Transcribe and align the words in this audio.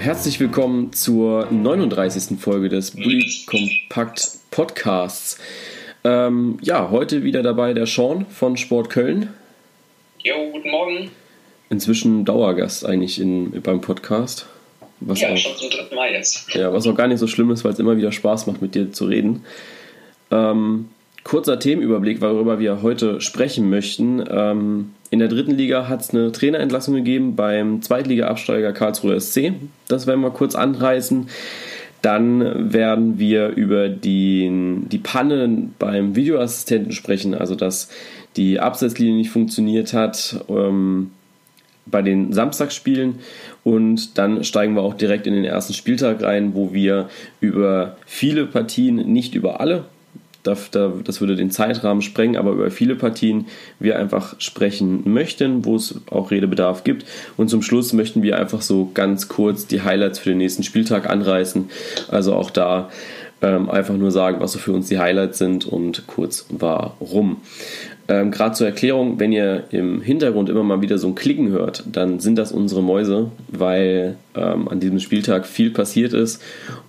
Herzlich 0.00 0.40
willkommen 0.40 0.94
zur 0.94 1.46
39. 1.50 2.40
Folge 2.40 2.70
des 2.70 2.92
Bully 2.92 3.30
Kompakt 3.44 4.30
Podcasts. 4.50 5.38
Ähm, 6.04 6.58
ja, 6.62 6.90
heute 6.90 7.22
wieder 7.22 7.42
dabei 7.42 7.74
der 7.74 7.84
Sean 7.84 8.24
von 8.24 8.56
Sport 8.56 8.88
Köln. 8.88 9.28
Jo, 10.20 10.52
guten 10.52 10.70
Morgen. 10.70 11.10
Inzwischen 11.68 12.24
Dauergast 12.24 12.86
eigentlich 12.86 13.20
in, 13.20 13.60
beim 13.60 13.82
Podcast. 13.82 14.46
Was 15.00 15.20
ja, 15.20 15.34
auch, 15.34 15.36
schon 15.36 15.54
zum 15.56 15.68
dritten 15.68 15.94
Mal 15.94 16.12
jetzt. 16.12 16.54
Ja, 16.54 16.72
was 16.72 16.86
auch 16.86 16.94
gar 16.94 17.06
nicht 17.06 17.18
so 17.18 17.26
schlimm 17.26 17.50
ist, 17.50 17.62
weil 17.64 17.74
es 17.74 17.78
immer 17.78 17.98
wieder 17.98 18.10
Spaß 18.10 18.46
macht, 18.46 18.62
mit 18.62 18.74
dir 18.74 18.90
zu 18.92 19.04
reden. 19.04 19.44
Ähm, 20.30 20.88
kurzer 21.24 21.58
Themenüberblick, 21.58 22.22
worüber 22.22 22.58
wir 22.58 22.80
heute 22.80 23.20
sprechen 23.20 23.68
möchten. 23.68 24.24
Ähm, 24.30 24.94
in 25.10 25.18
der 25.18 25.28
dritten 25.28 25.56
Liga 25.56 25.88
hat 25.88 26.02
es 26.02 26.10
eine 26.10 26.30
Trainerentlassung 26.30 26.94
gegeben 26.94 27.34
beim 27.34 27.82
Zweitliga-Absteiger 27.82 28.72
Karlsruhe 28.72 29.20
SC. 29.20 29.52
Das 29.88 30.06
werden 30.06 30.20
wir 30.20 30.30
kurz 30.30 30.54
anreißen. 30.54 31.28
Dann 32.00 32.72
werden 32.72 33.18
wir 33.18 33.48
über 33.48 33.88
die, 33.88 34.48
die 34.90 34.98
Panne 34.98 35.68
beim 35.78 36.14
Videoassistenten 36.14 36.92
sprechen, 36.92 37.34
also 37.34 37.56
dass 37.56 37.90
die 38.36 38.60
Absetzlinie 38.60 39.16
nicht 39.16 39.30
funktioniert 39.30 39.92
hat 39.92 40.44
ähm, 40.48 41.10
bei 41.86 42.02
den 42.02 42.32
Samstagsspielen. 42.32 43.16
Und 43.64 44.16
dann 44.16 44.44
steigen 44.44 44.74
wir 44.74 44.82
auch 44.82 44.94
direkt 44.94 45.26
in 45.26 45.34
den 45.34 45.44
ersten 45.44 45.74
Spieltag 45.74 46.22
rein, 46.22 46.54
wo 46.54 46.72
wir 46.72 47.10
über 47.40 47.96
viele 48.06 48.46
Partien, 48.46 48.96
nicht 49.12 49.34
über 49.34 49.60
alle, 49.60 49.86
das, 50.42 50.70
das 50.70 51.20
würde 51.20 51.36
den 51.36 51.50
Zeitrahmen 51.50 52.02
sprengen, 52.02 52.36
aber 52.36 52.52
über 52.52 52.70
viele 52.70 52.94
Partien 52.94 53.46
wir 53.78 53.98
einfach 53.98 54.36
sprechen 54.38 55.02
möchten, 55.04 55.64
wo 55.64 55.76
es 55.76 56.00
auch 56.10 56.30
Redebedarf 56.30 56.84
gibt. 56.84 57.04
Und 57.36 57.48
zum 57.48 57.62
Schluss 57.62 57.92
möchten 57.92 58.22
wir 58.22 58.38
einfach 58.38 58.62
so 58.62 58.90
ganz 58.94 59.28
kurz 59.28 59.66
die 59.66 59.82
Highlights 59.82 60.18
für 60.18 60.30
den 60.30 60.38
nächsten 60.38 60.62
Spieltag 60.62 61.08
anreißen. 61.08 61.70
Also 62.08 62.34
auch 62.34 62.50
da 62.50 62.90
ähm, 63.42 63.70
einfach 63.70 63.96
nur 63.96 64.10
sagen, 64.10 64.40
was 64.40 64.52
so 64.52 64.58
für 64.58 64.72
uns 64.72 64.88
die 64.88 64.98
Highlights 64.98 65.38
sind 65.38 65.66
und 65.66 66.06
kurz 66.06 66.46
warum. 66.50 67.38
Ähm, 68.10 68.32
Gerade 68.32 68.56
zur 68.56 68.66
Erklärung, 68.66 69.20
wenn 69.20 69.30
ihr 69.30 69.62
im 69.70 70.02
Hintergrund 70.02 70.48
immer 70.48 70.64
mal 70.64 70.82
wieder 70.82 70.98
so 70.98 71.06
ein 71.06 71.14
Klicken 71.14 71.50
hört, 71.50 71.84
dann 71.86 72.18
sind 72.18 72.36
das 72.36 72.50
unsere 72.50 72.82
Mäuse, 72.82 73.30
weil 73.46 74.16
ähm, 74.34 74.66
an 74.66 74.80
diesem 74.80 74.98
Spieltag 74.98 75.46
viel 75.46 75.70
passiert 75.70 76.12
ist 76.12 76.42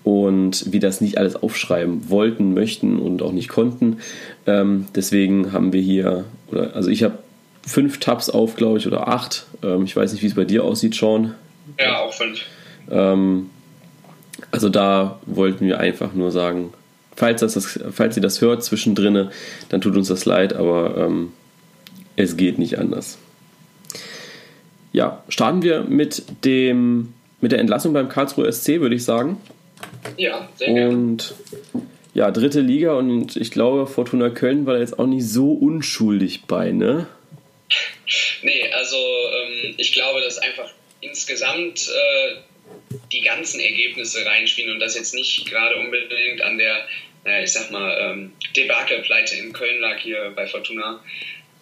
und 0.04 0.74
wir 0.74 0.80
das 0.80 1.00
nicht 1.00 1.20
alles 1.20 1.36
aufschreiben 1.36 2.10
wollten, 2.10 2.56
möchten 2.56 2.98
und 2.98 3.22
auch 3.22 3.34
nicht 3.34 3.50
konnten. 3.50 3.98
Ähm, 4.48 4.88
deswegen 4.96 5.54
haben 5.54 5.74
wir 5.74 5.82
hier, 5.82 6.26
oder 6.52 6.76
also 6.76 6.90
ich 6.90 7.04
habe 7.04 7.20
fünf 7.68 8.00
Tabs 8.00 8.32
auf, 8.32 8.56
glaube 8.56 8.80
ich, 8.80 8.88
oder 8.88 9.08
acht. 9.08 9.46
Ähm, 9.62 9.84
ich 9.84 9.96
weiß 9.96 10.14
nicht, 10.14 10.24
wie 10.24 10.28
es 10.28 10.34
bei 10.34 10.46
dir 10.46 10.64
aussieht, 10.64 10.96
Sean. 10.96 11.36
Ja, 11.80 12.00
auch 12.00 12.14
fünf. 12.14 12.40
Ähm, 12.90 13.52
also 14.50 14.70
da 14.70 15.20
wollten 15.28 15.68
wir 15.68 15.80
einfach 15.80 16.14
nur 16.16 16.32
sagen, 16.32 16.74
falls, 17.16 17.42
das, 17.42 17.80
falls 17.92 18.16
ihr 18.16 18.24
das 18.24 18.42
hört 18.42 18.64
zwischendrin, 18.64 19.30
dann 19.70 19.82
tut 19.82 19.96
uns 19.96 20.08
das 20.08 20.26
leid, 20.26 20.54
aber 20.54 20.98
ähm, 20.98 21.34
es 22.16 22.38
geht 22.38 22.60
nicht 22.60 22.78
anders. 22.80 23.18
Ja, 24.94 25.24
starten 25.30 25.64
wir 25.64 25.84
mit, 25.84 26.24
dem, 26.44 27.14
mit 27.40 27.52
der 27.52 27.60
Entlassung 27.60 27.94
beim 27.94 28.10
Karlsruhe 28.10 28.52
SC, 28.52 28.82
würde 28.82 28.96
ich 28.96 29.06
sagen. 29.06 29.38
Ja, 30.18 30.50
sehr 30.56 30.74
gerne. 30.74 30.90
Und 30.90 31.34
ja, 32.14 32.30
dritte 32.32 32.60
Liga 32.60 32.94
und 32.94 33.38
ich 33.38 33.52
glaube, 33.52 33.88
Fortuna 33.88 34.30
Köln 34.30 34.66
war 34.66 34.74
da 34.74 34.82
jetzt 34.82 35.00
auch 35.00 35.08
nicht 35.08 35.28
so 35.28 35.54
unschuldig 35.54 36.44
bei, 36.46 36.72
ne? 36.72 37.08
Nee, 38.42 38.70
also 38.74 38.98
ähm, 38.98 39.76
ich 39.78 39.94
glaube, 39.94 40.20
dass 40.22 40.38
einfach 40.40 40.70
insgesamt 41.00 41.88
äh, 41.88 42.36
die 43.12 43.22
ganzen 43.22 43.60
Ergebnisse 43.60 44.26
reinspielen 44.26 44.74
und 44.74 44.80
das 44.80 44.96
jetzt 44.96 45.14
nicht 45.14 45.46
gerade 45.46 45.76
unbedingt 45.78 46.42
an 46.42 46.58
der, 46.58 46.88
naja, 47.24 47.44
ich 47.44 47.52
sag 47.52 47.72
mal, 47.72 47.98
ähm, 48.00 48.34
Debakelpleite 48.56 49.36
in 49.36 49.54
Köln 49.54 49.80
lag 49.80 50.00
hier 50.00 50.32
bei 50.36 50.48
Fortuna. 50.48 51.04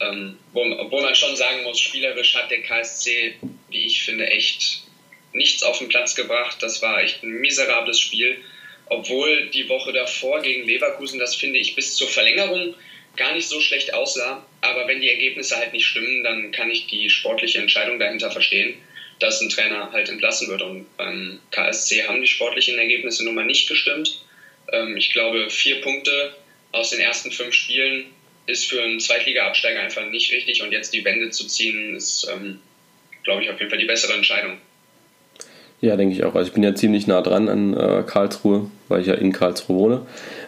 Ähm, 0.01 0.37
wo, 0.53 0.61
wo 0.61 1.01
man 1.01 1.15
schon 1.15 1.35
sagen 1.35 1.63
muss, 1.63 1.79
spielerisch 1.79 2.33
hat 2.35 2.49
der 2.49 2.61
KSC, 2.61 3.35
wie 3.69 3.85
ich 3.85 4.01
finde, 4.03 4.29
echt 4.29 4.83
nichts 5.33 5.61
auf 5.63 5.77
den 5.79 5.89
Platz 5.89 6.15
gebracht. 6.15 6.57
Das 6.61 6.81
war 6.81 7.03
echt 7.03 7.21
ein 7.23 7.41
miserables 7.41 7.99
Spiel. 7.99 8.37
Obwohl 8.85 9.49
die 9.49 9.69
Woche 9.69 9.91
davor 9.91 10.41
gegen 10.41 10.65
Leverkusen, 10.65 11.19
das 11.19 11.35
finde 11.35 11.59
ich 11.59 11.75
bis 11.75 11.95
zur 11.95 12.07
Verlängerung 12.07 12.73
gar 13.17 13.33
nicht 13.33 13.47
so 13.47 13.59
schlecht 13.59 13.93
aussah. 13.93 14.45
Aber 14.61 14.87
wenn 14.87 15.01
die 15.01 15.09
Ergebnisse 15.09 15.57
halt 15.57 15.73
nicht 15.73 15.85
stimmen, 15.85 16.23
dann 16.23 16.51
kann 16.51 16.71
ich 16.71 16.87
die 16.87 17.09
sportliche 17.09 17.59
Entscheidung 17.59 17.99
dahinter 17.99 18.31
verstehen 18.31 18.77
dass 19.19 19.41
ein 19.41 19.49
Trainer 19.49 19.91
halt 19.91 20.09
entlassen 20.09 20.47
wird. 20.47 20.61
Und 20.61 20.85
beim 20.97 21.39
KSC 21.51 22.07
haben 22.07 22.21
die 22.21 22.27
sportlichen 22.27 22.77
Ergebnisse 22.77 23.23
nun 23.25 23.35
mal 23.35 23.45
nicht 23.45 23.67
gestimmt. 23.67 24.21
Ähm, 24.71 24.97
ich 24.97 25.11
glaube, 25.11 25.49
vier 25.49 25.81
Punkte 25.81 26.33
aus 26.71 26.91
den 26.91 26.99
ersten 26.99 27.31
fünf 27.31 27.53
Spielen 27.53 28.05
ist 28.45 28.65
für 28.65 28.81
einen 28.81 28.99
Zweitliga-Absteiger 28.99 29.81
einfach 29.81 30.05
nicht 30.09 30.31
richtig. 30.31 30.63
Und 30.63 30.71
jetzt 30.71 30.93
die 30.93 31.05
Wende 31.05 31.29
zu 31.29 31.47
ziehen, 31.47 31.95
ist, 31.95 32.27
ähm, 32.33 32.59
glaube 33.23 33.43
ich, 33.43 33.49
auf 33.49 33.59
jeden 33.59 33.69
Fall 33.69 33.79
die 33.79 33.85
bessere 33.85 34.13
Entscheidung. 34.13 34.57
Ja, 35.81 35.95
denke 35.95 36.15
ich 36.15 36.23
auch. 36.23 36.35
Also 36.35 36.49
ich 36.49 36.53
bin 36.53 36.63
ja 36.63 36.75
ziemlich 36.75 37.07
nah 37.07 37.21
dran 37.21 37.47
an 37.47 37.73
äh, 37.73 38.03
Karlsruhe, 38.05 38.69
weil 38.87 39.01
ich 39.01 39.07
ja 39.07 39.13
in 39.13 39.31
Karlsruhe 39.31 39.77
wohne. 39.77 40.07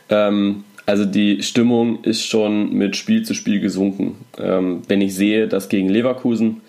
Ähm, 0.10 0.66
also 0.86 1.06
die 1.06 1.42
Stimmung 1.44 2.04
ist 2.04 2.28
schon 2.28 2.74
mit 2.74 2.98
Spiel 2.98 3.24
zu 3.24 3.34
Spiel 3.34 3.60
gesunken. 3.60 4.26
Ähm, 4.38 4.82
wenn 4.88 5.00
ich 5.00 5.16
sehe, 5.16 5.48
dass 5.48 5.70
gegen 5.70 5.88
Leverkusen 5.88 6.62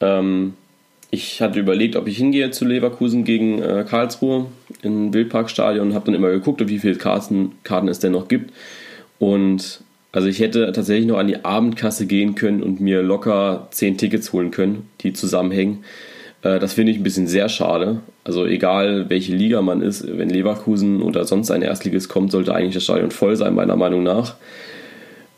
ähm, 0.00 0.54
ich 1.14 1.42
hatte 1.42 1.60
überlegt, 1.60 1.94
ob 1.94 2.08
ich 2.08 2.16
hingehe 2.16 2.50
zu 2.52 2.64
Leverkusen 2.64 3.24
gegen 3.24 3.60
äh, 3.62 3.84
Karlsruhe 3.86 4.46
im 4.80 5.12
Wildparkstadion 5.12 5.88
und 5.88 5.94
habe 5.94 6.06
dann 6.06 6.14
immer 6.14 6.30
geguckt, 6.30 6.66
wie 6.66 6.78
viele 6.78 6.94
Karten, 6.94 7.52
Karten 7.64 7.88
es 7.88 7.98
denn 7.98 8.12
noch 8.12 8.28
gibt. 8.28 8.50
Und 9.18 9.82
also 10.10 10.26
ich 10.26 10.40
hätte 10.40 10.72
tatsächlich 10.72 11.06
noch 11.06 11.18
an 11.18 11.26
die 11.26 11.44
Abendkasse 11.44 12.06
gehen 12.06 12.34
können 12.34 12.62
und 12.62 12.80
mir 12.80 13.02
locker 13.02 13.68
zehn 13.72 13.98
Tickets 13.98 14.32
holen 14.32 14.50
können, 14.50 14.88
die 15.02 15.12
zusammenhängen. 15.12 15.84
Äh, 16.40 16.58
das 16.58 16.72
finde 16.72 16.92
ich 16.92 16.98
ein 16.98 17.02
bisschen 17.02 17.26
sehr 17.26 17.50
schade. 17.50 18.00
Also 18.24 18.46
egal 18.46 19.10
welche 19.10 19.34
Liga 19.34 19.60
man 19.60 19.82
ist, 19.82 20.06
wenn 20.16 20.30
Leverkusen 20.30 21.02
oder 21.02 21.26
sonst 21.26 21.50
ein 21.50 21.60
Erstliges 21.60 22.08
kommt, 22.08 22.32
sollte 22.32 22.54
eigentlich 22.54 22.74
das 22.74 22.84
Stadion 22.84 23.10
voll 23.10 23.36
sein, 23.36 23.54
meiner 23.54 23.76
Meinung 23.76 24.02
nach. 24.02 24.36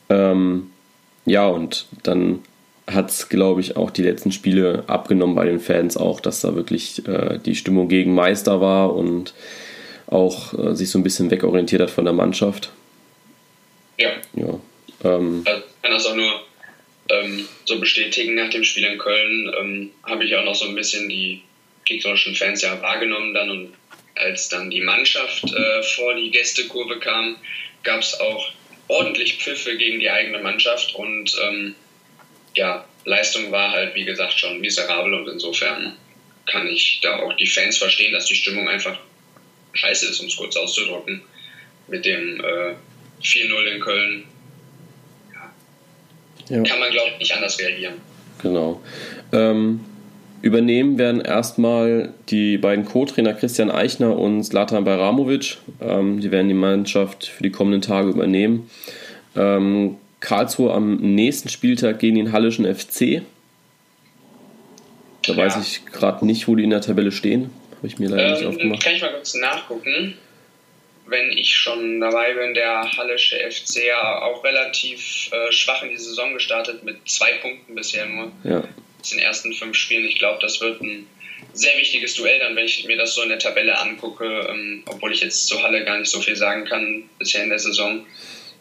Ähm, 0.09 0.69
ja, 1.27 1.49
und 1.49 1.87
dann 2.05 2.39
hat 2.87 3.11
es, 3.11 3.29
glaube 3.29 3.61
ich, 3.61 3.77
auch 3.77 3.91
die 3.91 4.03
letzten 4.03 4.31
Spiele 4.31 4.85
abgenommen 4.87 5.35
bei 5.35 5.47
den 5.47 5.61
Fans 5.61 5.97
auch, 5.97 6.21
dass 6.21 6.41
da 6.41 6.55
wirklich 6.55 7.07
äh, 7.09 7.39
die 7.39 7.55
Stimmung 7.55 7.89
gegen 7.89 8.15
Meister 8.15 8.61
war 8.61 8.95
und 8.95 9.33
auch 10.07 10.53
äh, 10.59 10.75
sich 10.75 10.91
so 10.91 10.99
ein 10.99 11.03
bisschen 11.03 11.31
wegorientiert 11.31 11.81
hat 11.81 11.91
von 11.91 12.05
der 12.05 12.13
Mannschaft. 12.13 12.71
Ja. 13.99 14.11
ja 14.35 14.61
ähm, 15.03 15.43
also 15.47 15.63
ich 15.67 15.83
kann 15.83 15.93
das 15.93 16.07
auch 16.07 16.17
nur 16.17 16.43
ähm, 17.09 17.49
so 17.65 17.81
bestätigen. 17.81 18.35
Nach 18.35 18.51
dem 18.51 18.65
Spiel 18.65 18.85
in 18.85 18.99
Köln 18.99 19.53
ähm, 19.59 19.91
habe 20.03 20.25
ich 20.25 20.37
auch 20.37 20.45
noch 20.45 20.55
so 20.55 20.67
ein 20.67 20.75
bisschen 20.75 21.09
die 21.09 21.43
gegnerischen 21.85 22.35
Fans 22.35 22.63
ja 22.63 22.81
wahrgenommen 22.83 23.35
dann 23.35 23.51
und 23.51 23.75
als 24.15 24.49
dann 24.49 24.71
die 24.71 24.81
Mannschaft 24.81 25.45
äh, 25.53 25.83
vor 25.83 26.15
die 26.15 26.31
Gästekurve 26.31 26.99
kam, 26.99 27.37
gab 27.83 28.01
es 28.01 28.19
auch 28.21 28.53
ordentlich 28.89 29.39
Pfiffe 29.39 29.77
gegen 29.77 29.99
die 29.99 30.11
eigene 30.11 30.39
Mannschaft 30.39 30.95
und 30.95 31.35
ähm, 31.43 31.75
ja, 32.55 32.85
Leistung 33.05 33.51
war 33.51 33.73
halt, 33.73 33.95
wie 33.95 34.05
gesagt, 34.05 34.39
schon 34.39 34.61
miserabel 34.61 35.15
und 35.15 35.29
insofern 35.29 35.97
kann 36.47 36.67
ich 36.69 37.01
da 37.03 37.21
auch 37.21 37.33
die 37.35 37.47
Fans 37.47 37.79
verstehen, 37.79 38.13
dass 38.13 38.27
die 38.27 38.35
Stimmung 38.35 38.69
einfach 38.69 38.99
scheiße 39.73 40.07
ist, 40.07 40.21
um 40.21 40.27
es 40.27 40.37
kurz 40.37 40.57
auszudrücken. 40.57 41.23
Mit 41.89 42.05
dem 42.05 42.41
äh, 42.41 42.75
4-0 43.23 43.65
in 43.75 43.81
Köln 43.81 44.25
ja. 45.33 46.57
Ja. 46.57 46.63
kann 46.63 46.81
man, 46.81 46.91
glaube 46.91 47.11
ich, 47.13 47.19
nicht 47.19 47.35
anders 47.35 47.59
reagieren. 47.59 47.95
Genau. 48.41 48.81
Ähm, 49.33 49.81
übernehmen 50.43 50.99
werden 50.99 51.21
erstmal 51.21 52.13
die 52.29 52.59
beiden 52.59 52.85
Co-Trainer 52.85 53.35
Christian 53.35 53.71
Eichner 53.71 54.17
und 54.17 54.45
Zlatan 54.45 54.85
Bajramovic. 54.85 55.59
Ähm, 55.81 56.21
die 56.21 56.31
werden 56.31 56.49
die 56.49 56.55
Mannschaft 56.55 57.27
für 57.27 57.43
die 57.43 57.51
kommenden 57.51 57.83
Tage 57.83 58.11
übernehmen. 58.11 58.71
Ähm, 59.37 59.97
Karlsruhe 60.25 60.73
am 60.73 60.97
nächsten 60.97 61.49
Spieltag 61.49 62.01
gegen 62.01 62.17
den 62.17 62.33
Hallischen 62.33 62.65
FC. 62.65 63.23
Da 65.27 65.33
ja. 65.33 65.37
weiß 65.37 65.57
ich 65.63 65.85
gerade 65.87 66.27
nicht, 66.27 66.49
wo 66.49 66.57
die 66.57 66.65
in 66.65 66.71
der 66.71 66.81
Tabelle 66.81 67.13
stehen. 67.13 67.51
Habe 67.77 67.87
ich 67.87 67.99
mir 67.99 68.09
leider 68.09 68.27
ähm, 68.27 68.33
nicht 68.33 68.47
aufgemacht. 68.47 68.83
Kann 68.83 68.95
ich 68.95 69.03
mal 69.03 69.13
kurz 69.13 69.35
nachgucken. 69.35 70.19
Wenn 71.07 71.31
ich 71.33 71.55
schon 71.55 72.01
dabei 72.01 72.33
bin, 72.33 72.55
der 72.55 72.91
Hallische 72.97 73.37
FC 73.37 73.85
ja 73.87 74.23
auch 74.23 74.43
relativ 74.43 75.31
äh, 75.33 75.53
schwach 75.53 75.83
in 75.83 75.91
die 75.91 75.99
Saison 75.99 76.33
gestartet, 76.33 76.83
mit 76.83 76.97
zwei 77.07 77.35
Punkten 77.43 77.75
bisher 77.75 78.07
nur. 78.07 78.33
Ja. 78.43 78.61
In 78.61 79.11
den 79.11 79.19
ersten 79.19 79.53
fünf 79.53 79.77
Spielen. 79.77 80.07
Ich 80.07 80.19
glaube, 80.19 80.39
das 80.41 80.63
wird 80.63 80.81
ein 80.81 81.07
sehr 81.53 81.77
wichtiges 81.77 82.15
Duell 82.15 82.39
dann, 82.39 82.57
wenn 82.57 82.65
ich 82.65 82.87
mir 82.87 82.97
das 82.97 83.15
so 83.15 83.21
in 83.21 83.29
der 83.29 83.39
Tabelle 83.39 83.79
angucke, 83.79 84.47
ähm, 84.49 84.83
obwohl 84.87 85.13
ich 85.13 85.21
jetzt 85.21 85.47
zu 85.47 85.63
Halle 85.63 85.85
gar 85.85 85.99
nicht 85.99 86.11
so 86.11 86.23
viel 86.23 86.37
sagen 86.37 86.65
kann 86.65 87.05
bisher 87.19 87.43
in 87.43 87.51
der 87.51 87.59
Saison. 87.59 88.07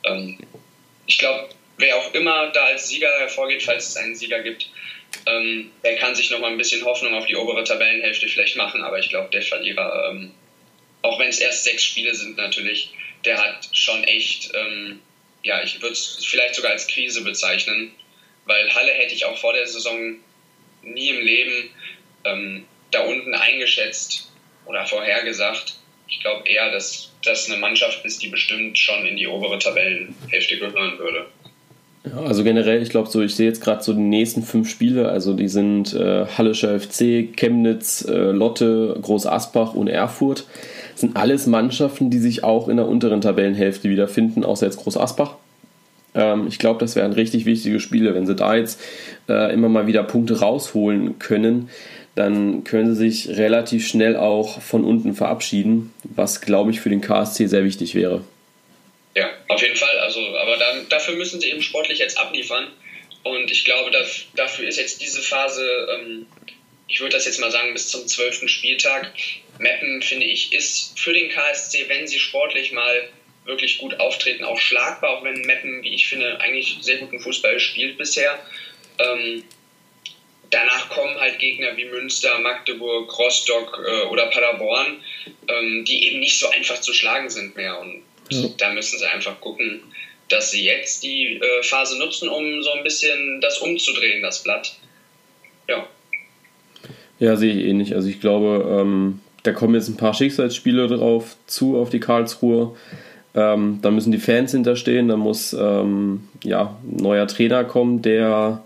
Ähm, 0.04 0.38
ich 1.06 1.18
glaube, 1.18 1.50
wer 1.78 1.98
auch 1.98 2.14
immer 2.14 2.52
da 2.52 2.66
als 2.66 2.90
Sieger 2.90 3.10
hervorgeht, 3.20 3.64
falls 3.64 3.90
es 3.90 3.98
einen 3.98 4.16
Sieger 4.16 4.42
gibt, 4.42 4.70
Ähm, 5.28 5.72
der 5.84 5.96
kann 5.98 6.16
sich 6.16 6.32
noch 6.32 6.40
mal 6.40 6.50
ein 6.50 6.58
bisschen 6.58 6.84
Hoffnung 6.86 7.14
auf 7.14 7.28
die 7.28 7.36
obere 7.36 7.64
Tabellenhälfte 7.64 8.28
vielleicht 8.28 8.56
machen, 8.56 8.82
aber 8.82 8.98
ich 8.98 9.10
glaube, 9.10 9.30
der 9.30 9.44
Verlierer, 9.44 10.10
ähm, 10.10 10.32
auch 11.04 11.20
wenn 11.20 11.30
es 11.30 11.38
erst 11.40 11.64
sechs 11.66 11.84
Spiele 11.84 12.16
sind 12.16 12.36
natürlich, 12.36 12.90
der 13.24 13.38
hat 13.38 13.70
schon 13.74 14.04
echt, 14.06 14.52
ähm, 14.56 15.02
ja, 15.44 15.62
ich 15.62 15.80
würde 15.82 15.94
es 15.94 16.26
vielleicht 16.26 16.56
sogar 16.56 16.72
als 16.72 16.88
Krise 16.88 17.24
bezeichnen, 17.24 17.94
weil 18.46 18.74
Halle 18.74 18.92
hätte 18.92 19.14
ich 19.14 19.26
auch 19.26 19.38
vor 19.38 19.54
der 19.54 19.68
Saison 19.68 20.16
nie 20.82 21.10
im 21.10 21.22
Leben 21.22 21.70
ähm, 22.26 22.66
da 22.90 23.02
unten 23.02 23.36
eingeschätzt 23.36 24.32
oder 24.66 24.86
vorhergesagt. 24.88 25.76
Ich 26.13 26.19
glaube 26.19 26.48
eher, 26.48 26.71
dass 26.71 27.10
das 27.25 27.50
eine 27.50 27.60
Mannschaft 27.60 28.06
ist, 28.06 28.21
die 28.21 28.27
bestimmt 28.27 28.77
schon 28.77 29.04
in 29.06 29.18
die 29.18 29.27
obere 29.27 29.57
Tabellenhälfte 29.57 30.57
gehören 30.57 31.00
würde. 31.00 31.25
Ja, 32.06 32.21
also 32.24 32.44
generell, 32.44 32.83
ich 32.83 32.89
glaube 32.89 33.10
so, 33.10 33.21
ich 33.21 33.33
sehe 33.33 33.48
jetzt 33.48 33.62
gerade 33.62 33.81
so 33.81 33.94
die 33.94 34.00
nächsten 34.00 34.44
fünf 34.44 34.69
Spiele, 34.69 35.10
also 35.10 35.33
die 35.33 35.48
sind 35.48 35.94
äh, 35.94 36.25
Hallischer 36.38 36.80
FC, 36.80 37.36
Chemnitz, 37.36 38.06
äh, 38.07 38.31
Lotte, 38.31 38.98
Groß 39.01 39.25
Asbach 39.25 39.74
und 39.74 39.88
Erfurt. 39.88 40.45
Das 40.92 41.01
sind 41.01 41.18
alles 41.18 41.48
Mannschaften, 41.48 42.12
die 42.12 42.19
sich 42.19 42.44
auch 42.44 42.68
in 42.68 42.77
der 42.77 42.88
unteren 42.88 43.21
Tabellenhälfte 43.21 43.89
wiederfinden, 43.89 44.44
außer 44.44 44.68
jetzt 44.68 44.77
Groß 44.77 44.98
Asbach. 44.98 45.38
Ähm, 46.13 46.45
ich 46.48 46.60
glaube, 46.60 46.80
das 46.80 46.95
wären 46.95 47.13
richtig 47.13 47.45
wichtige 47.45 47.80
Spiele. 47.80 48.13
Wenn 48.13 48.27
sie 48.27 48.36
da 48.36 48.56
jetzt 48.56 48.80
äh, 49.27 49.51
immer 49.51 49.69
mal 49.69 49.88
wieder 49.88 50.04
Punkte 50.04 50.39
rausholen 50.39 51.18
können, 51.18 51.69
dann 52.15 52.63
können 52.63 52.95
sie 52.95 53.10
sich 53.10 53.38
relativ 53.38 53.88
schnell 53.88 54.15
auch 54.15 54.62
von 54.62 54.83
unten 54.83 55.15
verabschieden, 55.15 55.94
was, 56.04 56.42
glaube 56.42 56.71
ich, 56.71 56.80
für 56.80 56.89
den 56.89 57.01
KSC 57.01 57.48
sehr 57.48 57.63
wichtig 57.63 57.95
wäre. 57.95 58.24
Ja, 59.15 59.30
auf 59.48 59.62
jeden 59.62 59.75
Fall. 59.75 60.00
Also, 60.00 60.19
aber 60.38 60.57
dann, 60.57 60.89
dafür 60.89 61.15
müssen 61.15 61.42
sie 61.42 61.50
eben 61.50 61.62
sportlich 61.62 62.00
jetzt 62.00 62.18
abliefern. 62.18 62.68
Und 63.24 63.50
ich 63.51 63.63
glaube, 63.65 63.89
dass, 63.92 64.25
dafür 64.36 64.68
ist 64.68 64.77
jetzt 64.77 65.01
diese 65.01 65.21
Phase, 65.21 65.65
ähm, 65.95 66.27
ich 66.88 67.00
würde 67.00 67.15
das 67.15 67.25
jetzt 67.25 67.39
mal 67.39 67.51
sagen, 67.51 67.74
bis 67.74 67.88
zum 67.89 68.07
zwölften 68.07 68.48
Spieltag. 68.48 69.12
Meppen, 69.60 70.01
finde 70.01 70.25
ich, 70.25 70.51
ist 70.54 71.00
für 71.00 71.13
den 71.13 71.30
KSC, 71.30 71.86
wenn 71.88 72.07
sie 72.07 72.19
sportlich 72.19 72.71
mal 72.71 73.07
wirklich 73.45 73.77
gut 73.77 74.00
auftreten, 74.00 74.44
auch 74.44 74.60
schlagbar, 74.60 75.12
auch 75.12 75.24
wenn 75.24 75.42
Meppen, 75.42 75.83
wie 75.83 75.94
ich 75.94 76.07
finde, 76.07 76.39
eigentlich 76.39 76.77
sehr 76.81 76.98
guten 76.98 77.19
Fußball 77.19 77.60
spielt 77.60 77.98
bisher. 77.98 78.39
Ähm, 79.00 79.44
danach 80.50 80.90
kommen 80.90 81.19
halt 81.19 81.40
Gegner 81.40 81.75
wie 81.75 81.86
Münster, 81.86 82.40
Magdeburg, 82.40 83.18
Rostock 83.18 83.84
äh, 83.86 84.06
oder 84.07 84.28
Paderborn, 84.28 84.98
ähm, 85.48 85.86
die 85.86 86.07
eben 86.07 86.19
nicht 86.19 86.40
so 86.40 86.50
einfach 86.50 86.80
zu 86.81 86.94
schlagen 86.94 87.30
sind 87.30 87.56
mehr. 87.56 87.80
Und 87.80 88.04
ja. 88.30 88.50
da 88.57 88.74
müssen 88.74 89.00
sie 89.00 89.06
einfach 89.06 89.40
gucken, 89.42 89.81
dass 90.30 90.51
sie 90.51 90.63
jetzt 90.63 91.04
die 91.04 91.38
äh, 91.38 91.63
Phase 91.63 91.98
nutzen, 92.00 92.30
um 92.30 92.62
so 92.62 92.72
ein 92.72 92.84
bisschen 92.84 93.42
das 93.42 93.57
umzudrehen, 93.60 94.22
das 94.22 94.44
Blatt. 94.44 94.75
Ja. 95.68 95.88
Ja, 97.19 97.36
sehe 97.36 97.54
ich 97.54 97.66
ähnlich. 97.66 97.96
Also 97.96 98.10
ich 98.10 98.19
glaube, 98.19 98.80
ähm, 98.81 99.22
da 99.44 99.51
kommen 99.51 99.75
jetzt 99.75 99.89
ein 99.89 99.98
paar 99.98 100.13
Schicksalsspiele 100.13 100.88
drauf 100.88 101.36
zu 101.48 101.78
auf 101.78 101.89
die 101.89 102.00
Karlsruhe. 102.00 102.75
Ähm, 103.36 103.80
da 103.81 103.92
müssen 103.92 104.12
die 104.12 104.19
Fans 104.19 104.51
hinterstehen, 104.51 105.07
da 105.07 105.18
muss 105.18 105.54
ähm, 105.54 106.28
ja, 106.44 106.78
ein 106.84 106.98
neuer 106.98 107.28
Trainer 107.28 107.63
kommen, 107.63 108.01
der 108.01 108.63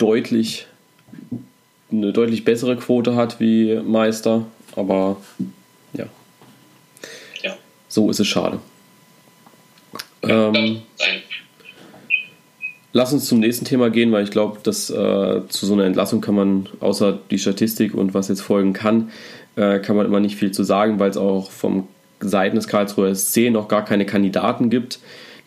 deutlich 0.00 0.66
eine 1.92 2.12
deutlich 2.12 2.44
bessere 2.44 2.76
Quote 2.76 3.16
hat 3.16 3.40
wie 3.40 3.80
Meister, 3.84 4.46
aber 4.76 5.16
ja. 5.92 6.06
ja. 7.42 7.56
So 7.88 8.10
ist 8.10 8.20
es 8.20 8.26
schade. 8.26 8.60
Ähm, 10.22 10.82
lass 12.92 13.12
uns 13.12 13.26
zum 13.26 13.40
nächsten 13.40 13.64
Thema 13.64 13.90
gehen, 13.90 14.12
weil 14.12 14.24
ich 14.24 14.30
glaube, 14.30 14.58
dass 14.62 14.90
äh, 14.90 15.40
zu 15.48 15.66
so 15.66 15.72
einer 15.72 15.84
Entlassung 15.84 16.20
kann 16.20 16.34
man, 16.34 16.68
außer 16.80 17.18
die 17.30 17.38
Statistik 17.38 17.94
und 17.94 18.14
was 18.14 18.28
jetzt 18.28 18.42
folgen 18.42 18.72
kann, 18.72 19.10
äh, 19.56 19.80
kann 19.80 19.96
man 19.96 20.06
immer 20.06 20.20
nicht 20.20 20.36
viel 20.36 20.52
zu 20.52 20.62
sagen, 20.62 20.98
weil 20.98 21.10
es 21.10 21.16
auch 21.16 21.50
vom 21.50 21.88
Seiten 22.20 22.56
des 22.56 22.68
Karlsruher 22.68 23.14
SC 23.14 23.50
noch 23.50 23.66
gar 23.68 23.84
keine 23.84 24.06
Kandidaten 24.06 24.70
gibt 24.70 25.00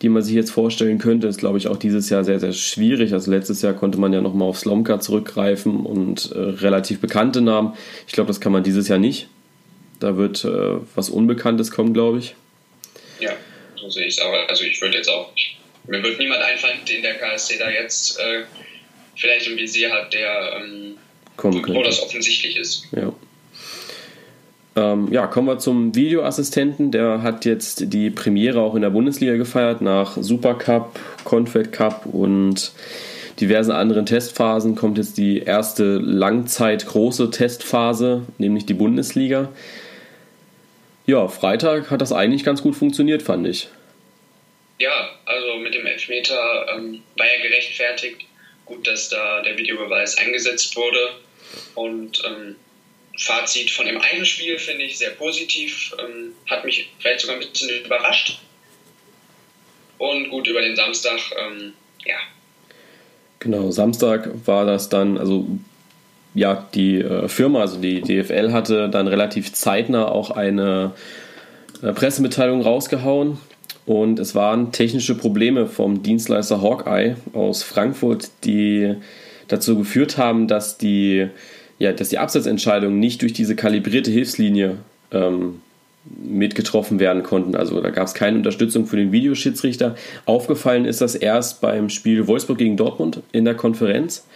die 0.04 0.10
man 0.10 0.22
sich 0.22 0.34
jetzt 0.34 0.50
vorstellen 0.50 0.98
könnte, 0.98 1.26
ist, 1.26 1.38
glaube 1.38 1.56
ich, 1.56 1.66
auch 1.66 1.78
dieses 1.78 2.10
Jahr 2.10 2.24
sehr, 2.24 2.38
sehr 2.38 2.52
schwierig. 2.52 3.14
Also 3.14 3.30
letztes 3.30 3.62
Jahr 3.62 3.72
konnte 3.72 3.98
man 3.98 4.12
ja 4.12 4.20
nochmal 4.20 4.46
auf 4.46 4.58
Slomka 4.58 5.00
zurückgreifen 5.00 5.86
und 5.86 6.30
äh, 6.30 6.38
relativ 6.38 7.00
bekannte 7.00 7.40
Namen. 7.40 7.72
Ich 8.06 8.12
glaube, 8.12 8.28
das 8.28 8.38
kann 8.38 8.52
man 8.52 8.62
dieses 8.62 8.86
Jahr 8.86 8.98
nicht. 8.98 9.28
Da 10.00 10.18
wird 10.18 10.44
äh, 10.44 10.76
was 10.94 11.08
Unbekanntes 11.08 11.70
kommen, 11.70 11.94
glaube 11.94 12.18
ich. 12.18 12.34
Ja, 13.18 13.32
so 13.76 13.88
sehe 13.88 14.04
ich 14.04 14.18
es 14.18 14.20
auch. 14.20 14.32
Also 14.46 14.64
ich 14.64 14.78
würde 14.82 14.98
jetzt 14.98 15.08
auch, 15.08 15.32
mir 15.86 16.02
wird 16.02 16.18
niemand 16.18 16.42
einfallen, 16.42 16.80
den 16.86 17.00
der 17.00 17.14
KSC 17.14 17.56
da 17.58 17.70
jetzt 17.70 18.18
äh, 18.18 18.42
vielleicht 19.16 19.46
im 19.46 19.56
Visier 19.56 19.90
hat, 19.90 20.12
der 20.12 20.60
ähm, 20.60 20.98
wo 21.42 21.82
das 21.82 22.02
offensichtlich 22.02 22.58
ist. 22.58 22.88
Ja. 22.94 23.10
Ähm, 24.76 25.12
ja, 25.12 25.26
kommen 25.26 25.46
wir 25.46 25.58
zum 25.58 25.94
Videoassistenten. 25.94 26.90
Der 26.90 27.22
hat 27.22 27.44
jetzt 27.44 27.92
die 27.92 28.10
Premiere 28.10 28.60
auch 28.60 28.74
in 28.74 28.82
der 28.82 28.90
Bundesliga 28.90 29.36
gefeiert 29.36 29.80
nach 29.80 30.16
Supercup, 30.16 30.98
Confed 31.24 31.72
Cup 31.72 32.06
und 32.06 32.72
diversen 33.40 33.70
anderen 33.70 34.06
Testphasen. 34.06 34.74
Kommt 34.74 34.98
jetzt 34.98 35.16
die 35.16 35.40
erste 35.40 35.98
Langzeit 35.98 36.86
große 36.86 37.30
Testphase, 37.30 38.22
nämlich 38.38 38.66
die 38.66 38.74
Bundesliga. 38.74 39.50
Ja, 41.06 41.28
Freitag 41.28 41.90
hat 41.90 42.00
das 42.00 42.12
eigentlich 42.12 42.44
ganz 42.44 42.62
gut 42.62 42.74
funktioniert, 42.74 43.22
fand 43.22 43.46
ich. 43.46 43.68
Ja, 44.78 45.10
also 45.26 45.56
mit 45.58 45.74
dem 45.74 45.86
Elfmeter 45.86 46.66
ähm, 46.74 47.02
war 47.16 47.26
er 47.26 47.42
gerechtfertigt. 47.42 48.22
Gut, 48.66 48.86
dass 48.86 49.10
da 49.10 49.42
der 49.42 49.56
Videobeweis 49.56 50.18
eingesetzt 50.18 50.76
wurde. 50.76 50.98
Und 51.74 52.22
ähm, 52.26 52.56
Fazit 53.16 53.70
von 53.70 53.86
dem 53.86 54.00
einen 54.00 54.24
Spiel 54.24 54.58
finde 54.58 54.84
ich 54.84 54.98
sehr 54.98 55.10
positiv, 55.10 55.94
ähm, 55.98 56.32
hat 56.48 56.64
mich 56.64 56.90
vielleicht 56.98 57.20
sogar 57.20 57.36
ein 57.36 57.40
bisschen 57.40 57.84
überrascht. 57.84 58.40
Und 59.98 60.30
gut, 60.30 60.48
über 60.48 60.60
den 60.60 60.74
Samstag, 60.74 61.20
ähm, 61.38 61.72
ja. 62.04 62.16
Genau, 63.38 63.70
Samstag 63.70 64.30
war 64.46 64.66
das 64.66 64.88
dann, 64.88 65.16
also 65.18 65.46
ja, 66.34 66.68
die 66.74 66.96
äh, 66.96 67.28
Firma, 67.28 67.60
also 67.60 67.80
die 67.80 68.00
DFL 68.00 68.52
hatte 68.52 68.88
dann 68.88 69.06
relativ 69.06 69.52
zeitnah 69.52 70.08
auch 70.08 70.30
eine 70.30 70.92
äh, 71.82 71.92
Pressemitteilung 71.92 72.62
rausgehauen. 72.62 73.38
Und 73.86 74.18
es 74.18 74.34
waren 74.34 74.72
technische 74.72 75.14
Probleme 75.14 75.66
vom 75.66 76.02
Dienstleister 76.02 76.62
Hawkeye 76.62 77.16
aus 77.34 77.62
Frankfurt, 77.62 78.30
die 78.44 78.94
dazu 79.48 79.76
geführt 79.76 80.16
haben, 80.16 80.48
dass 80.48 80.78
die 80.78 81.28
ja, 81.78 81.92
dass 81.92 82.08
die 82.08 82.18
Absatzentscheidungen 82.18 82.98
nicht 82.98 83.22
durch 83.22 83.32
diese 83.32 83.56
kalibrierte 83.56 84.10
Hilfslinie 84.10 84.78
ähm, 85.10 85.60
mitgetroffen 86.22 87.00
werden 87.00 87.22
konnten. 87.22 87.56
Also 87.56 87.80
da 87.80 87.90
gab 87.90 88.06
es 88.06 88.14
keine 88.14 88.36
Unterstützung 88.36 88.86
für 88.86 88.96
den 88.96 89.12
Videoschiedsrichter. 89.12 89.94
Aufgefallen 90.26 90.84
ist 90.84 91.00
das 91.00 91.14
erst 91.14 91.60
beim 91.60 91.88
Spiel 91.88 92.26
Wolfsburg 92.26 92.58
gegen 92.58 92.76
Dortmund 92.76 93.22
in 93.32 93.44
der 93.44 93.54
Konferenz. 93.54 94.26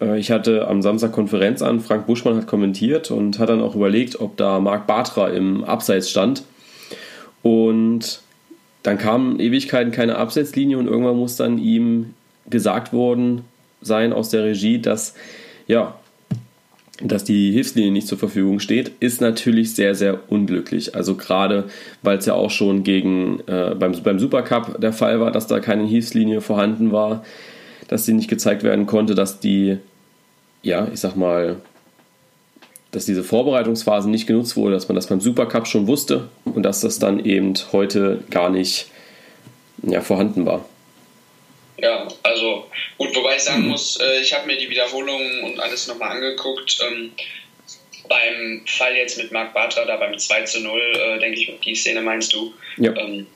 Äh, 0.00 0.18
ich 0.18 0.30
hatte 0.30 0.68
am 0.68 0.82
Samstag 0.82 1.12
Konferenz 1.12 1.62
an, 1.62 1.80
Frank 1.80 2.06
Buschmann 2.06 2.36
hat 2.36 2.46
kommentiert 2.46 3.10
und 3.10 3.38
hat 3.38 3.48
dann 3.48 3.62
auch 3.62 3.74
überlegt, 3.74 4.20
ob 4.20 4.36
da 4.36 4.60
Marc 4.60 4.86
Bartra 4.86 5.28
im 5.28 5.64
Abseits 5.64 6.10
stand. 6.10 6.44
Und 7.42 8.20
dann 8.82 8.98
kamen 8.98 9.40
Ewigkeiten 9.40 9.92
keine 9.92 10.16
Abseitslinie 10.16 10.76
und 10.78 10.88
irgendwann 10.88 11.16
muss 11.16 11.36
dann 11.36 11.58
ihm 11.58 12.14
gesagt 12.50 12.92
worden 12.92 13.44
sein 13.80 14.12
aus 14.12 14.30
der 14.30 14.44
Regie, 14.44 14.80
dass 14.80 15.14
ja, 15.66 15.94
dass 17.04 17.24
die 17.24 17.50
Hilfslinie 17.52 17.90
nicht 17.90 18.06
zur 18.06 18.18
Verfügung 18.18 18.60
steht, 18.60 18.92
ist 19.00 19.20
natürlich 19.20 19.74
sehr, 19.74 19.94
sehr 19.94 20.20
unglücklich. 20.30 20.94
Also 20.94 21.16
gerade, 21.16 21.64
weil 22.02 22.18
es 22.18 22.26
ja 22.26 22.34
auch 22.34 22.50
schon 22.50 22.84
gegen, 22.84 23.40
äh, 23.46 23.74
beim, 23.78 23.92
beim 24.02 24.18
Supercup 24.18 24.80
der 24.80 24.92
Fall 24.92 25.20
war, 25.20 25.30
dass 25.30 25.46
da 25.46 25.60
keine 25.60 25.84
Hilfslinie 25.84 26.40
vorhanden 26.40 26.92
war, 26.92 27.24
dass 27.88 28.06
sie 28.06 28.12
nicht 28.12 28.28
gezeigt 28.28 28.62
werden 28.62 28.86
konnte, 28.86 29.14
dass 29.14 29.40
die, 29.40 29.78
ja, 30.62 30.88
ich 30.92 31.00
sag 31.00 31.16
mal, 31.16 31.56
dass 32.92 33.06
diese 33.06 33.24
Vorbereitungsphase 33.24 34.08
nicht 34.08 34.26
genutzt 34.26 34.56
wurde, 34.56 34.74
dass 34.74 34.88
man 34.88 34.96
das 34.96 35.06
beim 35.06 35.20
Supercup 35.20 35.66
schon 35.66 35.86
wusste 35.86 36.28
und 36.44 36.62
dass 36.62 36.80
das 36.80 36.98
dann 36.98 37.24
eben 37.24 37.54
heute 37.72 38.22
gar 38.30 38.50
nicht 38.50 38.86
ja, 39.82 40.02
vorhanden 40.02 40.46
war. 40.46 40.64
Ja, 41.78 42.06
also 42.22 42.70
gut, 42.98 43.14
wobei 43.14 43.36
ich 43.36 43.42
sagen 43.42 43.62
mhm. 43.62 43.68
muss, 43.68 43.98
äh, 43.98 44.20
ich 44.20 44.32
habe 44.34 44.46
mir 44.46 44.56
die 44.56 44.68
Wiederholungen 44.68 45.44
und 45.44 45.60
alles 45.60 45.86
nochmal 45.86 46.10
angeguckt. 46.10 46.78
Ähm, 46.86 47.12
beim 48.08 48.62
Fall 48.66 48.96
jetzt 48.96 49.16
mit 49.16 49.32
Marc 49.32 49.54
Bartra, 49.54 49.84
da 49.84 49.96
beim 49.96 50.18
2 50.18 50.42
zu 50.42 50.60
0, 50.60 50.80
äh, 50.80 51.18
denke 51.18 51.40
ich, 51.40 51.60
die 51.60 51.74
Szene 51.74 52.02
meinst 52.02 52.32
du. 52.32 52.52
Ja. 52.76 52.94
Ähm, 52.96 53.26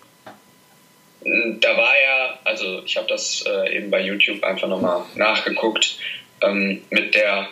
da 1.61 1.77
war 1.77 1.97
er, 1.97 2.39
also 2.45 2.83
ich 2.85 2.97
habe 2.97 3.09
das 3.09 3.45
äh, 3.47 3.77
eben 3.77 3.91
bei 3.91 4.01
YouTube 4.01 4.45
einfach 4.45 4.69
nochmal 4.69 5.05
nachgeguckt, 5.17 5.99
ähm, 6.43 6.83
mit 6.91 7.15
der 7.15 7.49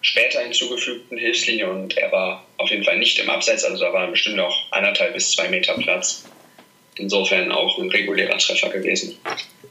später 0.00 0.40
hinzugefügten 0.40 1.18
Hilfslinie 1.18 1.68
und 1.68 1.96
er 1.98 2.10
war 2.12 2.46
auf 2.56 2.70
jeden 2.70 2.84
Fall 2.84 2.98
nicht 2.98 3.18
im 3.18 3.28
Abseits, 3.28 3.64
also 3.64 3.84
da 3.84 3.92
war 3.92 4.06
bestimmt 4.06 4.36
noch 4.36 4.66
anderthalb 4.70 5.12
bis 5.14 5.32
zwei 5.32 5.48
Meter 5.48 5.74
Platz. 5.74 6.24
Insofern 6.98 7.50
auch 7.52 7.78
ein 7.78 7.90
regulärer 7.90 8.36
Treffer 8.38 8.68
gewesen 8.70 9.14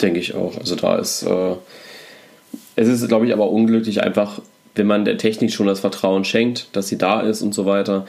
denke 0.01 0.19
ich 0.19 0.36
auch. 0.36 0.57
Also 0.57 0.75
da 0.75 0.98
ist, 0.98 1.24
äh, 1.24 1.55
Es 2.75 2.88
ist, 2.88 3.07
glaube 3.07 3.25
ich, 3.25 3.34
aber 3.34 3.50
unglücklich 3.50 4.03
einfach, 4.03 4.39
wenn 4.75 4.88
man 4.88 5.05
der 5.05 5.17
Technik 5.17 5.51
schon 5.51 5.65
das 5.65 5.79
Vertrauen 5.79 6.25
schenkt, 6.25 6.67
dass 6.74 6.88
sie 6.88 6.98
da 6.98 7.22
ist 7.22 7.41
und 7.41 7.53
so 7.53 7.65
weiter. 7.65 8.05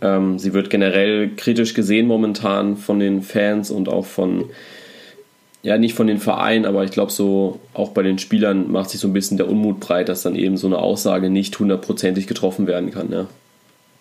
Ähm, 0.00 0.38
sie 0.38 0.54
wird 0.54 0.70
generell 0.70 1.30
kritisch 1.36 1.74
gesehen 1.74 2.06
momentan 2.06 2.76
von 2.76 3.00
den 3.00 3.22
Fans 3.22 3.70
und 3.72 3.88
auch 3.88 4.06
von, 4.06 4.50
ja, 5.62 5.76
nicht 5.78 5.94
von 5.94 6.06
den 6.06 6.18
Vereinen, 6.18 6.64
aber 6.66 6.84
ich 6.84 6.92
glaube, 6.92 7.10
so 7.10 7.58
auch 7.74 7.90
bei 7.90 8.02
den 8.02 8.20
Spielern 8.20 8.70
macht 8.70 8.90
sich 8.90 9.00
so 9.00 9.08
ein 9.08 9.12
bisschen 9.12 9.38
der 9.38 9.48
Unmut 9.48 9.80
breit, 9.80 10.08
dass 10.08 10.22
dann 10.22 10.36
eben 10.36 10.56
so 10.56 10.68
eine 10.68 10.78
Aussage 10.78 11.28
nicht 11.28 11.58
hundertprozentig 11.58 12.28
getroffen 12.28 12.68
werden 12.68 12.92
kann. 12.92 13.12
Ja. 13.12 13.26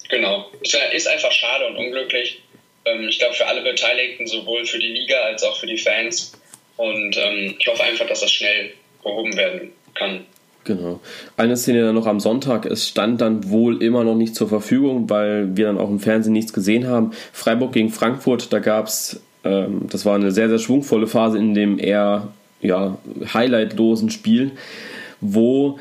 Genau. 0.10 0.46
Ist 0.62 1.08
einfach 1.08 1.32
schade 1.32 1.66
und 1.68 1.78
unglücklich. 1.78 2.41
Ähm, 2.86 3.08
ich 3.08 3.20
glaube, 3.20 3.36
für 3.36 3.48
alle 3.48 3.62
Beteiligten, 3.62 4.28
sowohl 4.28 4.66
für 4.66 4.80
die 4.80 4.88
Liga 4.88 5.16
als 5.26 5.44
auch 5.44 5.58
für 5.58 5.68
die 5.68 5.78
Fans. 5.78 6.34
Und 6.78 7.18
ähm, 7.18 7.56
ich 7.60 7.68
hoffe 7.68 7.84
einfach, 7.84 8.08
dass 8.08 8.22
das 8.22 8.32
schnell 8.32 8.72
behoben 9.04 9.36
werden 9.36 9.72
kann. 9.94 10.26
Genau. 10.64 11.00
Eine 11.38 11.58
Szene 11.58 11.82
dann 11.82 11.96
noch 11.96 12.06
am 12.06 12.20
Sonntag. 12.20 12.66
Es 12.66 12.88
stand 12.88 13.22
dann 13.22 13.50
wohl 13.50 13.82
immer 13.82 14.04
noch 14.04 14.16
nicht 14.16 14.36
zur 14.36 14.48
Verfügung, 14.48 15.10
weil 15.10 15.56
wir 15.58 15.66
dann 15.66 15.80
auch 15.80 15.90
im 15.90 16.00
Fernsehen 16.00 16.34
nichts 16.34 16.54
gesehen 16.54 16.88
haben. 16.88 17.12
Freiburg 17.34 17.74
gegen 17.74 17.90
Frankfurt, 17.90 18.54
da 18.54 18.60
gab 18.60 18.88
es, 18.88 19.22
ähm, 19.44 19.88
das 19.90 20.06
war 20.06 20.16
eine 20.16 20.32
sehr, 20.32 20.50
sehr 20.50 20.60
schwungvolle 20.60 21.08
Phase 21.08 21.40
in 21.40 21.56
dem 21.56 21.80
eher 21.80 22.32
ja, 22.62 22.98
highlightlosen 23.34 24.12
Spiel, 24.12 24.52
wo 25.20 25.80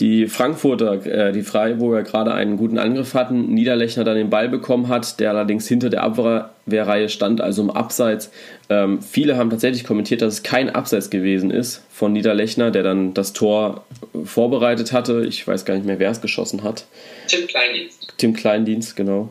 die 0.00 0.26
Frankfurter, 0.26 1.06
äh, 1.06 1.32
die 1.32 1.42
Freiburger 1.42 2.02
gerade 2.02 2.34
einen 2.34 2.56
guten 2.56 2.78
Angriff 2.78 3.14
hatten, 3.14 3.54
Niederlechner 3.54 4.02
dann 4.02 4.16
den 4.16 4.30
Ball 4.30 4.48
bekommen 4.48 4.88
hat, 4.88 5.20
der 5.20 5.30
allerdings 5.30 5.68
hinter 5.68 5.88
der 5.88 6.02
Abwehrreihe 6.02 7.08
stand, 7.08 7.40
also 7.40 7.62
im 7.62 7.70
Abseits. 7.70 8.32
Ähm, 8.68 9.00
viele 9.00 9.36
haben 9.36 9.50
tatsächlich 9.50 9.84
kommentiert, 9.84 10.22
dass 10.22 10.34
es 10.34 10.42
kein 10.42 10.68
Abseits 10.68 11.10
gewesen 11.10 11.50
ist 11.52 11.84
von 11.92 12.12
Niederlechner, 12.12 12.72
der 12.72 12.82
dann 12.82 13.14
das 13.14 13.32
Tor 13.32 13.84
vorbereitet 14.24 14.92
hatte. 14.92 15.24
Ich 15.28 15.46
weiß 15.46 15.64
gar 15.64 15.74
nicht 15.74 15.86
mehr, 15.86 16.00
wer 16.00 16.10
es 16.10 16.20
geschossen 16.20 16.64
hat. 16.64 16.86
Tim 17.28 17.46
Kleindienst. 17.46 18.14
Tim 18.16 18.34
Kleindienst, 18.34 18.96
genau. 18.96 19.28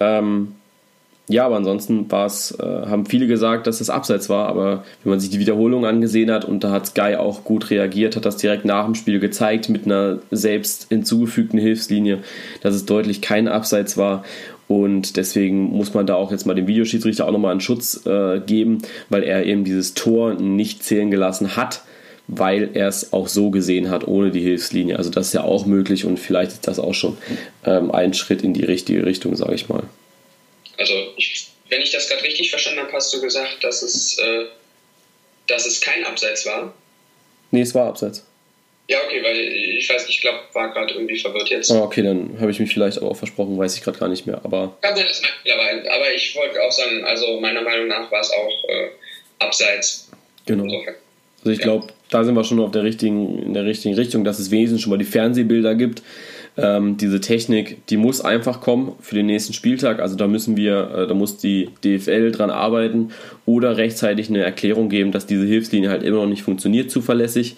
Ähm, 0.00 0.54
ja, 1.28 1.44
aber 1.44 1.56
ansonsten 1.56 2.10
war 2.10 2.26
es, 2.26 2.58
äh, 2.58 2.64
haben 2.64 3.04
viele 3.04 3.26
gesagt, 3.26 3.66
dass 3.66 3.80
es 3.80 3.90
abseits 3.90 4.28
war, 4.28 4.48
aber 4.48 4.84
wenn 5.02 5.10
man 5.10 5.20
sich 5.20 5.30
die 5.30 5.38
Wiederholung 5.38 5.84
angesehen 5.84 6.30
hat 6.30 6.44
und 6.44 6.64
da 6.64 6.70
hat 6.70 6.86
Sky 6.86 7.16
auch 7.16 7.44
gut 7.44 7.70
reagiert, 7.70 8.16
hat 8.16 8.24
das 8.24 8.38
direkt 8.38 8.64
nach 8.64 8.86
dem 8.86 8.94
Spiel 8.94 9.20
gezeigt 9.20 9.68
mit 9.68 9.84
einer 9.84 10.18
selbst 10.30 10.88
hinzugefügten 10.88 11.58
Hilfslinie, 11.58 12.20
dass 12.62 12.74
es 12.74 12.86
deutlich 12.86 13.20
kein 13.20 13.46
Abseits 13.46 13.96
war 13.98 14.24
und 14.68 15.16
deswegen 15.16 15.70
muss 15.70 15.94
man 15.94 16.06
da 16.06 16.14
auch 16.14 16.30
jetzt 16.30 16.46
mal 16.46 16.54
dem 16.54 16.66
Videoschiedsrichter 16.66 17.26
auch 17.26 17.32
nochmal 17.32 17.52
einen 17.52 17.60
Schutz 17.60 18.06
äh, 18.06 18.40
geben, 18.40 18.78
weil 19.08 19.22
er 19.22 19.44
eben 19.44 19.64
dieses 19.64 19.94
Tor 19.94 20.34
nicht 20.34 20.84
zählen 20.84 21.10
gelassen 21.10 21.56
hat, 21.56 21.82
weil 22.26 22.70
er 22.74 22.88
es 22.88 23.14
auch 23.14 23.28
so 23.28 23.50
gesehen 23.50 23.90
hat, 23.90 24.06
ohne 24.06 24.30
die 24.30 24.42
Hilfslinie. 24.42 24.96
Also 24.98 25.10
das 25.10 25.28
ist 25.28 25.32
ja 25.32 25.42
auch 25.42 25.64
möglich 25.64 26.04
und 26.04 26.18
vielleicht 26.18 26.52
ist 26.52 26.68
das 26.68 26.78
auch 26.78 26.94
schon 26.94 27.16
ähm, 27.64 27.90
ein 27.90 28.12
Schritt 28.12 28.42
in 28.42 28.52
die 28.52 28.64
richtige 28.64 29.06
Richtung, 29.06 29.34
sage 29.36 29.54
ich 29.54 29.70
mal. 29.70 29.84
Also, 30.78 30.94
ich, 31.16 31.48
wenn 31.68 31.82
ich 31.82 31.90
das 31.90 32.08
gerade 32.08 32.22
richtig 32.22 32.50
verstanden 32.50 32.80
habe, 32.80 32.92
hast 32.92 33.12
du 33.12 33.20
gesagt, 33.20 33.62
dass 33.62 33.82
es, 33.82 34.18
äh, 34.18 34.46
dass 35.46 35.66
es 35.66 35.80
kein 35.80 36.04
Abseits 36.04 36.46
war? 36.46 36.72
Nee, 37.50 37.62
es 37.62 37.74
war 37.74 37.88
Abseits. 37.88 38.24
Ja, 38.90 38.98
okay, 39.04 39.22
weil 39.22 39.36
ich 39.36 39.88
weiß 39.88 40.06
nicht, 40.06 40.16
ich 40.16 40.20
glaube, 40.22 40.38
war 40.54 40.72
gerade 40.72 40.94
irgendwie 40.94 41.18
verwirrt 41.18 41.50
jetzt. 41.50 41.70
Ah, 41.70 41.82
okay, 41.82 42.02
dann 42.02 42.38
habe 42.40 42.50
ich 42.50 42.58
mich 42.58 42.72
vielleicht 42.72 42.96
aber 42.96 43.10
auch 43.10 43.16
versprochen, 43.16 43.58
weiß 43.58 43.76
ich 43.76 43.82
gerade 43.82 43.98
gar 43.98 44.08
nicht 44.08 44.26
mehr. 44.26 44.40
Aber 44.44 44.78
Kann 44.80 44.96
sein, 44.96 45.06
das 45.06 45.20
mittlerweile. 45.20 45.92
Aber 45.92 46.10
ich 46.14 46.34
wollte 46.34 46.62
auch 46.62 46.72
sagen, 46.72 47.04
also 47.04 47.38
meiner 47.38 47.60
Meinung 47.60 47.88
nach 47.88 48.10
war 48.10 48.20
es 48.20 48.30
auch 48.30 48.64
äh, 48.68 48.88
Abseits. 49.40 50.08
Genau. 50.46 50.64
Also 51.40 51.50
ich 51.50 51.58
glaube, 51.58 51.88
da 52.08 52.24
sind 52.24 52.34
wir 52.34 52.44
schon 52.44 52.60
auf 52.60 52.70
der 52.70 52.82
richtigen, 52.82 53.42
in 53.42 53.52
der 53.52 53.66
richtigen 53.66 53.94
Richtung, 53.94 54.24
dass 54.24 54.38
es 54.38 54.50
wenigstens 54.50 54.80
schon 54.80 54.90
mal 54.90 54.98
die 54.98 55.04
Fernsehbilder 55.04 55.74
gibt 55.74 56.02
ähm, 56.58 56.96
diese 56.96 57.20
Technik, 57.20 57.86
die 57.86 57.96
muss 57.96 58.20
einfach 58.20 58.60
kommen 58.60 58.92
für 59.00 59.14
den 59.14 59.26
nächsten 59.26 59.52
Spieltag. 59.52 60.00
Also 60.00 60.16
da 60.16 60.26
müssen 60.26 60.56
wir, 60.56 60.90
äh, 60.90 61.06
da 61.06 61.14
muss 61.14 61.36
die 61.36 61.70
DFL 61.84 62.32
dran 62.32 62.50
arbeiten 62.50 63.12
oder 63.46 63.76
rechtzeitig 63.76 64.28
eine 64.28 64.42
Erklärung 64.42 64.88
geben, 64.88 65.12
dass 65.12 65.26
diese 65.26 65.46
Hilfslinie 65.46 65.88
halt 65.88 66.02
immer 66.02 66.18
noch 66.18 66.26
nicht 66.26 66.42
funktioniert 66.42 66.90
zuverlässig 66.90 67.56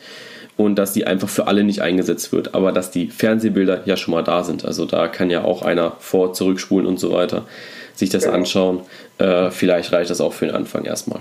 und 0.59 0.76
dass 0.76 0.92
die 0.92 1.07
einfach 1.07 1.30
für 1.30 1.47
alle 1.47 1.64
nicht 1.64 1.80
eingesetzt 1.80 2.30
wird. 2.33 2.54
Aber 2.54 2.73
dass 2.73 2.90
die 2.90 3.07
Fernsehbilder 3.07 3.83
ja 3.87 3.97
schon 3.97 4.12
mal 4.12 4.23
da 4.23 4.45
sind. 4.45 4.66
Also 4.66 4.85
da 4.85 5.09
kann 5.09 5.30
ja 5.30 5.45
auch 5.45 5.62
einer 5.62 5.97
vor, 5.99 6.35
zurückspulen 6.35 6.87
und 6.87 7.00
so 7.00 7.11
weiter 7.11 7.47
sich 7.95 8.11
das 8.11 8.25
ja. 8.25 8.33
anschauen. 8.33 8.83
Äh, 9.16 9.50
vielleicht 9.50 9.92
reicht 9.92 10.11
das 10.11 10.21
auch 10.21 10.35
für 10.35 10.47
den 10.47 10.54
Anfang 10.54 10.85
erstmal. 10.85 11.21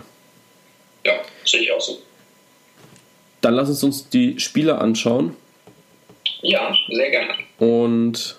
Ja, 1.05 1.13
sehe 1.45 1.61
ich 1.61 1.71
auch 1.71 1.79
so. 1.79 1.97
Dann 3.39 3.53
lass 3.53 3.69
uns 3.69 3.83
uns 3.83 4.09
die 4.09 4.37
Spiele 4.37 4.79
anschauen. 4.79 5.33
Ja, 6.41 6.73
sehr 6.89 7.09
gerne. 7.11 7.33
Und 7.57 8.37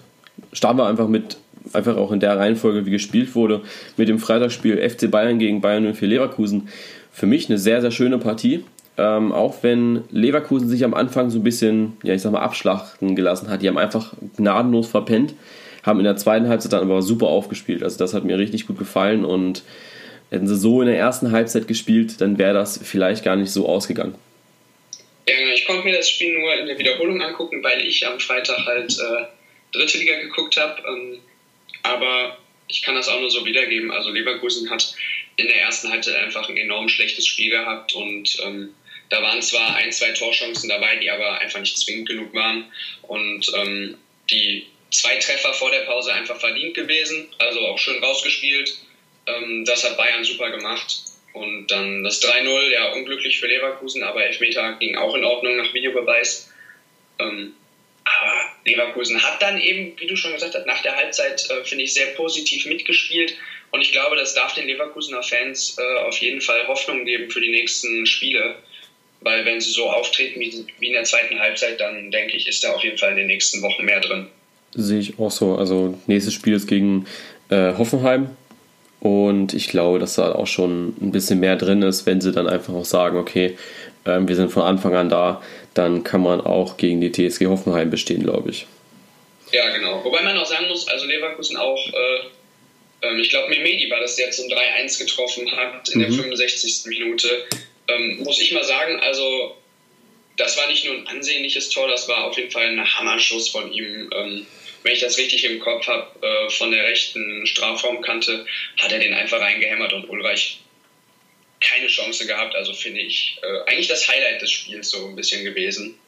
starten 0.52 0.78
wir 0.78 0.86
einfach 0.86 1.08
mit, 1.08 1.36
einfach 1.72 1.96
auch 1.96 2.12
in 2.12 2.20
der 2.20 2.36
Reihenfolge, 2.38 2.86
wie 2.86 2.90
gespielt 2.90 3.34
wurde, 3.34 3.62
mit 3.96 4.08
dem 4.08 4.18
Freitagsspiel 4.18 4.76
FC 4.88 5.10
Bayern 5.10 5.38
gegen 5.38 5.60
Bayern 5.60 5.94
04 5.94 6.08
Leverkusen. 6.08 6.68
Für 7.12 7.26
mich 7.26 7.48
eine 7.48 7.58
sehr, 7.58 7.80
sehr 7.80 7.90
schöne 7.90 8.18
Partie. 8.18 8.64
Ähm, 8.96 9.32
auch 9.32 9.62
wenn 9.62 10.02
Leverkusen 10.10 10.68
sich 10.68 10.84
am 10.84 10.94
Anfang 10.94 11.30
so 11.30 11.38
ein 11.38 11.42
bisschen, 11.42 11.96
ja, 12.02 12.14
ich 12.14 12.22
sag 12.22 12.32
mal, 12.32 12.40
abschlachten 12.40 13.16
gelassen 13.16 13.48
hat. 13.48 13.62
Die 13.62 13.68
haben 13.68 13.78
einfach 13.78 14.12
gnadenlos 14.36 14.88
verpennt, 14.88 15.34
haben 15.82 16.00
in 16.00 16.04
der 16.04 16.16
zweiten 16.16 16.48
Halbzeit 16.48 16.72
dann 16.72 16.82
aber 16.82 17.00
super 17.00 17.28
aufgespielt. 17.28 17.82
Also 17.82 17.98
das 17.98 18.14
hat 18.14 18.24
mir 18.24 18.36
richtig 18.36 18.66
gut 18.66 18.78
gefallen 18.78 19.24
und 19.24 19.62
hätten 20.30 20.46
sie 20.46 20.56
so 20.56 20.80
in 20.80 20.86
der 20.86 20.98
ersten 20.98 21.32
Halbzeit 21.32 21.66
gespielt, 21.66 22.20
dann 22.20 22.38
wäre 22.38 22.54
das 22.54 22.78
vielleicht 22.82 23.24
gar 23.24 23.36
nicht 23.36 23.50
so 23.50 23.68
ausgegangen. 23.68 24.14
Genau. 25.36 25.52
Ich 25.52 25.64
konnte 25.64 25.84
mir 25.84 25.96
das 25.96 26.08
Spiel 26.08 26.32
nur 26.32 26.54
in 26.54 26.66
der 26.66 26.78
Wiederholung 26.78 27.20
angucken, 27.20 27.62
weil 27.62 27.86
ich 27.86 28.06
am 28.06 28.18
Freitag 28.20 28.64
halt 28.66 28.98
äh, 28.98 29.24
dritte 29.72 29.98
Liga 29.98 30.16
geguckt 30.16 30.56
habe. 30.56 30.82
Ähm, 30.86 31.20
aber 31.82 32.38
ich 32.66 32.82
kann 32.82 32.94
das 32.94 33.08
auch 33.08 33.20
nur 33.20 33.30
so 33.30 33.44
wiedergeben. 33.44 33.90
Also 33.90 34.10
Leverkusen 34.10 34.70
hat 34.70 34.94
in 35.36 35.48
der 35.48 35.60
ersten 35.60 35.90
Halbzeit 35.90 36.16
einfach 36.16 36.48
ein 36.48 36.56
enorm 36.56 36.88
schlechtes 36.88 37.26
Spiel 37.26 37.50
gehabt 37.50 37.92
und 37.92 38.38
ähm, 38.42 38.74
da 39.08 39.22
waren 39.22 39.42
zwar 39.42 39.74
ein, 39.74 39.90
zwei 39.92 40.12
Torchancen 40.12 40.68
dabei, 40.68 40.96
die 40.96 41.10
aber 41.10 41.40
einfach 41.40 41.60
nicht 41.60 41.76
zwingend 41.76 42.08
genug 42.08 42.32
waren 42.32 42.70
und 43.02 43.50
ähm, 43.56 43.96
die 44.30 44.66
zwei 44.92 45.16
Treffer 45.16 45.52
vor 45.52 45.70
der 45.70 45.80
Pause 45.80 46.12
einfach 46.12 46.38
verdient 46.38 46.74
gewesen, 46.74 47.28
also 47.38 47.60
auch 47.60 47.78
schön 47.78 48.02
rausgespielt. 48.02 48.76
Ähm, 49.26 49.64
das 49.64 49.84
hat 49.84 49.96
Bayern 49.96 50.24
super 50.24 50.50
gemacht 50.50 51.09
und 51.32 51.68
dann 51.68 52.02
das 52.02 52.22
3-0, 52.22 52.72
ja, 52.72 52.92
unglücklich 52.92 53.38
für 53.38 53.46
Leverkusen, 53.46 54.02
aber 54.02 54.24
Elfmeter 54.24 54.76
ging 54.80 54.96
auch 54.96 55.14
in 55.14 55.24
Ordnung 55.24 55.56
nach 55.56 55.72
Videobeweis. 55.72 56.50
Ähm, 57.18 57.54
aber 58.04 58.32
Leverkusen 58.64 59.22
hat 59.22 59.40
dann 59.40 59.60
eben, 59.60 59.98
wie 59.98 60.06
du 60.06 60.16
schon 60.16 60.32
gesagt 60.32 60.54
hast, 60.54 60.66
nach 60.66 60.82
der 60.82 60.96
Halbzeit, 60.96 61.48
äh, 61.50 61.64
finde 61.64 61.84
ich, 61.84 61.94
sehr 61.94 62.06
positiv 62.08 62.66
mitgespielt. 62.66 63.36
Und 63.70 63.82
ich 63.82 63.92
glaube, 63.92 64.16
das 64.16 64.34
darf 64.34 64.54
den 64.54 64.66
Leverkusener 64.66 65.22
Fans 65.22 65.76
äh, 65.78 65.98
auf 66.00 66.18
jeden 66.18 66.40
Fall 66.40 66.66
Hoffnung 66.66 67.04
geben 67.04 67.30
für 67.30 67.40
die 67.40 67.50
nächsten 67.50 68.06
Spiele. 68.06 68.56
Weil 69.20 69.44
wenn 69.44 69.60
sie 69.60 69.70
so 69.70 69.88
auftreten 69.88 70.40
wie, 70.40 70.66
wie 70.78 70.86
in 70.88 70.94
der 70.94 71.04
zweiten 71.04 71.38
Halbzeit, 71.38 71.78
dann 71.78 72.10
denke 72.10 72.36
ich, 72.36 72.48
ist 72.48 72.64
da 72.64 72.72
auf 72.72 72.82
jeden 72.82 72.98
Fall 72.98 73.10
in 73.10 73.18
den 73.18 73.26
nächsten 73.26 73.62
Wochen 73.62 73.84
mehr 73.84 74.00
drin. 74.00 74.28
Sehe 74.72 74.98
ich 74.98 75.18
auch 75.18 75.30
so. 75.30 75.56
Also 75.56 75.98
nächstes 76.06 76.34
Spiel 76.34 76.54
ist 76.54 76.66
gegen 76.66 77.06
äh, 77.50 77.74
Hoffenheim. 77.76 78.36
Und 79.00 79.54
ich 79.54 79.68
glaube, 79.68 79.98
dass 79.98 80.16
da 80.16 80.32
auch 80.32 80.46
schon 80.46 80.88
ein 81.00 81.10
bisschen 81.10 81.40
mehr 81.40 81.56
drin 81.56 81.82
ist, 81.82 82.04
wenn 82.04 82.20
sie 82.20 82.32
dann 82.32 82.46
einfach 82.46 82.74
auch 82.74 82.84
sagen, 82.84 83.16
okay, 83.16 83.56
ähm, 84.04 84.28
wir 84.28 84.36
sind 84.36 84.50
von 84.50 84.62
Anfang 84.62 84.94
an 84.94 85.08
da, 85.08 85.42
dann 85.74 86.04
kann 86.04 86.22
man 86.22 86.40
auch 86.40 86.76
gegen 86.76 87.00
die 87.00 87.10
TSG 87.10 87.46
Hoffenheim 87.46 87.90
bestehen, 87.90 88.22
glaube 88.22 88.50
ich. 88.50 88.66
Ja, 89.52 89.68
genau. 89.70 90.04
Wobei 90.04 90.22
man 90.22 90.36
auch 90.38 90.46
sagen 90.46 90.68
muss, 90.68 90.86
also 90.88 91.06
Leverkusen 91.06 91.56
auch, 91.56 91.88
äh, 91.88 93.06
äh, 93.06 93.20
ich 93.20 93.30
glaube, 93.30 93.48
Memedi 93.48 93.90
war 93.90 94.00
das, 94.00 94.16
der 94.16 94.30
zum 94.30 94.46
3-1 94.46 94.98
getroffen 94.98 95.50
hat 95.56 95.88
in 95.88 96.00
mhm. 96.00 96.02
der 96.02 96.12
65. 96.12 96.86
Minute. 96.86 97.28
Ähm, 97.88 98.20
muss 98.22 98.40
ich 98.40 98.52
mal 98.52 98.64
sagen, 98.64 99.00
also 99.00 99.56
das 100.36 100.56
war 100.56 100.68
nicht 100.68 100.84
nur 100.84 100.94
ein 100.94 101.06
ansehnliches 101.06 101.70
Tor, 101.70 101.88
das 101.88 102.08
war 102.08 102.24
auf 102.24 102.36
jeden 102.36 102.50
Fall 102.50 102.66
ein 102.66 102.98
Hammerschuss 102.98 103.48
von 103.48 103.72
ihm. 103.72 104.10
Ähm, 104.14 104.46
wenn 104.82 104.94
ich 104.94 105.00
das 105.00 105.18
richtig 105.18 105.44
im 105.44 105.60
Kopf 105.60 105.86
habe, 105.86 106.26
äh, 106.26 106.50
von 106.50 106.70
der 106.70 106.84
rechten 106.84 107.46
Strafraumkante, 107.46 108.46
hat 108.78 108.92
er 108.92 108.98
den 108.98 109.14
einfach 109.14 109.40
reingehämmert 109.40 109.92
und 109.92 110.08
Ulreich 110.08 110.60
keine 111.60 111.88
Chance 111.88 112.26
gehabt. 112.26 112.54
Also 112.54 112.72
finde 112.72 113.00
ich 113.00 113.38
äh, 113.42 113.70
eigentlich 113.70 113.88
das 113.88 114.08
Highlight 114.08 114.40
des 114.40 114.50
Spiels 114.50 114.90
so 114.90 115.06
ein 115.06 115.16
bisschen 115.16 115.44
gewesen. 115.44 115.98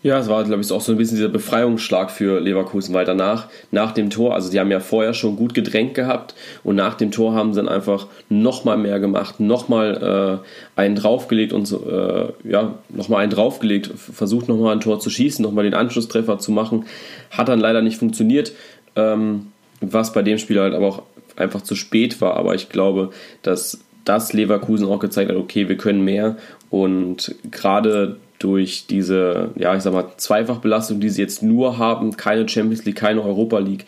Ja, 0.00 0.20
es 0.20 0.28
war, 0.28 0.44
glaube 0.44 0.62
ich, 0.62 0.70
auch 0.70 0.80
so 0.80 0.92
ein 0.92 0.98
bisschen 0.98 1.16
dieser 1.16 1.28
Befreiungsschlag 1.28 2.12
für 2.12 2.38
Leverkusen, 2.38 2.94
weil 2.94 3.04
danach, 3.04 3.48
nach 3.72 3.90
dem 3.90 4.10
Tor, 4.10 4.32
also 4.32 4.48
die 4.48 4.60
haben 4.60 4.70
ja 4.70 4.78
vorher 4.78 5.12
schon 5.12 5.34
gut 5.34 5.54
gedrängt 5.54 5.94
gehabt 5.94 6.36
und 6.62 6.76
nach 6.76 6.94
dem 6.94 7.10
Tor 7.10 7.34
haben 7.34 7.52
sie 7.52 7.58
dann 7.60 7.68
einfach 7.68 8.06
nochmal 8.28 8.78
mehr 8.78 9.00
gemacht, 9.00 9.40
nochmal 9.40 10.40
äh, 10.76 10.80
einen 10.80 10.94
draufgelegt 10.94 11.52
und 11.52 11.72
äh, 11.72 12.26
ja, 12.48 12.74
nochmal 12.90 13.22
einen 13.22 13.32
draufgelegt, 13.32 13.90
versucht 13.96 14.48
nochmal 14.48 14.76
ein 14.76 14.80
Tor 14.80 15.00
zu 15.00 15.10
schießen, 15.10 15.42
nochmal 15.42 15.64
den 15.64 15.74
Anschlusstreffer 15.74 16.38
zu 16.38 16.52
machen. 16.52 16.86
Hat 17.32 17.48
dann 17.48 17.58
leider 17.58 17.82
nicht 17.82 17.98
funktioniert, 17.98 18.52
ähm, 18.94 19.48
was 19.80 20.12
bei 20.12 20.22
dem 20.22 20.38
Spiel 20.38 20.60
halt 20.60 20.74
aber 20.74 20.86
auch 20.86 21.02
einfach 21.34 21.62
zu 21.62 21.74
spät 21.74 22.20
war, 22.20 22.36
aber 22.36 22.54
ich 22.54 22.68
glaube, 22.68 23.10
dass 23.42 23.80
das 24.04 24.32
Leverkusen 24.32 24.86
auch 24.86 25.00
gezeigt 25.00 25.30
hat, 25.30 25.36
okay, 25.36 25.68
wir 25.68 25.76
können 25.76 26.04
mehr 26.04 26.36
und 26.70 27.34
gerade 27.50 28.16
durch 28.38 28.86
diese, 28.86 29.50
ja, 29.56 29.74
ich 29.76 29.82
sag 29.82 29.92
mal, 29.92 30.12
Zweifachbelastung, 30.16 31.00
die 31.00 31.08
sie 31.08 31.22
jetzt 31.22 31.42
nur 31.42 31.78
haben, 31.78 32.16
keine 32.16 32.48
Champions 32.48 32.84
League, 32.84 32.96
keine 32.96 33.22
Europa 33.22 33.58
League, 33.58 33.84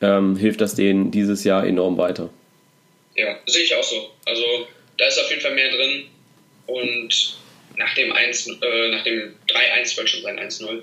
ähm, 0.00 0.36
hilft 0.36 0.60
das 0.60 0.74
denen 0.74 1.10
dieses 1.10 1.44
Jahr 1.44 1.66
enorm 1.66 1.98
weiter. 1.98 2.30
Ja, 3.14 3.36
sehe 3.46 3.64
ich 3.64 3.74
auch 3.74 3.82
so. 3.82 4.10
Also 4.24 4.42
da 4.96 5.06
ist 5.06 5.18
auf 5.18 5.28
jeden 5.28 5.42
Fall 5.42 5.54
mehr 5.54 5.70
drin. 5.70 6.06
Und 6.66 7.36
nach 7.76 7.94
dem 7.94 8.12
1, 8.12 8.48
äh, 8.48 9.02
dem 9.04 9.34
3-1, 9.48 9.96
wollte 9.96 10.10
schon 10.10 10.22
sein 10.22 10.38
1-0, 10.38 10.82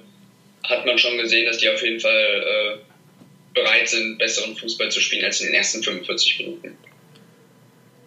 hat 0.64 0.86
man 0.86 0.98
schon 0.98 1.18
gesehen, 1.18 1.46
dass 1.46 1.58
die 1.58 1.70
auf 1.70 1.82
jeden 1.82 2.00
Fall 2.00 2.44
äh, 2.46 2.78
bereit 3.54 3.88
sind, 3.88 4.18
besseren 4.18 4.56
Fußball 4.56 4.92
zu 4.92 5.00
spielen 5.00 5.26
als 5.26 5.40
in 5.42 5.48
den 5.48 5.56
ersten 5.56 5.82
45 5.82 6.40
Minuten. 6.40 6.78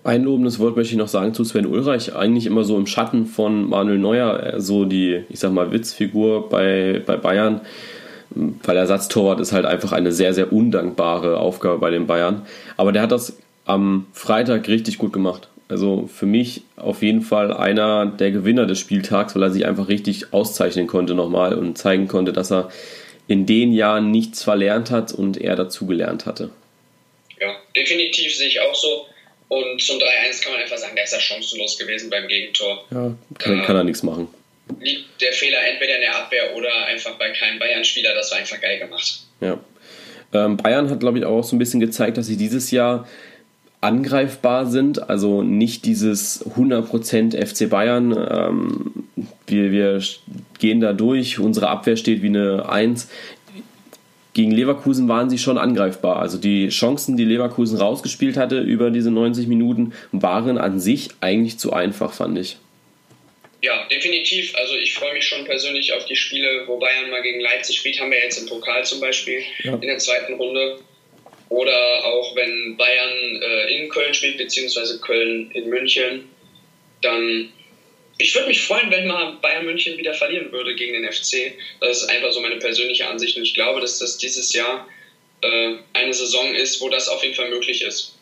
Ein 0.02 0.24
lobendes 0.24 0.58
Wort 0.58 0.76
möchte 0.76 0.92
ich 0.92 0.98
noch 0.98 1.08
sagen 1.08 1.34
zu 1.34 1.44
Sven 1.44 1.66
Ulreich. 1.66 2.14
Eigentlich 2.14 2.46
immer 2.46 2.64
so 2.64 2.76
im 2.76 2.86
Schatten 2.86 3.26
von 3.26 3.68
Manuel 3.68 3.98
Neuer, 3.98 4.54
äh, 4.54 4.60
so 4.60 4.84
die, 4.84 5.24
ich 5.28 5.40
sag 5.40 5.52
mal, 5.52 5.72
Witzfigur 5.72 6.48
bei, 6.48 7.02
bei 7.04 7.16
Bayern. 7.16 7.60
Weil 8.30 8.76
Ersatztorwart 8.76 9.40
ist 9.40 9.52
halt 9.52 9.66
einfach 9.66 9.92
eine 9.92 10.12
sehr, 10.12 10.32
sehr 10.32 10.52
undankbare 10.52 11.38
Aufgabe 11.38 11.78
bei 11.78 11.90
den 11.90 12.06
Bayern. 12.06 12.46
Aber 12.76 12.92
der 12.92 13.02
hat 13.02 13.12
das 13.12 13.36
am 13.66 14.06
Freitag 14.12 14.68
richtig 14.68 14.98
gut 14.98 15.12
gemacht. 15.12 15.48
Also 15.68 16.08
für 16.12 16.26
mich 16.26 16.62
auf 16.76 17.02
jeden 17.02 17.22
Fall 17.22 17.52
einer 17.52 18.06
der 18.06 18.30
Gewinner 18.30 18.66
des 18.66 18.78
Spieltags, 18.78 19.34
weil 19.34 19.42
er 19.42 19.50
sich 19.50 19.66
einfach 19.66 19.88
richtig 19.88 20.32
auszeichnen 20.32 20.86
konnte 20.86 21.14
nochmal 21.14 21.54
und 21.54 21.76
zeigen 21.76 22.08
konnte, 22.08 22.32
dass 22.32 22.50
er 22.50 22.70
in 23.28 23.46
den 23.46 23.72
Jahren 23.72 24.10
nichts 24.10 24.42
verlernt 24.42 24.90
hat 24.90 25.12
und 25.12 25.36
er 25.36 25.54
dazugelernt 25.54 26.26
hatte. 26.26 26.50
Ja, 27.40 27.48
definitiv 27.76 28.34
sehe 28.34 28.48
ich 28.48 28.60
auch 28.60 28.74
so. 28.74 29.06
Und 29.50 29.82
zum 29.82 29.98
3-1 29.98 30.44
kann 30.44 30.52
man 30.52 30.62
einfach 30.62 30.78
sagen, 30.78 30.94
der 30.94 31.02
ist 31.02 31.12
ja 31.12 31.18
chancenlos 31.18 31.76
gewesen 31.76 32.08
beim 32.08 32.28
Gegentor. 32.28 32.84
Ja, 32.92 33.12
kann, 33.36 33.62
kann 33.64 33.76
er 33.76 33.82
nichts 33.82 34.04
machen. 34.04 34.28
Liegt 34.78 35.20
der 35.20 35.32
Fehler 35.32 35.58
entweder 35.66 35.96
in 35.96 36.02
der 36.02 36.16
Abwehr 36.16 36.54
oder 36.54 36.86
einfach 36.86 37.18
bei 37.18 37.30
keinem 37.30 37.58
Bayern-Spieler, 37.58 38.14
das 38.14 38.30
war 38.30 38.38
einfach 38.38 38.60
geil 38.60 38.78
gemacht. 38.78 39.22
Ja. 39.40 39.58
Ähm, 40.32 40.56
Bayern 40.56 40.88
hat, 40.88 41.00
glaube 41.00 41.18
ich, 41.18 41.24
auch 41.24 41.42
so 41.42 41.56
ein 41.56 41.58
bisschen 41.58 41.80
gezeigt, 41.80 42.16
dass 42.16 42.26
sie 42.26 42.36
dieses 42.36 42.70
Jahr 42.70 43.08
angreifbar 43.80 44.66
sind, 44.66 45.10
also 45.10 45.42
nicht 45.42 45.84
dieses 45.84 46.46
100% 46.54 47.34
FC 47.44 47.68
Bayern, 47.68 48.12
ähm, 48.12 48.92
wir, 49.48 49.72
wir 49.72 50.00
gehen 50.60 50.80
da 50.80 50.92
durch, 50.92 51.40
unsere 51.40 51.68
Abwehr 51.68 51.96
steht 51.96 52.22
wie 52.22 52.28
eine 52.28 52.68
1. 52.68 53.08
Gegen 54.32 54.52
Leverkusen 54.52 55.08
waren 55.08 55.28
sie 55.28 55.38
schon 55.38 55.58
angreifbar. 55.58 56.20
Also 56.20 56.38
die 56.38 56.68
Chancen, 56.68 57.16
die 57.16 57.24
Leverkusen 57.24 57.78
rausgespielt 57.78 58.36
hatte 58.36 58.60
über 58.60 58.90
diese 58.90 59.10
90 59.10 59.48
Minuten, 59.48 59.92
waren 60.12 60.56
an 60.56 60.78
sich 60.78 61.08
eigentlich 61.20 61.58
zu 61.58 61.72
einfach, 61.72 62.12
fand 62.12 62.38
ich. 62.38 62.56
Ja, 63.62 63.86
definitiv. 63.88 64.54
Also 64.56 64.74
ich 64.76 64.94
freue 64.94 65.12
mich 65.14 65.26
schon 65.26 65.44
persönlich 65.44 65.92
auf 65.92 66.04
die 66.06 66.16
Spiele, 66.16 66.64
wo 66.66 66.78
Bayern 66.78 67.10
mal 67.10 67.22
gegen 67.22 67.40
Leipzig 67.40 67.76
spielt. 67.76 68.00
Haben 68.00 68.12
wir 68.12 68.22
jetzt 68.22 68.40
im 68.40 68.48
Pokal 68.48 68.84
zum 68.84 69.00
Beispiel 69.00 69.42
ja. 69.64 69.74
in 69.74 69.80
der 69.82 69.98
zweiten 69.98 70.34
Runde. 70.34 70.78
Oder 71.48 72.04
auch 72.04 72.36
wenn 72.36 72.76
Bayern 72.76 73.42
äh, 73.42 73.76
in 73.76 73.88
Köln 73.88 74.14
spielt, 74.14 74.38
beziehungsweise 74.38 75.00
Köln 75.00 75.50
in 75.52 75.68
München, 75.68 76.28
dann 77.02 77.52
ich 78.20 78.34
würde 78.34 78.48
mich 78.48 78.62
freuen, 78.62 78.90
wenn 78.90 79.06
mal 79.06 79.38
Bayern 79.40 79.64
München 79.64 79.96
wieder 79.96 80.12
verlieren 80.12 80.52
würde 80.52 80.74
gegen 80.74 80.92
den 80.92 81.10
FC. 81.10 81.54
Das 81.80 82.02
ist 82.02 82.10
einfach 82.10 82.30
so 82.32 82.40
meine 82.40 82.56
persönliche 82.56 83.08
Ansicht 83.08 83.36
und 83.36 83.42
ich 83.42 83.54
glaube, 83.54 83.80
dass 83.80 83.98
das 83.98 84.18
dieses 84.18 84.52
Jahr 84.52 84.86
äh, 85.40 85.74
eine 85.94 86.12
Saison 86.12 86.54
ist, 86.54 86.80
wo 86.80 86.88
das 86.90 87.08
auf 87.08 87.22
jeden 87.22 87.34
Fall 87.34 87.48
möglich 87.48 87.82
ist. 87.82 88.16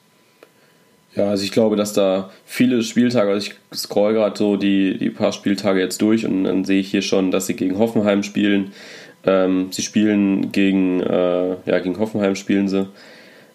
Ja, 1.16 1.30
also 1.30 1.42
ich 1.42 1.50
glaube, 1.50 1.74
dass 1.74 1.92
da 1.92 2.32
viele 2.46 2.82
Spieltage, 2.82 3.32
also 3.32 3.50
ich 3.50 3.76
scroll 3.76 4.14
gerade 4.14 4.38
so 4.38 4.56
die, 4.56 4.98
die 4.98 5.10
paar 5.10 5.32
Spieltage 5.32 5.80
jetzt 5.80 6.00
durch 6.00 6.24
und 6.24 6.44
dann 6.44 6.64
sehe 6.64 6.80
ich 6.80 6.90
hier 6.90 7.02
schon, 7.02 7.32
dass 7.32 7.46
sie 7.46 7.56
gegen 7.56 7.78
Hoffenheim 7.78 8.22
spielen. 8.22 8.72
Ähm, 9.26 9.72
sie 9.72 9.82
spielen 9.82 10.52
gegen, 10.52 11.00
äh, 11.00 11.56
ja, 11.66 11.78
gegen 11.80 11.98
Hoffenheim 11.98 12.36
spielen 12.36 12.68
sie. 12.68 12.88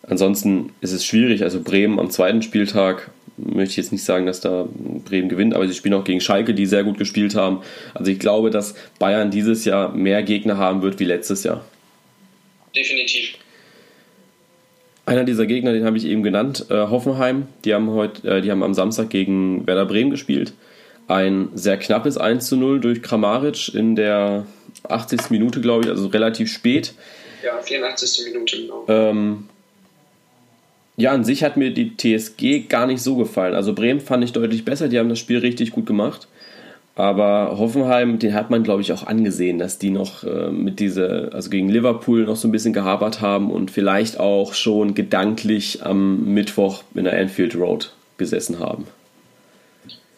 Ansonsten 0.02 0.74
ist 0.82 0.92
es 0.92 1.06
schwierig. 1.06 1.44
Also 1.44 1.62
Bremen 1.62 2.00
am 2.00 2.10
zweiten 2.10 2.42
Spieltag 2.42 3.12
möchte 3.38 3.72
ich 3.72 3.78
jetzt 3.78 3.92
nicht 3.92 4.04
sagen, 4.04 4.26
dass 4.26 4.42
da 4.42 4.68
Bremen 5.06 5.30
gewinnt, 5.30 5.54
aber 5.54 5.68
sie 5.68 5.74
spielen 5.74 5.94
auch 5.94 6.04
gegen 6.04 6.22
Schalke, 6.22 6.54
die 6.54 6.66
sehr 6.66 6.84
gut 6.84 6.98
gespielt 6.98 7.36
haben. 7.36 7.62
Also 7.94 8.12
ich 8.12 8.20
glaube, 8.20 8.50
dass 8.50 8.76
Bayern 9.00 9.32
dieses 9.32 9.66
Jahr 9.66 9.94
mehr 9.94 10.24
Gegner 10.24 10.58
haben 10.58 10.82
wird 10.82 11.00
wie 11.00 11.06
letztes 11.06 11.44
Jahr. 11.44 11.66
Definitiv. 12.76 13.36
Einer 15.06 15.26
dieser 15.26 15.46
Gegner, 15.46 15.74
den 15.74 15.86
habe 15.86 15.98
ich 15.98 16.06
eben 16.06 16.24
genannt, 16.24 16.68
äh, 16.70 16.76
Hoffenheim. 16.76 17.48
Die 17.66 17.74
haben 17.74 17.90
heute, 17.92 18.28
äh, 18.28 18.42
die 18.42 18.52
haben 18.52 18.64
am 18.64 18.74
Samstag 18.74 19.10
gegen 19.10 19.68
Werder 19.68 19.86
Bremen 19.86 20.12
gespielt. 20.12 20.54
Ein 21.08 21.50
sehr 21.54 21.78
knappes 21.78 22.18
1 22.18 22.48
zu 22.48 22.56
0 22.56 22.80
durch 22.80 23.02
Kramaric 23.02 23.74
in 23.74 23.98
der 23.98 24.46
80. 24.88 25.30
Minute, 25.30 25.60
glaube 25.60 25.84
ich, 25.84 25.90
also 25.90 26.08
relativ 26.08 26.50
spät. 26.50 26.94
Ja, 27.44 27.62
84. 27.62 28.34
Minute, 28.34 28.58
genau. 28.58 28.86
Ähm, 28.88 29.50
ja, 30.96 31.12
an 31.12 31.24
sich 31.24 31.44
hat 31.44 31.58
mir 31.58 31.72
die 31.72 31.98
TSG 31.98 32.68
gar 32.70 32.86
nicht 32.86 33.02
so 33.02 33.16
gefallen. 33.16 33.56
Also 33.56 33.74
Bremen 33.74 34.00
fand 34.00 34.24
ich 34.24 34.32
deutlich 34.32 34.64
besser, 34.66 34.90
die 34.90 35.00
haben 35.00 35.10
das 35.10 35.20
Spiel 35.20 35.40
richtig 35.40 35.72
gut 35.72 35.86
gemacht. 35.86 36.28
Aber 36.96 37.58
Hoffenheim, 37.58 38.20
den 38.20 38.36
hat 38.36 38.52
man, 38.52 38.62
glaube 38.62 38.82
ich, 38.82 38.94
auch 38.94 39.08
angesehen, 39.08 39.58
dass 39.58 39.80
die 39.80 39.90
noch 39.90 40.24
äh, 40.24 40.52
mit 40.52 40.80
dieser, 40.80 41.34
also 41.34 41.50
gegen 41.50 41.68
Liverpool 41.68 42.26
noch 42.26 42.36
so 42.36 42.48
ein 42.48 42.52
bisschen 42.52 42.74
gehabert 42.74 43.20
haben 43.20 43.50
und 43.50 43.72
vielleicht 43.72 44.20
auch 44.20 44.54
schon 44.54 44.94
gedanklich 44.94 45.84
am 45.84 46.34
Mittwoch 46.34 46.84
in 46.94 47.06
der 47.06 47.20
Anfield 47.20 47.56
Road 47.56 47.94
gesessen 48.18 48.60
haben. 48.60 48.86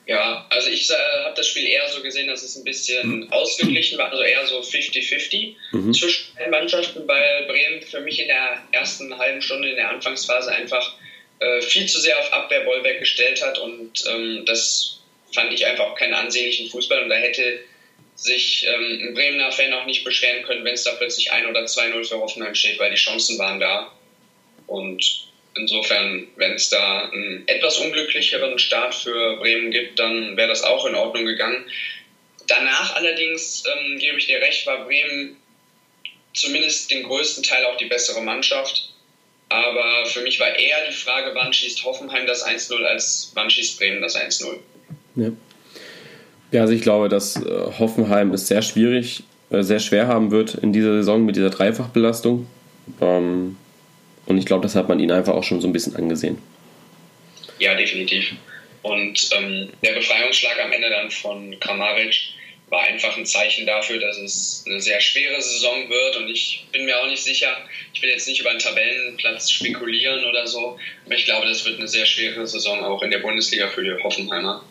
Ja, 0.08 0.46
also 0.52 0.70
ich 0.70 0.88
äh, 0.90 0.94
habe 1.24 1.34
das 1.36 1.48
Spiel 1.48 1.66
eher 1.68 1.88
so 1.88 2.02
gesehen, 2.02 2.28
dass 2.28 2.44
es 2.44 2.56
ein 2.56 2.64
bisschen 2.64 3.22
mhm. 3.22 3.32
ausgeglichen 3.32 3.98
war, 3.98 4.12
also 4.12 4.22
eher 4.22 4.46
so 4.46 4.60
50-50 4.60 5.56
mhm. 5.72 5.94
zwischen 5.94 6.36
den 6.38 6.52
Mannschaften, 6.52 7.08
weil 7.08 7.46
Bremen 7.48 7.82
für 7.82 8.02
mich 8.02 8.20
in 8.20 8.28
der 8.28 8.62
ersten 8.72 9.18
halben 9.18 9.42
Stunde 9.42 9.70
in 9.70 9.78
der 9.78 9.90
Anfangsphase 9.90 10.52
einfach 10.52 10.96
äh, 11.40 11.62
viel 11.62 11.88
zu 11.88 12.00
sehr 12.00 12.20
auf 12.20 12.32
Abwehr 12.32 12.62
Bollberg 12.62 13.00
gestellt 13.00 13.44
hat 13.44 13.58
und 13.58 14.04
ähm, 14.08 14.44
das 14.46 15.02
fand 15.34 15.52
ich 15.52 15.66
einfach 15.66 15.86
auch 15.86 15.96
keinen 15.96 16.14
ansehnlichen 16.14 16.70
Fußball 16.70 17.02
und 17.02 17.10
da 17.10 17.16
hätte 17.16 17.62
sich 18.16 18.66
ähm, 18.68 19.00
ein 19.02 19.14
Bremener 19.16 19.52
Fan 19.52 19.74
auch 19.74 19.86
nicht 19.86 20.04
beschweren 20.04 20.44
können, 20.44 20.64
wenn 20.64 20.76
es 20.76 20.84
da 20.84 20.92
plötzlich 20.92 21.32
1 21.32 21.48
oder 21.48 21.62
2-0 21.62 22.08
für 22.08 22.20
Hoffenheim 22.20 22.54
steht, 22.54 22.80
weil 22.80 22.92
die 22.92 22.96
Chancen 22.96 23.40
waren 23.40 23.60
da 23.60 23.92
und 24.68 25.25
Insofern, 25.58 26.28
wenn 26.36 26.54
es 26.54 26.70
da 26.70 27.10
einen 27.10 27.48
etwas 27.48 27.78
unglücklicheren 27.78 28.60
Start 28.60 28.94
für 28.94 29.38
Bremen 29.38 29.72
gibt, 29.72 29.98
dann 30.00 30.36
wäre 30.36 30.50
das 30.50 30.64
auch 30.64 30.86
in 30.86 30.96
Ordnung 30.96 31.26
gegangen. 31.26 31.66
Danach 32.48 32.96
allerdings, 32.96 33.64
ähm, 33.66 33.98
gebe 33.98 34.18
ich 34.18 34.28
dir 34.28 34.40
recht, 34.40 34.68
war 34.68 34.86
Bremen 34.86 35.38
zumindest 36.34 36.92
den 36.92 37.04
größten 37.04 37.44
Teil 37.44 37.66
auch 37.66 37.78
die 37.78 37.86
bessere 37.86 38.22
Mannschaft. 38.22 38.92
Aber 39.50 40.06
für 40.06 40.22
mich 40.22 40.40
war 40.40 40.60
eher 40.60 40.78
die 40.90 40.94
Frage, 40.94 41.32
wann 41.34 41.54
schießt 41.54 41.84
Hoffenheim 41.86 42.28
das 42.28 42.46
1-0, 42.46 42.84
als 42.84 43.32
wann 43.36 43.50
schießt 43.50 43.80
Bremen 43.80 44.02
das 44.02 44.16
1-0. 44.16 44.58
Ja. 45.16 45.32
ja, 46.52 46.62
also 46.62 46.74
ich 46.74 46.82
glaube, 46.82 47.08
dass 47.08 47.38
äh, 47.38 47.50
Hoffenheim 47.80 48.34
es 48.34 48.48
sehr 48.48 48.62
schwierig, 48.62 49.24
äh, 49.52 49.64
sehr 49.64 49.80
schwer 49.80 50.08
haben 50.08 50.32
wird 50.32 50.56
in 50.56 50.74
dieser 50.74 50.94
Saison 50.98 51.26
mit 51.26 51.38
dieser 51.38 51.52
Dreifachbelastung. 51.52 52.48
Ähm, 53.00 53.58
und 54.26 54.38
ich 54.38 54.46
glaube, 54.46 54.64
das 54.64 54.76
hat 54.76 54.90
man 54.90 55.00
ihnen 55.00 55.12
einfach 55.12 55.34
auch 55.34 55.44
schon 55.44 55.62
so 55.62 55.68
ein 55.68 55.74
bisschen 55.74 55.96
angesehen. 55.96 56.42
Ja, 57.60 57.76
definitiv. 57.76 58.34
Und 58.82 59.30
ähm, 59.36 59.70
der 59.84 59.94
Befreiungsschlag 59.94 60.64
am 60.64 60.72
Ende 60.72 60.90
dann 60.90 61.10
von 61.10 61.60
Kramaric 61.60 62.16
war 62.70 62.84
einfach 62.84 63.16
ein 63.18 63.26
Zeichen 63.26 63.66
dafür, 63.66 64.00
dass 64.00 64.18
es 64.18 64.64
eine 64.68 64.80
sehr 64.80 65.00
schwere 65.00 65.42
Saison 65.42 65.90
wird. 65.90 66.18
Und 66.18 66.30
ich 66.30 66.66
bin 66.72 66.86
mir 66.86 67.00
auch 67.00 67.08
nicht 67.08 67.24
sicher, 67.24 67.56
ich 67.94 68.02
will 68.02 68.10
jetzt 68.10 68.28
nicht 68.28 68.42
über 68.42 68.50
einen 68.50 68.60
Tabellenplatz 68.60 69.52
spekulieren 69.52 70.26
oder 70.26 70.48
so, 70.48 70.78
aber 71.06 71.16
ich 71.16 71.26
glaube, 71.26 71.48
das 71.48 71.66
wird 71.66 71.80
eine 71.80 71.88
sehr 71.88 72.06
schwere 72.06 72.46
Saison 72.46 72.84
auch 72.84 73.02
in 73.04 73.12
der 73.12 73.20
Bundesliga 73.20 73.70
für 73.70 73.84
die 73.84 74.04
Hoffenheimer. 74.04 74.64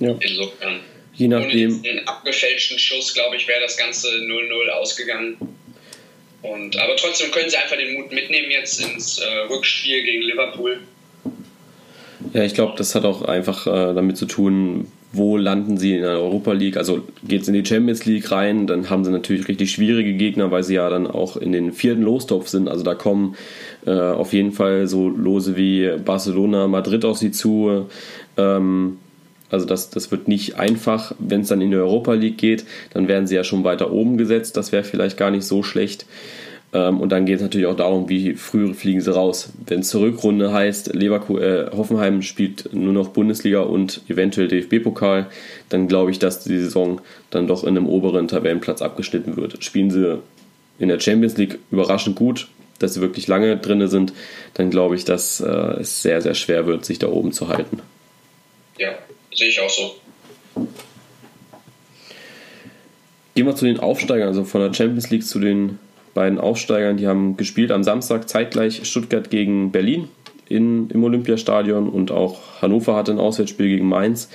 Ja. 0.00 0.16
Insofern. 0.20 0.80
Je 1.14 1.28
nachdem. 1.28 1.74
Ohne 1.74 1.82
den 1.82 2.08
abgefälschten 2.08 2.78
Schuss, 2.78 3.14
glaube 3.14 3.36
ich, 3.36 3.46
wäre 3.46 3.60
das 3.60 3.76
Ganze 3.76 4.08
0-0 4.08 4.68
ausgegangen. 4.70 5.36
Und, 6.42 6.76
aber 6.76 6.96
trotzdem 6.96 7.30
können 7.30 7.48
sie 7.48 7.56
einfach 7.56 7.76
den 7.76 7.94
Mut 7.94 8.12
mitnehmen 8.12 8.50
jetzt 8.50 8.80
ins 8.80 9.18
äh, 9.18 9.52
Rückspiel 9.52 10.02
gegen 10.02 10.22
Liverpool. 10.22 10.80
Ja, 12.32 12.42
ich 12.44 12.54
glaube, 12.54 12.74
das 12.76 12.94
hat 12.94 13.04
auch 13.04 13.22
einfach 13.22 13.66
äh, 13.66 13.94
damit 13.94 14.16
zu 14.16 14.26
tun, 14.26 14.88
wo 15.12 15.36
landen 15.36 15.76
sie 15.76 15.94
in 15.94 16.02
der 16.02 16.12
Europa 16.12 16.52
League. 16.52 16.76
Also 16.76 17.06
geht 17.22 17.42
es 17.42 17.48
in 17.48 17.54
die 17.54 17.64
Champions 17.64 18.04
League 18.06 18.30
rein, 18.30 18.66
dann 18.66 18.88
haben 18.88 19.04
sie 19.04 19.10
natürlich 19.10 19.48
richtig 19.48 19.70
schwierige 19.70 20.14
Gegner, 20.14 20.50
weil 20.50 20.62
sie 20.62 20.74
ja 20.74 20.88
dann 20.88 21.06
auch 21.06 21.36
in 21.36 21.52
den 21.52 21.72
vierten 21.72 22.02
Lostopf 22.02 22.48
sind. 22.48 22.68
Also 22.68 22.82
da 22.82 22.94
kommen 22.94 23.36
äh, 23.86 23.90
auf 23.90 24.32
jeden 24.32 24.52
Fall 24.52 24.86
so 24.86 25.08
Lose 25.08 25.56
wie 25.56 25.90
Barcelona, 26.04 26.66
Madrid 26.66 27.04
auf 27.04 27.18
sie 27.18 27.30
zu. 27.30 27.88
Ähm, 28.36 28.98
also 29.52 29.66
das, 29.66 29.90
das 29.90 30.10
wird 30.10 30.28
nicht 30.28 30.56
einfach. 30.56 31.14
Wenn 31.18 31.42
es 31.42 31.48
dann 31.48 31.60
in 31.60 31.70
die 31.70 31.76
Europa 31.76 32.14
League 32.14 32.38
geht, 32.38 32.64
dann 32.94 33.06
werden 33.06 33.26
sie 33.26 33.36
ja 33.36 33.44
schon 33.44 33.64
weiter 33.64 33.92
oben 33.92 34.16
gesetzt. 34.16 34.56
Das 34.56 34.72
wäre 34.72 34.82
vielleicht 34.82 35.18
gar 35.18 35.30
nicht 35.30 35.44
so 35.44 35.62
schlecht. 35.62 36.06
Ähm, 36.72 37.00
und 37.00 37.10
dann 37.10 37.26
geht 37.26 37.36
es 37.36 37.42
natürlich 37.42 37.66
auch 37.66 37.76
darum, 37.76 38.08
wie 38.08 38.34
früh 38.34 38.72
fliegen 38.72 39.02
sie 39.02 39.14
raus. 39.14 39.50
Wenn 39.66 39.80
es 39.80 39.90
zur 39.90 40.00
Rückrunde 40.00 40.52
heißt, 40.52 40.94
Leverkusen, 40.94 41.42
äh, 41.42 41.70
Hoffenheim 41.76 42.22
spielt 42.22 42.72
nur 42.72 42.94
noch 42.94 43.08
Bundesliga 43.08 43.60
und 43.60 44.00
eventuell 44.08 44.48
DFB-Pokal, 44.48 45.26
dann 45.68 45.86
glaube 45.86 46.10
ich, 46.10 46.18
dass 46.18 46.44
die 46.44 46.58
Saison 46.58 47.02
dann 47.30 47.46
doch 47.46 47.62
in 47.62 47.76
einem 47.76 47.86
oberen 47.86 48.28
Tabellenplatz 48.28 48.80
abgeschnitten 48.80 49.36
wird. 49.36 49.62
Spielen 49.62 49.90
sie 49.90 50.18
in 50.78 50.88
der 50.88 50.98
Champions 50.98 51.36
League 51.36 51.58
überraschend 51.70 52.16
gut, 52.16 52.48
dass 52.78 52.94
sie 52.94 53.02
wirklich 53.02 53.28
lange 53.28 53.58
drin 53.58 53.86
sind, 53.88 54.14
dann 54.54 54.70
glaube 54.70 54.96
ich, 54.96 55.04
dass 55.04 55.40
äh, 55.40 55.46
es 55.80 56.02
sehr, 56.02 56.22
sehr 56.22 56.34
schwer 56.34 56.66
wird, 56.66 56.86
sich 56.86 56.98
da 56.98 57.08
oben 57.08 57.32
zu 57.32 57.48
halten. 57.48 57.80
Ja, 58.78 58.92
sehe 59.34 59.48
ich 59.48 59.60
auch 59.60 59.70
so. 59.70 59.96
Gehen 63.34 63.46
wir 63.46 63.54
zu 63.54 63.64
den 63.64 63.80
Aufsteigern, 63.80 64.28
also 64.28 64.44
von 64.44 64.60
der 64.60 64.74
Champions 64.74 65.10
League 65.10 65.24
zu 65.24 65.38
den 65.38 65.78
beiden 66.14 66.38
Aufsteigern. 66.38 66.98
Die 66.98 67.06
haben 67.06 67.36
gespielt 67.36 67.70
am 67.70 67.82
Samstag 67.82 68.28
zeitgleich 68.28 68.84
Stuttgart 68.84 69.30
gegen 69.30 69.72
Berlin 69.72 70.08
in, 70.48 70.90
im 70.90 71.02
Olympiastadion 71.02 71.88
und 71.88 72.10
auch 72.10 72.40
Hannover 72.60 72.94
hatte 72.94 73.12
ein 73.12 73.18
Auswärtsspiel 73.18 73.68
gegen 73.68 73.88
Mainz. 73.88 74.28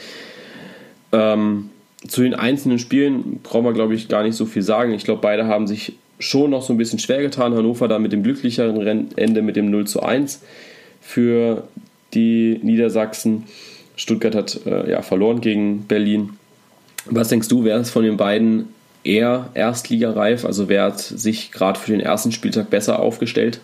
Ähm, 1.12 1.70
zu 2.08 2.22
den 2.22 2.34
einzelnen 2.34 2.80
Spielen 2.80 3.40
brauchen 3.44 3.66
wir, 3.66 3.74
glaube 3.74 3.94
ich, 3.94 4.08
gar 4.08 4.24
nicht 4.24 4.36
so 4.36 4.46
viel 4.46 4.62
sagen. 4.62 4.94
Ich 4.94 5.04
glaube, 5.04 5.22
beide 5.22 5.46
haben 5.46 5.68
sich 5.68 5.94
schon 6.20 6.50
noch 6.50 6.64
so 6.64 6.74
ein 6.74 6.78
bisschen 6.78 7.00
schwer 7.00 7.22
getan. 7.22 7.54
Hannover 7.54 7.88
da 7.88 8.00
mit 8.00 8.12
dem 8.12 8.24
glücklicheren 8.24 9.12
Ende 9.16 9.42
mit 9.42 9.56
dem 9.56 9.70
0 9.70 9.86
zu 9.86 10.02
1 10.02 10.42
für 11.02 11.68
die 12.14 12.60
Niedersachsen. 12.64 13.44
Stuttgart 13.98 14.36
hat 14.36 14.60
äh, 14.66 14.92
ja, 14.92 15.02
verloren 15.02 15.42
gegen 15.42 15.88
Berlin. 15.88 16.40
Was 17.06 17.28
denkst 17.28 17.50
du, 17.50 17.66
wer 17.66 17.78
ist 17.78 17.90
von 17.90 18.04
den 18.04 18.16
beiden 18.16 18.74
eher 19.04 19.50
erstligareif? 19.54 20.46
Also 20.46 20.70
wer 20.70 20.84
hat 20.84 21.00
sich 21.00 21.52
gerade 21.52 21.80
für 21.80 21.92
den 21.92 22.00
ersten 22.00 22.32
Spieltag 22.32 22.70
besser 22.70 23.00
aufgestellt? 23.00 23.60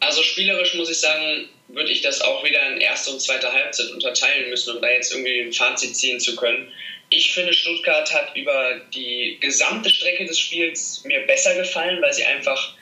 Also 0.00 0.22
spielerisch 0.22 0.74
muss 0.74 0.90
ich 0.90 0.98
sagen, 0.98 1.46
würde 1.68 1.90
ich 1.90 2.02
das 2.02 2.20
auch 2.20 2.44
wieder 2.44 2.58
in 2.72 2.80
erste 2.80 3.12
und 3.12 3.20
zweite 3.20 3.52
Halbzeit 3.52 3.90
unterteilen 3.92 4.50
müssen, 4.50 4.74
um 4.74 4.82
da 4.82 4.90
jetzt 4.90 5.12
irgendwie 5.12 5.40
ein 5.40 5.52
Fazit 5.52 5.94
ziehen 5.94 6.18
zu 6.18 6.34
können. 6.34 6.68
Ich 7.10 7.32
finde, 7.32 7.52
Stuttgart 7.52 8.12
hat 8.12 8.36
über 8.36 8.80
die 8.94 9.38
gesamte 9.40 9.90
Strecke 9.90 10.24
des 10.26 10.38
Spiels 10.38 11.02
mir 11.04 11.20
besser 11.26 11.54
gefallen, 11.54 12.00
weil 12.02 12.12
sie 12.12 12.24
einfach 12.24 12.74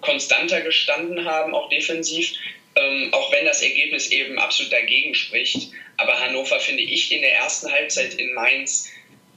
konstanter 0.00 0.60
gestanden 0.60 1.24
haben, 1.24 1.54
auch 1.54 1.68
defensiv. 1.68 2.32
Ähm, 2.74 3.12
auch 3.12 3.30
wenn 3.32 3.44
das 3.44 3.62
Ergebnis 3.62 4.10
eben 4.10 4.38
absolut 4.38 4.72
dagegen 4.72 5.14
spricht. 5.14 5.70
Aber 5.98 6.18
Hannover 6.18 6.58
finde 6.58 6.82
ich 6.82 7.12
in 7.12 7.20
der 7.20 7.34
ersten 7.34 7.70
Halbzeit 7.70 8.14
in 8.14 8.32
Mainz 8.32 8.88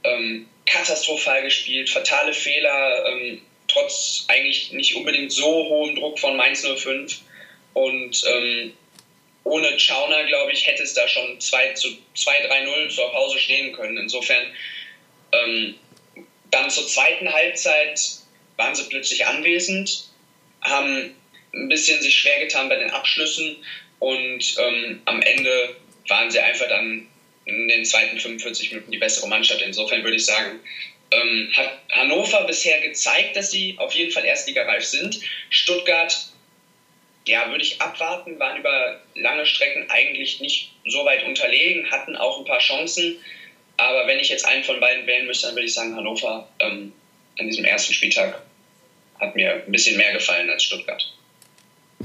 ähm, 0.04 0.48
katastrophal 0.64 1.42
gespielt, 1.42 1.90
fatale 1.90 2.32
Fehler, 2.32 3.06
ähm, 3.06 3.42
trotz 3.68 4.24
eigentlich 4.28 4.72
nicht 4.72 4.96
unbedingt 4.96 5.32
so 5.32 5.46
hohem 5.46 5.96
Druck 5.96 6.18
von 6.18 6.36
Mainz 6.36 6.66
05. 6.66 7.20
Und 7.74 8.24
ähm, 8.26 8.72
ohne 9.44 9.78
Schauner, 9.78 10.24
glaube 10.24 10.52
ich, 10.52 10.66
hätte 10.66 10.82
es 10.82 10.94
da 10.94 11.06
schon 11.06 11.38
2-3-0 11.38 12.88
zur 12.88 13.12
Pause 13.12 13.38
stehen 13.38 13.72
können. 13.72 13.96
Insofern 13.96 14.42
ähm, 15.32 15.74
dann 16.50 16.70
zur 16.70 16.86
zweiten 16.86 17.32
Halbzeit 17.32 18.00
waren 18.56 18.74
sie 18.74 18.84
plötzlich 18.88 19.26
anwesend, 19.26 20.08
haben 20.62 21.14
ein 21.56 21.68
bisschen 21.68 22.00
sich 22.00 22.14
schwer 22.14 22.38
getan 22.40 22.68
bei 22.68 22.76
den 22.76 22.90
Abschlüssen 22.90 23.56
und 23.98 24.54
ähm, 24.58 25.00
am 25.06 25.22
Ende 25.22 25.76
waren 26.08 26.30
sie 26.30 26.38
einfach 26.38 26.68
dann 26.68 27.08
in 27.46 27.68
den 27.68 27.84
zweiten 27.84 28.18
45 28.18 28.72
Minuten 28.72 28.90
die 28.90 28.98
bessere 28.98 29.28
Mannschaft. 29.28 29.62
Insofern 29.62 30.02
würde 30.02 30.16
ich 30.16 30.26
sagen, 30.26 30.60
ähm, 31.10 31.50
hat 31.54 31.80
Hannover 31.90 32.44
bisher 32.44 32.80
gezeigt, 32.80 33.36
dass 33.36 33.50
sie 33.50 33.76
auf 33.78 33.92
jeden 33.92 34.10
Fall 34.10 34.24
erstligareif 34.24 34.84
sind. 34.84 35.20
Stuttgart, 35.50 36.14
ja, 37.26 37.48
würde 37.50 37.62
ich 37.62 37.80
abwarten, 37.80 38.38
waren 38.38 38.58
über 38.58 39.00
lange 39.14 39.46
Strecken 39.46 39.88
eigentlich 39.88 40.40
nicht 40.40 40.72
so 40.84 41.04
weit 41.04 41.24
unterlegen, 41.24 41.90
hatten 41.90 42.16
auch 42.16 42.38
ein 42.38 42.44
paar 42.44 42.58
Chancen. 42.58 43.16
Aber 43.76 44.06
wenn 44.06 44.18
ich 44.18 44.28
jetzt 44.28 44.44
einen 44.44 44.64
von 44.64 44.80
beiden 44.80 45.06
wählen 45.06 45.26
müsste, 45.26 45.46
dann 45.46 45.56
würde 45.56 45.66
ich 45.66 45.74
sagen, 45.74 45.94
Hannover 45.96 46.48
ähm, 46.58 46.92
an 47.38 47.46
diesem 47.46 47.64
ersten 47.64 47.92
Spieltag 47.92 48.42
hat 49.20 49.36
mir 49.36 49.64
ein 49.64 49.72
bisschen 49.72 49.96
mehr 49.96 50.12
gefallen 50.12 50.50
als 50.50 50.64
Stuttgart. 50.64 51.15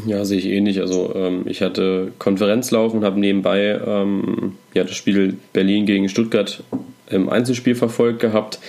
Ja, 0.06 0.24
sehe 0.24 0.40
ich 0.40 0.46
ähnlich. 0.46 0.80
Also 0.80 1.14
ähm, 1.16 1.44
ich 1.46 1.62
hatte 1.62 2.14
Konferenz 2.18 2.72
laufen, 2.72 3.04
habe 3.04 3.20
nebenbei 3.20 3.80
ähm, 3.86 4.58
ja, 4.74 4.84
das 4.84 4.96
Spiel 4.96 5.38
Berlin 5.54 5.86
gegen 5.86 6.08
Stuttgart 6.08 6.64
im 7.10 7.30
Einzelspiel 7.30 7.76
verfolgt 7.76 8.20
gehabt. 8.20 8.60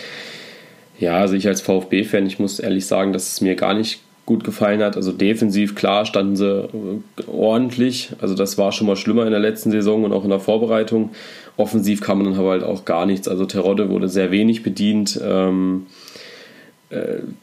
Ja, 0.99 1.19
also 1.19 1.35
ich 1.35 1.47
als 1.47 1.61
VfB-Fan, 1.61 2.27
ich 2.27 2.39
muss 2.39 2.59
ehrlich 2.59 2.87
sagen, 2.87 3.13
dass 3.13 3.33
es 3.33 3.41
mir 3.41 3.55
gar 3.55 3.75
nicht 3.75 4.01
gut 4.27 4.45
gefallen 4.45 4.83
hat. 4.83 4.97
Also 4.97 5.13
defensiv, 5.13 5.75
klar, 5.75 6.07
standen 6.07 6.37
sie 6.37 6.65
äh, 6.65 7.23
ordentlich. 7.27 8.11
Also 8.21 8.35
das 8.35 8.59
war 8.59 8.73
schon 8.73 8.87
mal 8.87 8.97
schlimmer 8.97 9.25
in 9.25 9.31
der 9.31 9.41
letzten 9.41 9.71
Saison 9.71 10.05
und 10.05 10.13
auch 10.13 10.25
in 10.25 10.31
der 10.31 10.41
Vorbereitung. 10.41 11.11
Offensiv 11.57 12.01
kam 12.01 12.19
man 12.19 12.33
dann 12.33 12.41
aber 12.41 12.51
halt 12.51 12.65
auch 12.65 12.85
gar 12.85 13.07
nichts. 13.07 13.29
Also 13.29 13.47
Terodde 13.47 13.91
wurde 13.91 14.09
sehr 14.09 14.31
wenig 14.31 14.63
bedient. 14.63 15.21
Ähm, 15.23 15.87
äh, 15.87 16.32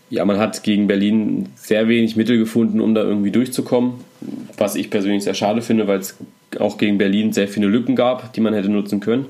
ja, 0.10 0.26
man 0.26 0.38
hat 0.38 0.64
gegen 0.64 0.88
Berlin 0.88 1.50
sehr 1.56 1.88
wenig 1.88 2.16
Mittel 2.16 2.38
gefunden, 2.38 2.80
um 2.80 2.94
da 2.94 3.04
irgendwie 3.04 3.32
durchzukommen. 3.32 3.94
Was 4.58 4.76
ich 4.76 4.90
persönlich 4.90 5.24
sehr 5.24 5.34
schade 5.34 5.62
finde, 5.62 5.88
weil 5.88 6.00
es 6.00 6.18
auch 6.60 6.78
gegen 6.78 6.98
Berlin 6.98 7.34
sehr 7.34 7.48
viele 7.48 7.68
Lücken 7.68 7.96
gab, 7.96 8.34
die 8.34 8.42
man 8.42 8.54
hätte 8.54 8.70
nutzen 8.70 9.00
können. 9.00 9.26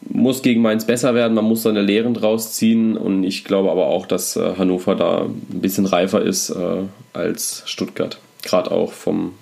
Muss 0.00 0.42
gegen 0.42 0.62
Mainz 0.62 0.86
besser 0.86 1.14
werden, 1.14 1.34
man 1.34 1.44
muss 1.44 1.62
seine 1.62 1.82
Lehren 1.82 2.14
draus 2.14 2.52
ziehen 2.52 2.96
und 2.96 3.24
ich 3.24 3.44
glaube 3.44 3.70
aber 3.70 3.88
auch, 3.88 4.06
dass 4.06 4.36
äh, 4.36 4.54
Hannover 4.56 4.94
da 4.94 5.26
ein 5.26 5.60
bisschen 5.60 5.86
reifer 5.86 6.22
ist 6.22 6.50
äh, 6.50 6.82
als 7.12 7.62
Stuttgart. 7.66 8.18
Gerade 8.42 8.70
auch 8.70 8.92
vom, 8.92 9.32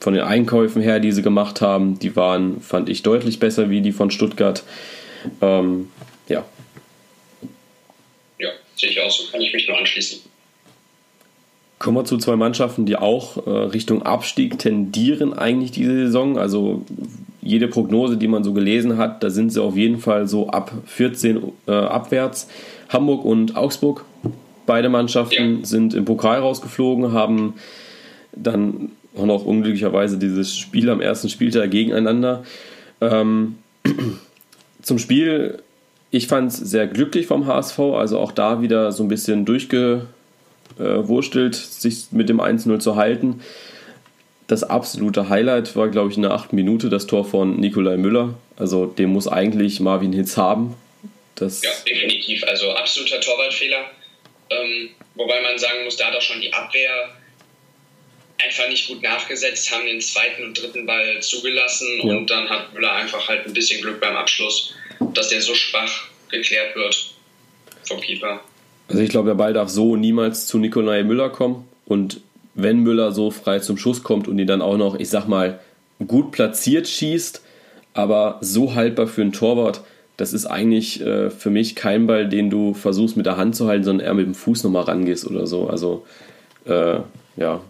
von 0.00 0.14
den 0.14 0.24
Einkäufen 0.24 0.82
her, 0.82 0.98
die 0.98 1.12
sie 1.12 1.22
gemacht 1.22 1.60
haben, 1.60 1.98
die 1.98 2.16
waren, 2.16 2.60
fand 2.60 2.88
ich, 2.88 3.02
deutlich 3.02 3.38
besser 3.38 3.70
wie 3.70 3.82
die 3.82 3.92
von 3.92 4.10
Stuttgart. 4.10 4.64
Ähm, 5.40 5.88
sehe 8.80 8.90
ich 8.90 9.00
auch 9.00 9.10
so, 9.10 9.30
kann 9.30 9.40
ich 9.40 9.52
mich 9.52 9.68
nur 9.68 9.78
anschließen. 9.78 10.20
Kommen 11.78 11.96
wir 11.96 12.04
zu 12.04 12.18
zwei 12.18 12.36
Mannschaften, 12.36 12.84
die 12.84 12.96
auch 12.96 13.46
äh, 13.46 13.50
Richtung 13.50 14.02
Abstieg 14.02 14.58
tendieren 14.58 15.32
eigentlich 15.32 15.70
diese 15.70 15.94
Saison. 15.94 16.38
Also 16.38 16.84
jede 17.40 17.68
Prognose, 17.68 18.18
die 18.18 18.28
man 18.28 18.44
so 18.44 18.52
gelesen 18.52 18.98
hat, 18.98 19.22
da 19.22 19.30
sind 19.30 19.50
sie 19.50 19.62
auf 19.62 19.76
jeden 19.76 19.98
Fall 19.98 20.28
so 20.28 20.48
ab 20.48 20.72
14 20.84 21.40
äh, 21.66 21.72
abwärts. 21.72 22.48
Hamburg 22.90 23.24
und 23.24 23.56
Augsburg, 23.56 24.04
beide 24.66 24.90
Mannschaften 24.90 25.60
ja. 25.60 25.64
sind 25.64 25.94
im 25.94 26.04
Pokal 26.04 26.40
rausgeflogen, 26.40 27.12
haben 27.12 27.54
dann 28.32 28.92
auch 29.16 29.26
noch 29.26 29.44
unglücklicherweise 29.46 30.18
dieses 30.18 30.56
Spiel 30.56 30.90
am 30.90 31.00
ersten 31.00 31.30
Spieltag 31.30 31.70
gegeneinander. 31.70 32.44
Ähm, 33.00 33.56
zum 34.82 34.98
Spiel 34.98 35.62
ich 36.10 36.26
fand 36.26 36.50
es 36.50 36.58
sehr 36.58 36.86
glücklich 36.86 37.26
vom 37.26 37.46
HSV, 37.46 37.78
also 37.78 38.18
auch 38.18 38.32
da 38.32 38.62
wieder 38.62 38.92
so 38.92 39.04
ein 39.04 39.08
bisschen 39.08 39.44
durchgewurstelt, 39.44 41.54
sich 41.54 42.06
mit 42.10 42.28
dem 42.28 42.40
1-0 42.40 42.80
zu 42.80 42.96
halten. 42.96 43.42
Das 44.48 44.64
absolute 44.64 45.28
Highlight 45.28 45.76
war, 45.76 45.88
glaube 45.88 46.10
ich, 46.10 46.16
in 46.16 46.22
der 46.22 46.32
achten 46.32 46.56
Minute 46.56 46.88
das 46.88 47.06
Tor 47.06 47.24
von 47.24 47.60
Nikolai 47.60 47.96
Müller. 47.96 48.34
Also 48.56 48.86
dem 48.86 49.10
muss 49.10 49.28
eigentlich 49.28 49.78
Marvin 49.78 50.12
Hitz 50.12 50.36
haben. 50.36 50.74
Das 51.36 51.62
ja, 51.62 51.70
definitiv. 51.88 52.42
Also 52.44 52.72
absoluter 52.72 53.20
Torwartfehler. 53.20 53.84
Ähm, 54.50 54.90
wobei 55.14 55.40
man 55.42 55.56
sagen 55.58 55.84
muss, 55.84 55.96
da 55.96 56.06
hat 56.06 56.16
auch 56.16 56.22
schon 56.22 56.40
die 56.40 56.52
Abwehr 56.52 57.10
einfach 58.44 58.68
nicht 58.68 58.88
gut 58.88 59.02
nachgesetzt, 59.02 59.70
haben 59.70 59.86
den 59.86 60.00
zweiten 60.00 60.42
und 60.42 60.60
dritten 60.60 60.86
Ball 60.86 61.20
zugelassen 61.20 62.00
ja. 62.02 62.16
und 62.16 62.28
dann 62.28 62.48
hat 62.48 62.72
Müller 62.72 62.94
einfach 62.94 63.28
halt 63.28 63.46
ein 63.46 63.52
bisschen 63.52 63.80
Glück 63.80 64.00
beim 64.00 64.16
Abschluss 64.16 64.74
dass 65.14 65.28
der 65.28 65.40
so 65.40 65.54
schwach 65.54 66.08
geklärt 66.30 66.76
wird 66.76 67.14
vom 67.84 68.00
Keeper. 68.00 68.40
Also 68.88 69.02
ich 69.02 69.10
glaube, 69.10 69.28
der 69.28 69.34
Ball 69.34 69.52
darf 69.52 69.68
so 69.68 69.96
niemals 69.96 70.46
zu 70.46 70.58
Nikolai 70.58 71.02
Müller 71.02 71.30
kommen 71.30 71.68
und 71.86 72.20
wenn 72.54 72.80
Müller 72.80 73.12
so 73.12 73.30
frei 73.30 73.60
zum 73.60 73.76
Schuss 73.76 74.02
kommt 74.02 74.28
und 74.28 74.38
ihn 74.38 74.46
dann 74.46 74.62
auch 74.62 74.76
noch, 74.76 74.98
ich 74.98 75.08
sag 75.08 75.26
mal, 75.26 75.60
gut 76.06 76.32
platziert 76.32 76.88
schießt, 76.88 77.42
aber 77.94 78.38
so 78.40 78.74
haltbar 78.74 79.06
für 79.06 79.22
einen 79.22 79.32
Torwart, 79.32 79.82
das 80.16 80.32
ist 80.32 80.46
eigentlich 80.46 81.00
äh, 81.00 81.30
für 81.30 81.50
mich 81.50 81.74
kein 81.74 82.06
Ball, 82.06 82.28
den 82.28 82.50
du 82.50 82.74
versuchst 82.74 83.16
mit 83.16 83.26
der 83.26 83.36
Hand 83.36 83.56
zu 83.56 83.68
halten, 83.68 83.84
sondern 83.84 84.06
eher 84.06 84.14
mit 84.14 84.26
dem 84.26 84.34
Fuß 84.34 84.64
nochmal 84.64 84.84
rangehst 84.84 85.26
oder 85.26 85.46
so. 85.46 85.68
Also, 85.68 86.06
äh, 86.66 87.00
ja. 87.36 87.64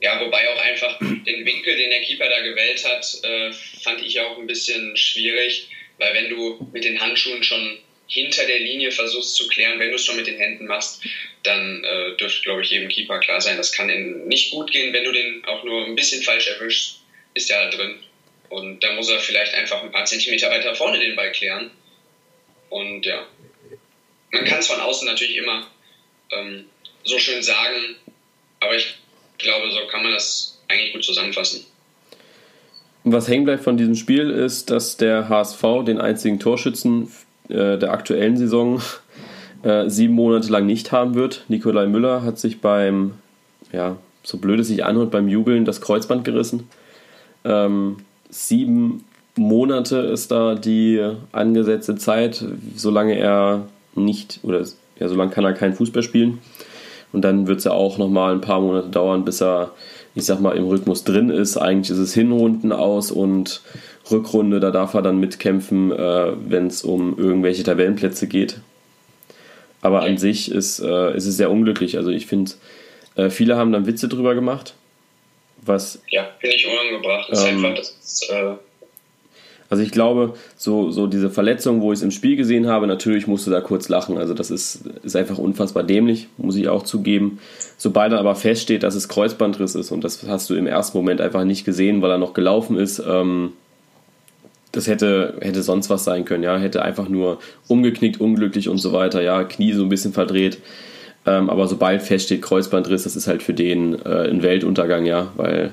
Ja, 0.00 0.20
wobei 0.20 0.40
auch 0.52 0.62
einfach 0.64 0.98
den 0.98 1.46
Winkel, 1.46 1.76
den 1.76 1.90
der 1.90 2.00
Keeper 2.02 2.28
da 2.28 2.42
gewählt 2.42 2.84
hat, 2.84 3.20
äh, 3.22 3.52
fand 3.82 4.02
ich 4.02 4.20
auch 4.20 4.38
ein 4.38 4.46
bisschen 4.46 4.96
schwierig. 4.96 5.68
Weil 6.02 6.14
wenn 6.14 6.30
du 6.30 6.58
mit 6.72 6.82
den 6.82 7.00
Handschuhen 7.00 7.44
schon 7.44 7.78
hinter 8.08 8.44
der 8.44 8.58
Linie 8.58 8.90
versuchst 8.90 9.36
zu 9.36 9.46
klären, 9.46 9.78
wenn 9.78 9.90
du 9.90 9.94
es 9.94 10.04
schon 10.04 10.16
mit 10.16 10.26
den 10.26 10.36
Händen 10.36 10.66
machst, 10.66 11.00
dann 11.44 11.84
äh, 11.84 12.16
dürfte, 12.16 12.42
glaube 12.42 12.62
ich, 12.62 12.70
jedem 12.70 12.88
Keeper 12.88 13.20
klar 13.20 13.40
sein, 13.40 13.56
das 13.56 13.70
kann 13.70 13.86
nicht 14.26 14.50
gut 14.50 14.72
gehen, 14.72 14.92
wenn 14.92 15.04
du 15.04 15.12
den 15.12 15.44
auch 15.44 15.62
nur 15.62 15.84
ein 15.84 15.94
bisschen 15.94 16.20
falsch 16.20 16.48
erwischst, 16.48 17.02
ist 17.34 17.48
ja 17.48 17.70
drin. 17.70 18.00
Und 18.48 18.82
da 18.82 18.92
muss 18.94 19.08
er 19.08 19.20
vielleicht 19.20 19.54
einfach 19.54 19.80
ein 19.80 19.92
paar 19.92 20.04
Zentimeter 20.04 20.50
weiter 20.50 20.74
vorne 20.74 20.98
den 20.98 21.14
Ball 21.14 21.30
klären. 21.30 21.70
Und 22.68 23.06
ja, 23.06 23.24
man 24.32 24.44
kann 24.44 24.58
es 24.58 24.66
von 24.66 24.80
außen 24.80 25.06
natürlich 25.06 25.36
immer 25.36 25.70
ähm, 26.32 26.68
so 27.04 27.16
schön 27.20 27.44
sagen, 27.44 27.94
aber 28.58 28.74
ich 28.74 28.86
glaube, 29.38 29.70
so 29.70 29.86
kann 29.86 30.02
man 30.02 30.12
das 30.12 30.60
eigentlich 30.66 30.92
gut 30.92 31.04
zusammenfassen. 31.04 31.64
Was 33.04 33.28
hängen 33.28 33.44
bleibt 33.44 33.64
von 33.64 33.76
diesem 33.76 33.94
Spiel 33.94 34.30
ist, 34.30 34.70
dass 34.70 34.96
der 34.96 35.28
HSV 35.28 35.62
den 35.84 36.00
einzigen 36.00 36.38
Torschützen 36.38 37.08
äh, 37.48 37.78
der 37.78 37.92
aktuellen 37.92 38.36
Saison 38.36 38.80
äh, 39.62 39.88
sieben 39.88 40.14
Monate 40.14 40.50
lang 40.50 40.66
nicht 40.66 40.92
haben 40.92 41.14
wird. 41.14 41.44
Nikolai 41.48 41.86
Müller 41.86 42.22
hat 42.22 42.38
sich 42.38 42.60
beim, 42.60 43.12
ja, 43.72 43.96
so 44.22 44.38
blöd 44.38 44.60
es 44.60 44.68
sich 44.68 44.84
anhört, 44.84 45.10
beim 45.10 45.28
Jubeln 45.28 45.64
das 45.64 45.80
Kreuzband 45.80 46.24
gerissen. 46.24 46.68
Ähm, 47.44 47.96
sieben 48.30 49.04
Monate 49.36 49.98
ist 49.98 50.30
da 50.30 50.54
die 50.54 51.02
angesetzte 51.32 51.96
Zeit, 51.96 52.44
solange 52.76 53.16
er 53.18 53.66
nicht, 53.94 54.40
oder 54.42 54.64
ja, 54.98 55.08
solange 55.08 55.32
kann 55.32 55.44
er 55.44 55.54
keinen 55.54 55.74
Fußball 55.74 56.02
spielen. 56.02 56.38
Und 57.12 57.22
dann 57.22 57.46
wird 57.46 57.58
es 57.58 57.64
ja 57.64 57.72
auch 57.72 57.98
nochmal 57.98 58.32
ein 58.32 58.40
paar 58.40 58.60
Monate 58.60 58.88
dauern, 58.88 59.24
bis 59.24 59.42
er, 59.42 59.72
ich 60.14 60.24
sag 60.24 60.40
mal, 60.40 60.56
im 60.56 60.64
Rhythmus 60.64 61.04
drin 61.04 61.30
ist. 61.30 61.56
Eigentlich 61.56 61.90
ist 61.90 61.98
es 61.98 62.14
Hinrunden 62.14 62.72
aus 62.72 63.10
und 63.10 63.62
Rückrunde, 64.10 64.60
da 64.60 64.70
darf 64.70 64.94
er 64.94 65.02
dann 65.02 65.18
mitkämpfen, 65.18 65.92
äh, 65.92 66.32
wenn 66.48 66.66
es 66.66 66.82
um 66.82 67.16
irgendwelche 67.18 67.62
Tabellenplätze 67.62 68.26
geht. 68.26 68.58
Aber 69.80 70.02
an 70.02 70.18
sich 70.18 70.50
ist, 70.50 70.80
äh, 70.80 71.16
ist 71.16 71.26
es 71.26 71.36
sehr 71.36 71.50
unglücklich. 71.50 71.96
Also 71.96 72.10
ich 72.10 72.26
finde, 72.26 72.52
äh, 73.16 73.30
viele 73.30 73.56
haben 73.56 73.72
dann 73.72 73.86
Witze 73.86 74.08
drüber 74.08 74.34
gemacht. 74.34 74.74
Was, 75.64 76.02
ja, 76.08 76.28
finde 76.40 76.56
ich 76.56 76.66
unangebracht. 76.66 77.28
Ähm, 77.28 77.34
ist 77.34 77.44
einfach, 77.44 77.74
das 77.74 77.96
ist, 78.02 78.30
äh 78.30 78.54
also 79.72 79.82
ich 79.82 79.90
glaube, 79.90 80.34
so, 80.54 80.90
so 80.90 81.06
diese 81.06 81.30
Verletzung, 81.30 81.80
wo 81.80 81.94
ich 81.94 82.00
es 82.00 82.02
im 82.02 82.10
Spiel 82.10 82.36
gesehen 82.36 82.66
habe, 82.66 82.86
natürlich 82.86 83.26
musst 83.26 83.46
du 83.46 83.50
da 83.50 83.62
kurz 83.62 83.88
lachen. 83.88 84.18
Also 84.18 84.34
das 84.34 84.50
ist, 84.50 84.82
ist 85.02 85.16
einfach 85.16 85.38
unfassbar 85.38 85.82
dämlich, 85.82 86.28
muss 86.36 86.56
ich 86.56 86.68
auch 86.68 86.82
zugeben. 86.82 87.38
Sobald 87.78 88.12
dann 88.12 88.18
aber 88.18 88.34
feststeht, 88.34 88.82
dass 88.82 88.94
es 88.94 89.08
Kreuzbandriss 89.08 89.74
ist 89.74 89.90
und 89.90 90.04
das 90.04 90.28
hast 90.28 90.50
du 90.50 90.56
im 90.56 90.66
ersten 90.66 90.98
Moment 90.98 91.22
einfach 91.22 91.44
nicht 91.44 91.64
gesehen, 91.64 92.02
weil 92.02 92.10
er 92.10 92.18
noch 92.18 92.34
gelaufen 92.34 92.76
ist, 92.76 93.02
ähm, 93.08 93.54
das 94.72 94.88
hätte, 94.88 95.38
hätte 95.40 95.62
sonst 95.62 95.88
was 95.88 96.04
sein 96.04 96.26
können, 96.26 96.44
ja. 96.44 96.58
Hätte 96.58 96.82
einfach 96.82 97.08
nur 97.08 97.38
umgeknickt, 97.66 98.20
unglücklich 98.20 98.68
und 98.68 98.76
so 98.76 98.92
weiter, 98.92 99.22
ja, 99.22 99.42
Knie 99.42 99.72
so 99.72 99.84
ein 99.84 99.88
bisschen 99.88 100.12
verdreht. 100.12 100.58
Ähm, 101.24 101.48
aber 101.48 101.66
sobald 101.66 102.02
feststeht 102.02 102.42
Kreuzbandriss, 102.42 103.04
das 103.04 103.16
ist 103.16 103.26
halt 103.26 103.42
für 103.42 103.54
den 103.54 103.94
äh, 104.04 104.28
ein 104.28 104.42
Weltuntergang, 104.42 105.06
ja, 105.06 105.32
weil 105.36 105.72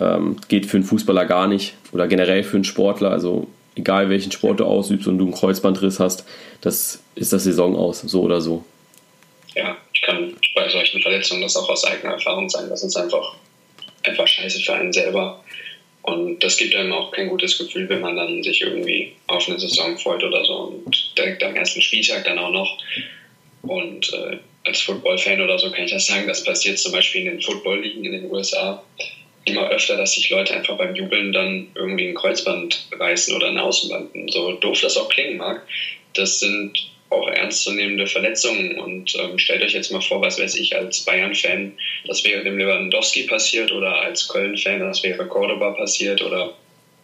ähm, 0.00 0.36
geht 0.48 0.66
für 0.66 0.78
einen 0.78 0.84
Fußballer 0.84 1.26
gar 1.26 1.46
nicht 1.46 1.74
oder 1.92 2.08
generell 2.08 2.42
für 2.42 2.56
einen 2.56 2.64
Sportler. 2.64 3.10
Also 3.10 3.46
egal 3.76 4.10
welchen 4.10 4.32
Sport 4.32 4.60
du 4.60 4.64
ausübst 4.64 5.06
und 5.06 5.18
du 5.18 5.24
einen 5.24 5.34
Kreuzbandriss 5.34 6.00
hast, 6.00 6.24
das 6.60 7.02
ist 7.14 7.32
das 7.32 7.44
Saison 7.44 7.76
aus, 7.76 8.00
so 8.00 8.22
oder 8.22 8.40
so. 8.40 8.64
Ja, 9.54 9.76
ich 9.92 10.02
kann 10.02 10.34
bei 10.54 10.68
solchen 10.68 11.02
Verletzungen 11.02 11.42
das 11.42 11.56
auch 11.56 11.68
aus 11.68 11.84
eigener 11.84 12.14
Erfahrung 12.14 12.48
sagen. 12.48 12.68
Das 12.68 12.82
ist 12.82 12.96
einfach, 12.96 13.34
einfach 14.04 14.26
scheiße 14.26 14.60
für 14.60 14.74
einen 14.74 14.92
selber. 14.92 15.42
Und 16.02 16.42
das 16.42 16.56
gibt 16.56 16.74
einem 16.74 16.92
auch 16.92 17.10
kein 17.10 17.28
gutes 17.28 17.58
Gefühl, 17.58 17.88
wenn 17.88 18.00
man 18.00 18.16
dann 18.16 18.42
sich 18.42 18.62
irgendwie 18.62 19.12
auf 19.26 19.46
eine 19.48 19.58
Saison 19.58 19.98
freut 19.98 20.24
oder 20.24 20.44
so 20.44 20.54
und 20.54 21.18
direkt 21.18 21.42
am 21.42 21.54
ersten 21.54 21.82
Spieltag 21.82 22.24
dann 22.24 22.38
auch 22.38 22.50
noch. 22.50 22.78
Und 23.62 24.10
äh, 24.14 24.38
als 24.64 24.80
Football-Fan 24.80 25.42
oder 25.42 25.58
so 25.58 25.70
kann 25.70 25.84
ich 25.84 25.92
das 25.92 26.06
sagen, 26.06 26.26
das 26.26 26.42
passiert 26.44 26.78
zum 26.78 26.92
Beispiel 26.92 27.22
in 27.22 27.26
den 27.32 27.42
Football-Ligen 27.42 28.04
in 28.04 28.12
den 28.12 28.30
USA 28.30 28.82
immer 29.44 29.68
öfter, 29.68 29.96
dass 29.96 30.12
sich 30.12 30.30
Leute 30.30 30.54
einfach 30.54 30.76
beim 30.76 30.94
Jubeln 30.94 31.32
dann 31.32 31.68
irgendwie 31.74 32.08
ein 32.08 32.14
Kreuzband 32.14 32.86
reißen 32.92 33.34
oder 33.34 33.48
ein 33.48 33.58
Außenband. 33.58 34.32
So 34.32 34.52
doof 34.52 34.80
das 34.80 34.96
auch 34.96 35.08
klingen 35.08 35.38
mag. 35.38 35.66
Das 36.14 36.40
sind 36.40 36.90
auch 37.10 37.28
ernstzunehmende 37.28 38.06
Verletzungen. 38.06 38.78
Und 38.78 39.14
ähm, 39.16 39.38
stellt 39.38 39.62
euch 39.62 39.72
jetzt 39.72 39.90
mal 39.90 40.00
vor, 40.00 40.20
was 40.20 40.38
weiß 40.38 40.54
ich, 40.56 40.76
als 40.76 41.04
Bayern-Fan, 41.04 41.72
das 42.06 42.24
wäre 42.24 42.44
dem 42.44 42.58
Lewandowski 42.58 43.24
passiert 43.24 43.72
oder 43.72 43.96
als 43.96 44.28
Köln-Fan, 44.28 44.80
das 44.80 45.02
wäre 45.02 45.26
Cordoba 45.26 45.72
passiert 45.72 46.22
oder 46.22 46.56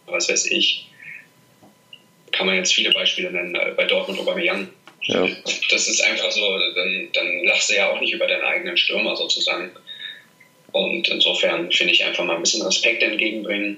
was 0.05 0.29
weiß 0.29 0.51
ich. 0.51 0.87
Kann 2.31 2.45
man 2.45 2.55
jetzt 2.55 2.73
viele 2.73 2.91
Beispiele 2.91 3.31
nennen, 3.31 3.55
äh, 3.55 3.73
bei 3.75 3.85
Dortmund 3.85 4.19
Aubameyang. 4.19 4.69
Ja. 5.03 5.27
Das 5.69 5.87
ist 5.87 6.01
einfach 6.01 6.31
so, 6.31 6.57
dann, 6.75 7.09
dann 7.13 7.43
lachst 7.45 7.69
du 7.69 7.75
ja 7.75 7.91
auch 7.91 7.99
nicht 7.99 8.13
über 8.13 8.27
deinen 8.27 8.43
eigenen 8.43 8.77
Stürmer 8.77 9.15
sozusagen. 9.15 9.71
Und 10.71 11.07
insofern 11.07 11.71
finde 11.71 11.93
ich 11.93 12.05
einfach 12.05 12.23
mal 12.23 12.35
ein 12.35 12.41
bisschen 12.41 12.65
Respekt 12.65 13.01
entgegenbringen. 13.03 13.77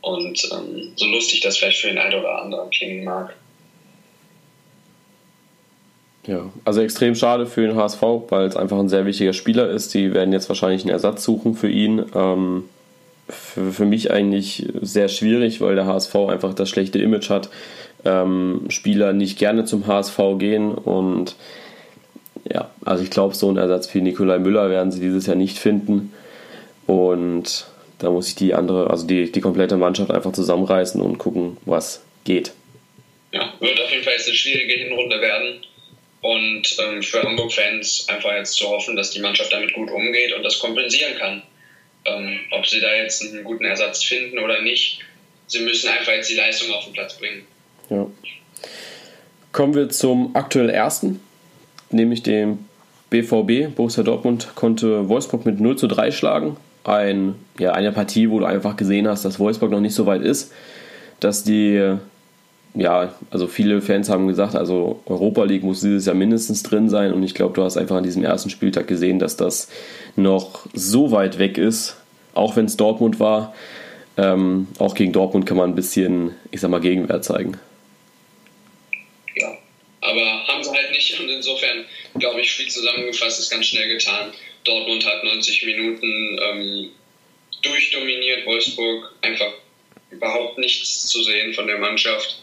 Und 0.00 0.48
ähm, 0.52 0.92
so 0.96 1.06
lustig 1.06 1.40
das 1.40 1.56
vielleicht 1.56 1.80
für 1.80 1.88
den 1.88 1.98
einen 1.98 2.14
oder 2.14 2.42
anderen 2.42 2.70
klingen 2.70 3.04
mag. 3.04 3.34
Ja, 6.26 6.50
also 6.64 6.80
extrem 6.80 7.14
schade 7.14 7.46
für 7.46 7.66
den 7.66 7.76
HSV, 7.76 8.02
weil 8.28 8.46
es 8.46 8.56
einfach 8.56 8.78
ein 8.78 8.88
sehr 8.88 9.06
wichtiger 9.06 9.32
Spieler 9.32 9.68
ist. 9.70 9.94
Die 9.94 10.12
werden 10.12 10.32
jetzt 10.32 10.48
wahrscheinlich 10.48 10.82
einen 10.82 10.90
Ersatz 10.90 11.24
suchen 11.24 11.54
für 11.54 11.68
ihn. 11.68 12.04
Ähm, 12.14 12.64
für, 13.28 13.72
für 13.72 13.84
mich 13.84 14.10
eigentlich 14.10 14.66
sehr 14.80 15.08
schwierig, 15.08 15.60
weil 15.60 15.74
der 15.74 15.86
HSV 15.86 16.14
einfach 16.14 16.54
das 16.54 16.68
schlechte 16.68 16.98
Image 16.98 17.30
hat. 17.30 17.48
Ähm, 18.04 18.66
Spieler 18.68 19.12
nicht 19.12 19.38
gerne 19.38 19.64
zum 19.64 19.86
HSV 19.86 20.18
gehen 20.38 20.72
und 20.72 21.34
ja, 22.44 22.70
also 22.84 23.02
ich 23.02 23.10
glaube, 23.10 23.34
so 23.34 23.48
einen 23.48 23.56
Ersatz 23.56 23.86
für 23.86 23.98
Nikolai 23.98 24.38
Müller 24.38 24.70
werden 24.70 24.92
sie 24.92 25.00
dieses 25.00 25.26
Jahr 25.26 25.36
nicht 25.36 25.58
finden. 25.58 26.12
Und 26.86 27.66
da 27.98 28.10
muss 28.10 28.28
ich 28.28 28.34
die 28.34 28.54
andere, 28.54 28.90
also 28.90 29.06
die, 29.06 29.30
die 29.30 29.40
komplette 29.40 29.76
Mannschaft 29.76 30.10
einfach 30.10 30.32
zusammenreißen 30.32 31.00
und 31.00 31.18
gucken, 31.18 31.56
was 31.64 32.02
geht. 32.24 32.52
Ja, 33.32 33.52
wird 33.60 33.80
auf 33.80 33.90
jeden 33.90 34.04
Fall 34.04 34.14
jetzt 34.14 34.28
eine 34.28 34.36
schwierige 34.36 34.74
Hinrunde 34.74 35.20
werden. 35.20 35.64
Und 36.20 36.76
ähm, 36.80 37.02
für 37.02 37.22
Hamburg-Fans 37.22 38.06
einfach 38.08 38.32
jetzt 38.32 38.54
zu 38.54 38.68
hoffen, 38.68 38.96
dass 38.96 39.10
die 39.10 39.20
Mannschaft 39.20 39.52
damit 39.52 39.74
gut 39.74 39.90
umgeht 39.90 40.32
und 40.32 40.42
das 40.42 40.58
kompensieren 40.58 41.14
kann. 41.18 41.42
Ähm, 42.04 42.40
ob 42.52 42.66
sie 42.66 42.80
da 42.80 42.94
jetzt 42.94 43.22
einen 43.22 43.44
guten 43.44 43.64
Ersatz 43.64 44.04
finden 44.04 44.38
oder 44.38 44.62
nicht, 44.62 45.00
sie 45.46 45.60
müssen 45.60 45.88
einfach 45.88 46.12
jetzt 46.12 46.30
die 46.30 46.34
Leistung 46.34 46.72
auf 46.72 46.84
den 46.84 46.92
Platz 46.92 47.16
bringen. 47.18 47.46
Ja. 47.90 48.06
Kommen 49.52 49.74
wir 49.74 49.88
zum 49.88 50.34
aktuell 50.34 50.70
ersten 50.70 51.20
nämlich 51.96 52.22
dem 52.22 52.58
BVB. 53.10 53.74
Borussia 53.74 54.02
Dortmund 54.02 54.48
konnte 54.54 55.08
Wolfsburg 55.08 55.46
mit 55.46 55.60
0 55.60 55.76
zu 55.76 55.86
3 55.86 56.10
schlagen. 56.10 56.56
Ein, 56.84 57.34
ja, 57.58 57.72
eine 57.72 57.92
Partie, 57.92 58.30
wo 58.30 58.38
du 58.38 58.44
einfach 58.44 58.76
gesehen 58.76 59.08
hast, 59.08 59.24
dass 59.24 59.40
Wolfsburg 59.40 59.70
noch 59.70 59.80
nicht 59.80 59.94
so 59.94 60.06
weit 60.06 60.22
ist, 60.22 60.52
dass 61.18 61.42
die, 61.42 61.96
ja, 62.74 63.12
also 63.30 63.46
viele 63.48 63.80
Fans 63.80 64.08
haben 64.08 64.28
gesagt, 64.28 64.54
also 64.54 65.00
Europa 65.06 65.44
League 65.44 65.64
muss 65.64 65.80
dieses 65.80 66.06
Jahr 66.06 66.14
mindestens 66.14 66.62
drin 66.62 66.88
sein 66.88 67.12
und 67.12 67.22
ich 67.24 67.34
glaube, 67.34 67.54
du 67.54 67.64
hast 67.64 67.76
einfach 67.76 67.96
an 67.96 68.04
diesem 68.04 68.22
ersten 68.22 68.50
Spieltag 68.50 68.86
gesehen, 68.86 69.18
dass 69.18 69.36
das 69.36 69.68
noch 70.14 70.66
so 70.74 71.10
weit 71.10 71.38
weg 71.38 71.58
ist, 71.58 71.96
auch 72.34 72.54
wenn 72.54 72.66
es 72.66 72.76
Dortmund 72.76 73.18
war. 73.18 73.54
Ähm, 74.16 74.68
auch 74.78 74.94
gegen 74.94 75.12
Dortmund 75.12 75.44
kann 75.46 75.56
man 75.56 75.70
ein 75.70 75.74
bisschen, 75.74 76.30
ich 76.52 76.60
sag 76.60 76.70
mal, 76.70 76.80
Gegenwert 76.80 77.24
zeigen 77.24 77.58
aber 80.06 80.46
haben 80.46 80.62
sie 80.62 80.70
halt 80.70 80.92
nicht 80.92 81.18
und 81.18 81.28
insofern, 81.28 81.84
glaube 82.18 82.40
ich, 82.40 82.50
viel 82.52 82.68
zusammengefasst 82.68 83.40
ist 83.40 83.50
ganz 83.50 83.66
schnell 83.66 83.88
getan. 83.88 84.32
Dortmund 84.64 85.04
hat 85.04 85.24
90 85.24 85.64
Minuten 85.64 86.38
ähm, 86.40 86.90
durchdominiert, 87.62 88.46
Wolfsburg 88.46 89.12
einfach 89.22 89.52
überhaupt 90.10 90.58
nichts 90.58 91.08
zu 91.08 91.22
sehen 91.22 91.52
von 91.52 91.66
der 91.66 91.78
Mannschaft 91.78 92.40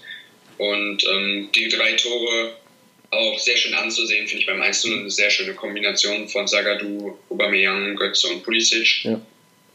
und 0.57 1.03
ähm, 1.09 1.49
die 1.55 1.69
drei 1.69 1.93
Tore 1.93 2.57
auch 3.09 3.39
sehr 3.39 3.57
schön 3.57 3.73
anzusehen, 3.73 4.27
finde 4.27 4.41
ich 4.41 4.47
beim 4.47 4.61
1 4.61 4.85
eine 4.85 5.09
sehr 5.09 5.29
schöne 5.29 5.53
Kombination 5.53 6.27
von 6.27 6.47
Sagadu, 6.47 7.17
Aubameyang, 7.29 7.95
Götze 7.95 8.27
und 8.27 8.43
Pulisic. 8.43 9.05
Ja. 9.05 9.21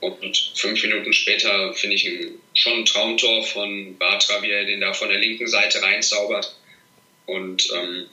Und 0.00 0.52
fünf 0.54 0.82
Minuten 0.82 1.12
später 1.12 1.74
finde 1.74 1.96
ich 1.96 2.08
schon 2.54 2.80
ein 2.80 2.84
Traumtor 2.84 3.42
von 3.44 3.96
Bartra, 3.98 4.42
wie 4.42 4.50
er 4.50 4.64
den 4.64 4.80
da 4.80 4.92
von 4.92 5.08
der 5.08 5.18
linken 5.18 5.46
Seite 5.46 5.82
reinzaubert. 5.82 6.54
Und 7.28 7.68
ähm, 7.74 8.06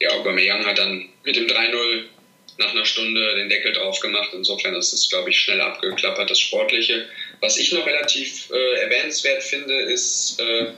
ja, 0.00 0.10
Aubameyang 0.10 0.66
hat 0.66 0.78
dann 0.78 1.08
mit 1.24 1.36
dem 1.36 1.46
3-0 1.46 2.04
nach 2.58 2.72
einer 2.72 2.84
Stunde 2.84 3.36
den 3.36 3.48
Deckel 3.48 3.72
drauf 3.72 4.00
gemacht. 4.00 4.30
Insofern 4.32 4.74
ist 4.74 4.92
es, 4.92 5.08
glaube 5.08 5.30
ich, 5.30 5.38
schnell 5.38 5.60
abgeklappert, 5.60 6.28
das 6.28 6.40
Sportliche. 6.40 7.08
Was 7.40 7.56
ich 7.56 7.72
noch 7.72 7.86
relativ 7.86 8.50
äh, 8.50 8.80
erwähnenswert 8.80 9.44
finde, 9.44 9.74
ist, 9.82 10.40
äh, 10.40 10.72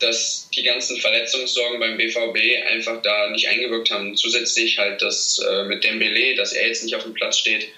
dass 0.00 0.50
die 0.50 0.64
ganzen 0.64 0.96
Verletzungssorgen 0.96 1.78
beim 1.78 1.96
BVB 1.96 2.66
einfach 2.66 3.00
da 3.02 3.30
nicht 3.30 3.46
eingewirkt 3.46 3.92
haben. 3.92 4.16
Zusätzlich 4.16 4.76
halt 4.78 5.00
das 5.00 5.38
äh, 5.38 5.64
mit 5.64 5.84
Dembele, 5.84 6.34
dass 6.34 6.52
er 6.52 6.66
jetzt 6.66 6.82
nicht 6.82 6.96
auf 6.96 7.04
dem 7.04 7.14
Platz 7.14 7.38
steht, 7.38 7.68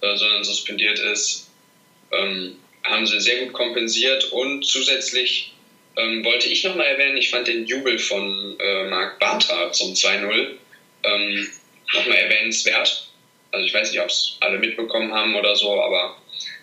äh, 0.00 0.16
sondern 0.16 0.42
suspendiert 0.42 0.98
ist, 0.98 1.48
ähm, 2.10 2.56
haben 2.82 3.06
sie 3.06 3.20
sehr 3.20 3.44
gut 3.44 3.52
kompensiert 3.52 4.32
und 4.32 4.66
zusätzlich 4.66 5.52
ähm, 6.00 6.24
wollte 6.24 6.48
ich 6.48 6.64
nochmal 6.64 6.86
erwähnen, 6.86 7.16
ich 7.16 7.30
fand 7.30 7.48
den 7.48 7.66
Jubel 7.66 7.98
von 7.98 8.56
äh, 8.58 8.84
Marc 8.84 9.18
Bartra 9.18 9.72
zum 9.72 9.92
2-0 9.92 10.54
ähm, 11.04 11.50
nochmal 11.94 12.18
erwähnenswert. 12.18 13.08
Also 13.52 13.66
ich 13.66 13.74
weiß 13.74 13.90
nicht, 13.90 14.00
ob 14.00 14.08
es 14.08 14.36
alle 14.40 14.58
mitbekommen 14.58 15.12
haben 15.12 15.34
oder 15.34 15.56
so, 15.56 15.80
aber 15.80 16.16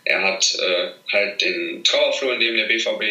er 0.05 0.21
hat 0.21 0.55
äh, 0.59 0.89
halt 1.11 1.41
den 1.41 1.83
Trauerflur, 1.83 2.33
in 2.33 2.39
dem 2.39 2.55
der 2.55 2.65
BVB 2.65 3.03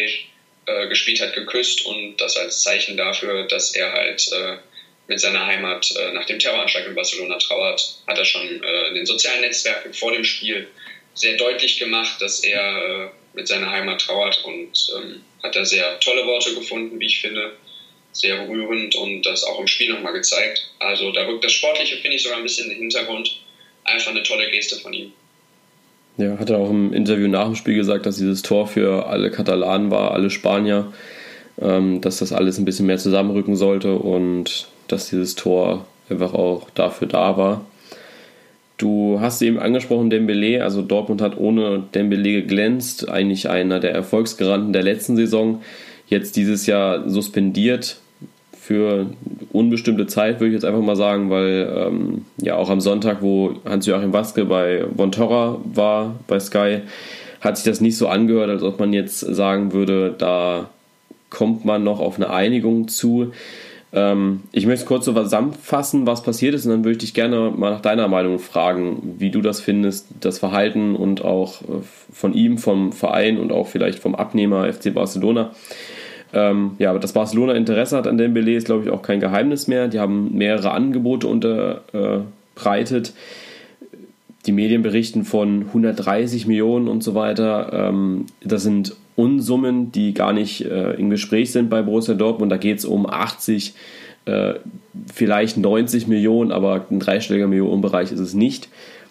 äh, 0.65 0.87
gespielt 0.87 1.21
hat, 1.21 1.33
geküsst 1.33 1.85
und 1.85 2.17
das 2.17 2.35
als 2.37 2.61
Zeichen 2.63 2.97
dafür, 2.97 3.43
dass 3.43 3.75
er 3.75 3.91
halt 3.91 4.27
äh, 4.33 4.57
mit 5.07 5.19
seiner 5.19 5.45
Heimat 5.45 5.93
äh, 5.95 6.11
nach 6.11 6.25
dem 6.25 6.39
Terroranschlag 6.39 6.85
in 6.85 6.95
Barcelona 6.95 7.37
trauert, 7.37 8.01
hat 8.07 8.17
er 8.17 8.25
schon 8.25 8.63
äh, 8.63 8.87
in 8.87 8.95
den 8.95 9.05
sozialen 9.05 9.41
Netzwerken 9.41 9.93
vor 9.93 10.11
dem 10.11 10.23
Spiel 10.23 10.67
sehr 11.13 11.37
deutlich 11.37 11.79
gemacht, 11.79 12.21
dass 12.21 12.43
er 12.43 13.05
äh, 13.05 13.09
mit 13.37 13.47
seiner 13.47 13.69
Heimat 13.71 14.01
trauert 14.01 14.43
und 14.43 14.87
ähm, 14.97 15.21
hat 15.43 15.55
da 15.55 15.63
sehr 15.63 15.99
tolle 15.99 16.25
Worte 16.25 16.55
gefunden, 16.55 16.99
wie 16.99 17.05
ich 17.05 17.21
finde. 17.21 17.53
Sehr 18.11 18.43
berührend 18.43 18.95
und 18.95 19.21
das 19.27 19.43
auch 19.43 19.59
im 19.59 19.67
Spiel 19.67 19.93
nochmal 19.93 20.13
gezeigt. 20.13 20.71
Also 20.79 21.11
da 21.11 21.27
rückt 21.27 21.43
das 21.43 21.51
Sportliche, 21.51 21.97
finde 21.97 22.15
ich, 22.15 22.23
sogar 22.23 22.39
ein 22.39 22.43
bisschen 22.43 22.65
in 22.65 22.71
den 22.71 22.79
Hintergrund. 22.79 23.39
Einfach 23.83 24.09
eine 24.09 24.23
tolle 24.23 24.49
Geste 24.49 24.77
von 24.77 24.91
ihm. 24.91 25.13
Ja, 26.17 26.39
hat 26.39 26.49
er 26.49 26.57
auch 26.57 26.71
im 26.71 26.93
Interview 26.93 27.27
nach 27.27 27.45
dem 27.45 27.55
Spiel 27.55 27.75
gesagt, 27.75 28.07
dass 28.07 28.17
dieses 28.17 28.41
Tor 28.41 28.67
für 28.67 29.05
alle 29.05 29.29
Katalanen 29.29 29.91
war, 29.91 30.13
alle 30.13 30.31
Spanier, 30.31 30.91
ähm, 31.61 32.01
dass 32.01 32.17
das 32.17 32.33
alles 32.33 32.57
ein 32.57 32.65
bisschen 32.65 32.87
mehr 32.87 32.97
zusammenrücken 32.97 33.55
sollte 33.55 33.93
und 33.93 34.67
dass 34.87 35.11
dieses 35.11 35.35
Tor 35.35 35.85
einfach 36.09 36.33
auch 36.33 36.71
dafür 36.71 37.07
da 37.07 37.37
war. 37.37 37.65
Du 38.77 39.19
hast 39.19 39.41
eben 39.41 39.57
angesprochen, 39.57 40.11
Dembele, 40.11 40.63
also 40.63 40.83
Dortmund 40.83 41.21
hat 41.21 41.37
ohne 41.37 41.83
Dembele 41.95 42.31
geglänzt, 42.31 43.09
eigentlich 43.09 43.49
einer 43.49 43.79
der 43.79 43.91
Erfolgsgaranten 43.91 44.71
der 44.71 44.83
letzten 44.83 45.15
Saison, 45.15 45.61
jetzt 46.07 46.35
dieses 46.35 46.67
Jahr 46.67 47.09
suspendiert 47.09 47.97
für 48.67 49.07
unbestimmte 49.51 50.05
Zeit, 50.05 50.39
würde 50.39 50.49
ich 50.49 50.53
jetzt 50.53 50.65
einfach 50.65 50.81
mal 50.81 50.95
sagen, 50.95 51.29
weil 51.29 51.73
ähm, 51.75 52.25
ja 52.39 52.55
auch 52.55 52.69
am 52.69 52.81
Sonntag, 52.81 53.21
wo 53.21 53.53
Hans-Joachim 53.65 54.13
Waske 54.13 54.45
bei 54.45 54.85
Vontorra 54.93 55.59
war, 55.73 56.15
bei 56.27 56.39
Sky, 56.39 56.81
hat 57.41 57.57
sich 57.57 57.65
das 57.65 57.81
nicht 57.81 57.97
so 57.97 58.07
angehört, 58.07 58.49
als 58.49 58.63
ob 58.63 58.79
man 58.79 58.93
jetzt 58.93 59.21
sagen 59.21 59.73
würde, 59.73 60.13
da 60.17 60.69
kommt 61.29 61.65
man 61.65 61.83
noch 61.83 61.99
auf 61.99 62.17
eine 62.17 62.29
Einigung 62.29 62.87
zu. 62.87 63.31
Ähm, 63.93 64.41
ich 64.51 64.65
möchte 64.65 64.85
kurz 64.85 65.05
so 65.05 65.13
zusammenfassen, 65.13 66.05
was 66.05 66.23
passiert 66.23 66.53
ist, 66.53 66.65
und 66.65 66.71
dann 66.71 66.83
würde 66.83 66.93
ich 66.93 66.97
dich 66.99 67.13
gerne 67.13 67.51
mal 67.55 67.71
nach 67.71 67.81
deiner 67.81 68.07
Meinung 68.07 68.39
fragen, 68.39 69.15
wie 69.17 69.31
du 69.31 69.41
das 69.41 69.61
findest, 69.61 70.07
das 70.19 70.39
Verhalten 70.39 70.95
und 70.95 71.23
auch 71.23 71.61
äh, 71.61 71.65
von 72.11 72.33
ihm, 72.33 72.57
vom 72.57 72.91
Verein 72.91 73.37
und 73.37 73.51
auch 73.51 73.67
vielleicht 73.67 73.99
vom 73.99 74.15
Abnehmer 74.15 74.71
FC 74.71 74.93
Barcelona. 74.93 75.51
Ähm, 76.33 76.71
ja, 76.77 76.89
aber 76.89 76.99
dass 76.99 77.13
Barcelona 77.13 77.53
Interesse 77.53 77.95
hat 77.95 78.07
an 78.07 78.17
Dembele 78.17 78.55
ist, 78.55 78.65
glaube 78.65 78.83
ich, 78.83 78.89
auch 78.89 79.01
kein 79.01 79.21
Geheimnis 79.21 79.67
mehr. 79.67 79.87
Die 79.87 79.99
haben 79.99 80.35
mehrere 80.37 80.71
Angebote 80.71 81.27
unterbreitet. 81.27 83.13
Die 84.45 84.51
Medien 84.51 84.81
berichten 84.81 85.23
von 85.23 85.63
130 85.67 86.47
Millionen 86.47 86.89
und 86.89 87.03
so 87.03 87.15
weiter. 87.15 87.71
Ähm, 87.71 88.25
das 88.41 88.63
sind 88.63 88.95
Unsummen, 89.17 89.91
die 89.91 90.13
gar 90.13 90.31
nicht 90.31 90.63
äh, 90.63 90.93
im 90.93 91.09
Gespräch 91.09 91.51
sind 91.51 91.69
bei 91.69 91.81
Borussia 91.81 92.13
Dortmund. 92.13 92.51
Da 92.51 92.57
geht 92.57 92.77
es 92.77 92.85
um 92.85 93.09
80, 93.09 93.73
äh, 94.25 94.53
vielleicht 95.11 95.57
90 95.57 96.07
Millionen, 96.07 96.51
aber 96.51 96.85
ein 96.91 96.99
dreistelliger 96.99 97.47
Millionenbereich 97.47 98.11
ist 98.11 98.19
es 98.19 98.35
nicht. 98.35 98.69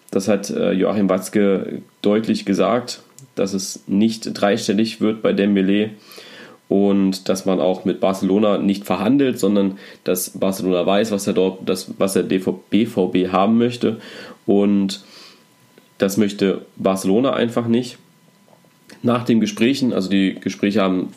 Das 0.09 0.29
hat 0.29 0.49
äh, 0.49 0.71
Joachim 0.71 1.09
Watzke 1.09 1.81
deutlich 2.01 2.45
gesagt, 2.45 3.01
dass 3.35 3.53
es 3.53 3.83
nicht 3.87 4.29
dreistellig 4.33 5.01
wird 5.01 5.21
bei 5.21 5.33
Dembele 5.33 5.89
und 6.69 7.27
dass 7.27 7.45
man 7.45 7.59
auch 7.59 7.83
mit 7.83 7.99
Barcelona 7.99 8.57
nicht 8.59 8.85
verhandelt, 8.85 9.37
sondern 9.39 9.77
dass 10.05 10.31
Barcelona 10.31 10.85
weiß, 10.85 11.11
was 11.11 11.27
er 11.27 11.33
dort, 11.33 11.67
das, 11.67 11.93
was 11.97 12.13
der 12.13 12.23
BVB 12.23 13.31
haben 13.33 13.57
möchte 13.57 13.97
und 14.45 15.03
das 15.97 16.15
möchte 16.15 16.61
Barcelona 16.77 17.33
einfach 17.33 17.67
nicht 17.67 17.97
nach 19.03 19.25
den 19.25 19.39
Gesprächen, 19.39 19.93
also 19.93 20.09
die 20.09 20.35
Gespräche 20.35 20.81
haben 20.81 21.13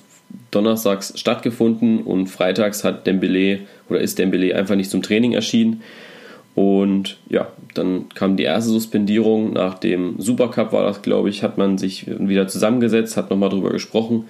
donnerstags 0.50 1.18
stattgefunden 1.18 2.02
und 2.02 2.26
freitags 2.26 2.84
hat 2.84 3.06
Dembele 3.06 3.60
oder 3.88 4.00
ist 4.00 4.18
Dembele 4.18 4.54
einfach 4.54 4.76
nicht 4.76 4.90
zum 4.90 5.02
Training 5.02 5.32
erschienen. 5.32 5.82
Und 6.54 7.16
ja, 7.28 7.48
dann 7.74 8.08
kam 8.10 8.36
die 8.36 8.42
erste 8.42 8.70
Suspendierung. 8.70 9.52
Nach 9.52 9.78
dem 9.78 10.16
Supercup 10.18 10.72
war 10.72 10.82
das, 10.82 11.02
glaube 11.02 11.30
ich, 11.30 11.42
hat 11.42 11.58
man 11.58 11.78
sich 11.78 12.06
wieder 12.06 12.48
zusammengesetzt, 12.48 13.16
hat 13.16 13.30
nochmal 13.30 13.50
drüber 13.50 13.70
gesprochen. 13.70 14.24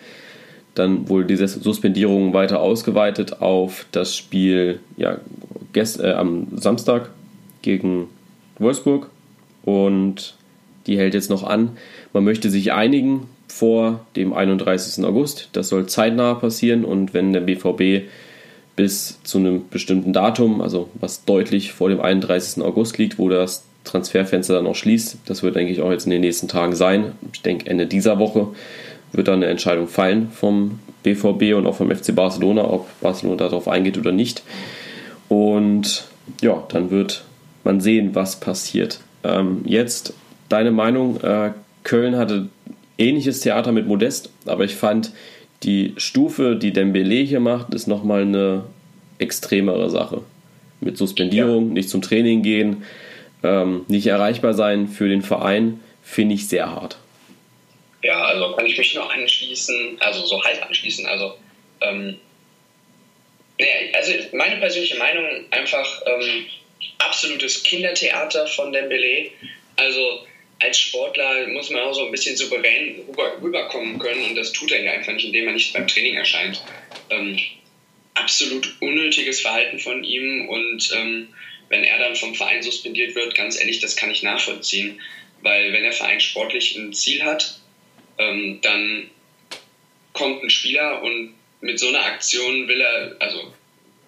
Dann 0.75 1.09
wurde 1.09 1.27
diese 1.27 1.49
Suspendierung 1.49 2.33
weiter 2.33 2.61
ausgeweitet 2.61 3.41
auf 3.41 3.87
das 3.91 4.17
Spiel 4.17 4.81
ja, 4.97 5.19
gest, 5.73 6.01
äh, 6.01 6.13
am 6.13 6.47
Samstag 6.55 7.11
gegen 7.63 8.09
Wolfsburg. 8.59 9.11
Und 9.65 10.37
die 10.87 10.99
hält 10.99 11.15
jetzt 11.15 11.31
noch 11.31 11.43
an. 11.43 11.71
Man 12.13 12.25
möchte 12.25 12.51
sich 12.51 12.73
einigen 12.73 13.29
vor 13.49 14.07
dem 14.17 14.33
31. 14.33 15.05
August. 15.05 15.49
Das 15.53 15.69
soll 15.69 15.87
zeitnah 15.87 16.35
passieren 16.35 16.85
und 16.85 17.15
wenn 17.15 17.33
der 17.33 17.41
BVB 17.41 18.09
bis 18.77 19.19
zu 19.23 19.39
einem 19.39 19.69
bestimmten 19.69 20.13
Datum, 20.13 20.61
also 20.61 20.89
was 20.95 21.25
deutlich 21.25 21.73
vor 21.73 21.89
dem 21.89 22.01
31. 22.01 22.63
August 22.63 22.99
liegt, 22.99 23.19
wo 23.19 23.29
das 23.29 23.65
Transferfenster 23.85 24.55
dann 24.55 24.67
auch 24.67 24.75
schließt, 24.75 25.19
das 25.27 25.43
wird, 25.43 25.57
denke 25.57 25.73
ich, 25.73 25.81
auch 25.83 25.91
jetzt 25.91 26.05
in 26.05 26.11
den 26.11 26.21
nächsten 26.21 26.49
Tagen 26.49 26.75
sein. 26.75 27.13
Ich 27.33 27.43
denke, 27.43 27.69
Ende 27.69 27.87
dieser 27.87 28.19
Woche 28.19 28.49
wird 29.13 29.29
dann 29.29 29.37
eine 29.37 29.47
Entscheidung 29.47 29.89
fallen 29.89 30.31
vom 30.33 30.79
BVB 31.03 31.55
und 31.57 31.67
auch 31.67 31.77
vom 31.77 31.91
FC 31.91 32.15
Barcelona, 32.15 32.65
ob 32.71 32.89
Barcelona 33.01 33.37
darauf 33.37 33.69
eingeht 33.69 33.99
oder 33.99 34.13
nicht. 34.13 34.43
Und 35.29 36.05
ja, 36.41 36.65
dann 36.69 36.91
wird 36.91 37.25
man 37.65 37.81
sehen, 37.81 38.15
was 38.15 38.39
passiert. 38.39 39.01
Ähm, 39.25 39.63
jetzt 39.65 40.15
deine 40.49 40.71
Meinung. 40.71 41.21
Äh, 41.21 41.51
Köln 41.83 42.17
hatte 42.17 42.49
ähnliches 42.99 43.41
Theater 43.41 43.73
mit 43.73 43.87
Modest, 43.87 44.31
aber 44.47 44.65
ich 44.65 44.75
fand 44.75 45.13
die 45.63 45.95
Stufe, 45.97 46.57
die 46.57 46.73
Dembele 46.73 47.17
hier 47.17 47.41
macht, 47.41 47.75
ist 47.75 47.87
nochmal 47.87 48.23
eine 48.23 48.65
extremere 49.19 49.91
Sache. 49.91 50.23
Mit 50.81 50.97
Suspendierung, 50.97 51.69
ja. 51.69 51.75
nicht 51.75 51.91
zum 51.91 52.01
Training 52.01 52.43
gehen, 52.43 52.85
ähm, 53.43 53.85
nicht 53.89 54.07
erreichbar 54.07 54.55
sein 54.55 54.89
für 54.89 55.09
den 55.09 55.23
Verein, 55.23 55.81
finde 56.03 56.35
ich 56.35 56.49
sehr 56.49 56.71
hart. 56.71 56.97
Ja, 58.03 58.25
also 58.25 58.57
kann 58.57 58.65
ich 58.65 58.79
mich 58.79 58.95
noch 58.95 59.13
anschließen, 59.13 59.99
also 60.01 60.25
so 60.25 60.43
halb 60.43 60.65
anschließen. 60.65 61.05
Also, 61.05 61.35
ähm, 61.83 62.19
nee, 63.59 63.67
also 63.95 64.13
meine 64.33 64.57
persönliche 64.57 64.97
Meinung 64.97 65.25
einfach 65.51 65.87
ähm, 66.07 66.47
absolutes 66.99 67.63
Kindertheater 67.63 68.47
von 68.47 68.73
Dembele. 68.73 69.31
Also 69.77 70.21
als 70.61 70.79
Sportler 70.79 71.49
muss 71.49 71.71
man 71.71 71.83
auch 71.83 71.95
so 71.95 72.05
ein 72.05 72.11
bisschen 72.11 72.37
souverän 72.37 73.03
rüber, 73.09 73.33
rüberkommen 73.43 73.99
können 73.99 74.25
und 74.25 74.35
das 74.35 74.53
tut 74.53 74.71
er 74.71 74.83
ja 74.83 74.93
einfach 74.93 75.13
nicht, 75.13 75.25
indem 75.25 75.49
er 75.49 75.55
nicht 75.55 75.73
beim 75.73 75.87
Training 75.87 76.15
erscheint. 76.15 76.63
Ähm, 77.09 77.39
absolut 78.15 78.77
unnötiges 78.81 79.41
Verhalten 79.41 79.79
von 79.79 80.05
ihm 80.05 80.49
und 80.49 80.91
ähm, 80.95 81.29
wenn 81.71 81.85
er 81.85 81.99
dann 81.99 82.15
vom 82.15 82.35
Verein 82.35 82.63
suspendiert 82.63 83.15
wird, 83.15 83.35
ganz 83.35 83.59
ehrlich, 83.59 83.81
das 83.81 83.97
kann 83.97 84.11
ich 84.11 84.23
nachvollziehen, 84.23 85.01
weil 85.41 85.73
wenn 85.73 85.83
der 85.83 85.93
Verein 85.93 86.21
sportlich 86.21 86.77
ein 86.77 86.93
Ziel 86.93 87.23
hat, 87.25 87.59
ähm, 88.19 88.59
dann 88.61 89.11
kommt 90.13 90.43
ein 90.43 90.51
Spieler 90.51 91.03
und 91.03 91.35
mit 91.61 91.79
so 91.79 91.89
einer 91.89 92.05
Aktion 92.05 92.69
will 92.69 92.81
er, 92.81 93.17
also 93.21 93.53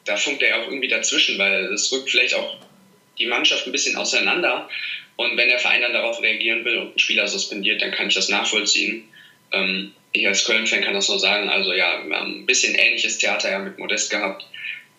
da 0.05 0.17
funkt 0.17 0.43
er 0.43 0.49
ja 0.49 0.63
auch 0.63 0.67
irgendwie 0.67 0.89
dazwischen, 0.89 1.39
weil 1.39 1.73
es 1.73 1.91
rückt 1.93 2.11
vielleicht 2.11 2.35
auch 2.35 2.57
die 3.19 3.27
Mannschaft 3.27 3.67
ein 3.67 3.73
bisschen 3.73 3.97
auseinander 3.97 4.69
und 5.17 5.37
wenn 5.37 5.49
der 5.49 5.59
Verein 5.59 5.83
dann 5.83 5.93
darauf 5.93 6.21
reagieren 6.23 6.65
will 6.65 6.79
und 6.79 6.89
einen 6.89 6.99
Spieler 6.99 7.29
suspendiert, 7.29 7.83
dann 7.83 7.93
kann 7.93 8.09
ich 8.09 8.15
das 8.15 8.29
nachvollziehen. 8.29 9.05
Ähm, 9.53 9.93
ich 10.13 10.27
als 10.27 10.45
Köln-Fan 10.45 10.83
kann 10.83 10.95
das 10.95 11.07
so 11.07 11.19
sagen. 11.19 11.49
Also 11.49 11.73
ja, 11.73 12.03
wir 12.07 12.17
haben 12.17 12.41
ein 12.41 12.47
bisschen 12.47 12.75
ähnliches 12.75 13.19
Theater 13.19 13.51
ja 13.51 13.59
mit 13.59 13.79
Modest 13.79 14.11
gehabt. 14.11 14.47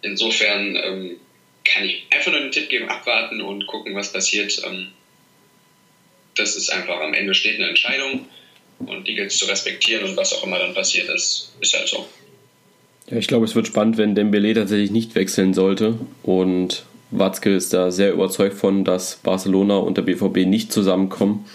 Insofern 0.01 0.75
ähm, 0.75 1.17
kann 1.63 1.85
ich 1.85 2.05
einfach 2.09 2.31
nur 2.31 2.41
einen 2.41 2.51
Tipp 2.51 2.69
geben, 2.69 2.89
abwarten 2.89 3.41
und 3.41 3.67
gucken, 3.67 3.95
was 3.95 4.11
passiert. 4.11 4.61
Ähm, 4.65 4.89
das 6.35 6.55
ist 6.55 6.69
einfach 6.69 6.99
am 6.99 7.13
Ende 7.13 7.33
steht 7.33 7.55
eine 7.55 7.69
Entscheidung 7.69 8.27
und 8.79 9.07
die 9.07 9.15
gilt 9.15 9.31
es 9.31 9.37
zu 9.37 9.45
respektieren 9.45 10.03
und 10.03 10.17
was 10.17 10.33
auch 10.33 10.43
immer 10.43 10.59
dann 10.59 10.73
passiert 10.73 11.09
ist, 11.09 11.53
ist 11.61 11.77
halt 11.77 11.87
so. 11.87 12.07
Ja, 13.09 13.17
ich 13.17 13.27
glaube, 13.27 13.45
es 13.45 13.55
wird 13.55 13.67
spannend, 13.67 13.97
wenn 13.97 14.15
Dembele 14.15 14.53
tatsächlich 14.53 14.91
nicht 14.91 15.15
wechseln 15.15 15.53
sollte 15.53 15.99
und 16.23 16.85
Watzke 17.17 17.53
ist 17.53 17.73
da 17.73 17.91
sehr 17.91 18.13
überzeugt 18.13 18.55
von, 18.55 18.83
dass 18.83 19.15
Barcelona 19.17 19.77
und 19.77 19.97
der 19.97 20.03
BVB 20.03 20.45
nicht 20.45 20.71
zusammenkommen 20.71 21.45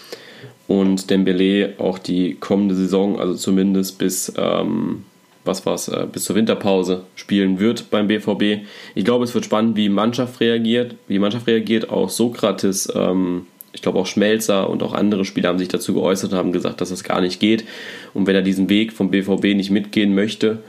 und 0.67 1.09
Dembele 1.09 1.73
auch 1.79 1.97
die 1.97 2.35
kommende 2.35 2.75
Saison, 2.75 3.19
also 3.19 3.33
zumindest 3.33 3.97
bis 3.97 4.31
ähm, 4.37 5.03
was 5.43 5.65
war's, 5.65 5.87
äh, 5.87 6.07
bis 6.11 6.25
zur 6.25 6.35
Winterpause 6.35 7.03
spielen 7.15 7.59
wird 7.59 7.89
beim 7.89 8.07
BVB. 8.07 8.65
Ich 8.95 9.03
glaube, 9.03 9.25
es 9.25 9.33
wird 9.33 9.45
spannend, 9.45 9.75
wie 9.75 9.89
Mannschaft 9.89 10.39
reagiert, 10.39 10.95
wie 11.07 11.13
die 11.13 11.19
Mannschaft 11.19 11.47
reagiert. 11.47 11.89
Auch 11.89 12.09
Sokrates, 12.09 12.91
ähm, 12.95 13.47
ich 13.73 13.81
glaube 13.81 13.99
auch 13.99 14.05
Schmelzer 14.05 14.69
und 14.69 14.83
auch 14.83 14.93
andere 14.93 15.25
Spieler 15.25 15.49
haben 15.49 15.59
sich 15.59 15.67
dazu 15.67 15.93
geäußert 15.93 16.31
und 16.31 16.37
haben 16.37 16.51
gesagt, 16.51 16.81
dass 16.81 16.89
das 16.89 17.03
gar 17.03 17.21
nicht 17.21 17.39
geht. 17.39 17.65
Und 18.13 18.27
wenn 18.27 18.35
er 18.35 18.41
diesen 18.41 18.69
Weg 18.69 18.93
vom 18.93 19.11
BVB 19.11 19.55
nicht 19.55 19.71
mitgehen 19.71 20.13
möchte, 20.15 20.59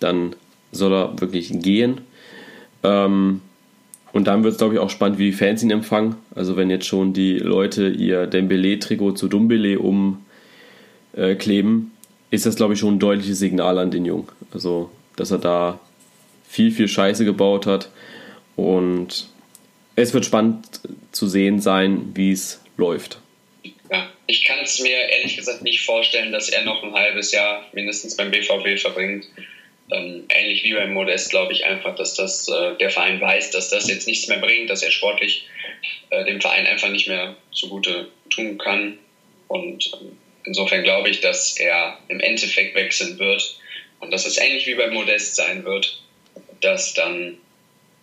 dann 0.00 0.34
soll 0.72 0.92
er 0.92 1.20
wirklich 1.20 1.50
gehen. 1.60 2.00
Ähm, 2.82 3.40
und 4.14 4.28
dann 4.28 4.44
wird 4.44 4.52
es, 4.52 4.58
glaube 4.58 4.74
ich, 4.74 4.80
auch 4.80 4.90
spannend, 4.90 5.18
wie 5.18 5.32
die 5.32 5.36
Fans 5.36 5.62
ihn 5.64 5.72
empfangen. 5.72 6.14
Also 6.36 6.56
wenn 6.56 6.70
jetzt 6.70 6.86
schon 6.86 7.12
die 7.12 7.36
Leute 7.36 7.88
ihr 7.88 8.28
Dembele-Trikot 8.28 9.12
zu 9.16 9.26
Dumbele 9.26 9.80
umkleben, 9.80 10.30
äh, 11.18 12.34
ist 12.34 12.46
das, 12.46 12.54
glaube 12.54 12.74
ich, 12.74 12.80
schon 12.80 12.94
ein 12.94 13.00
deutliches 13.00 13.40
Signal 13.40 13.76
an 13.76 13.90
den 13.90 14.04
Jungen. 14.04 14.28
Also, 14.52 14.90
dass 15.16 15.32
er 15.32 15.38
da 15.38 15.80
viel, 16.48 16.70
viel 16.70 16.86
Scheiße 16.86 17.24
gebaut 17.24 17.66
hat 17.66 17.90
Und 18.54 19.28
es 19.96 20.14
wird 20.14 20.24
spannend 20.24 20.64
zu 21.10 21.26
sehen 21.26 21.60
sein, 21.60 22.12
wie 22.14 22.30
es 22.30 22.60
läuft. 22.76 23.18
Ja, 23.90 24.06
ich 24.28 24.44
kann 24.44 24.58
es 24.62 24.80
mir 24.80 24.96
ehrlich 24.96 25.36
gesagt 25.36 25.62
nicht 25.62 25.84
vorstellen, 25.84 26.30
dass 26.30 26.48
er 26.48 26.64
noch 26.64 26.84
ein 26.84 26.92
halbes 26.92 27.32
Jahr 27.32 27.64
mindestens 27.72 28.16
beim 28.16 28.30
BVB 28.30 28.78
verbringt. 28.80 29.26
Ähm, 29.92 30.24
ähnlich 30.30 30.64
wie 30.64 30.72
beim 30.72 30.94
Modest 30.94 31.30
glaube 31.30 31.52
ich 31.52 31.64
einfach, 31.64 31.94
dass 31.94 32.14
das 32.14 32.48
äh, 32.48 32.76
der 32.78 32.90
Verein 32.90 33.20
weiß, 33.20 33.50
dass 33.50 33.68
das 33.68 33.88
jetzt 33.88 34.06
nichts 34.06 34.28
mehr 34.28 34.38
bringt, 34.38 34.70
dass 34.70 34.82
er 34.82 34.90
sportlich 34.90 35.46
äh, 36.10 36.24
dem 36.24 36.40
Verein 36.40 36.66
einfach 36.66 36.88
nicht 36.88 37.06
mehr 37.06 37.36
zugute 37.52 38.08
tun 38.30 38.56
kann. 38.56 38.98
Und 39.48 39.90
ähm, 40.00 40.16
insofern 40.44 40.84
glaube 40.84 41.10
ich, 41.10 41.20
dass 41.20 41.58
er 41.58 41.98
im 42.08 42.20
Endeffekt 42.20 42.74
wechseln 42.74 43.18
wird 43.18 43.58
und 44.00 44.10
dass 44.10 44.24
es 44.24 44.38
ähnlich 44.38 44.66
wie 44.66 44.74
beim 44.74 44.94
Modest 44.94 45.36
sein 45.36 45.64
wird, 45.64 46.02
dass 46.60 46.94
dann 46.94 47.38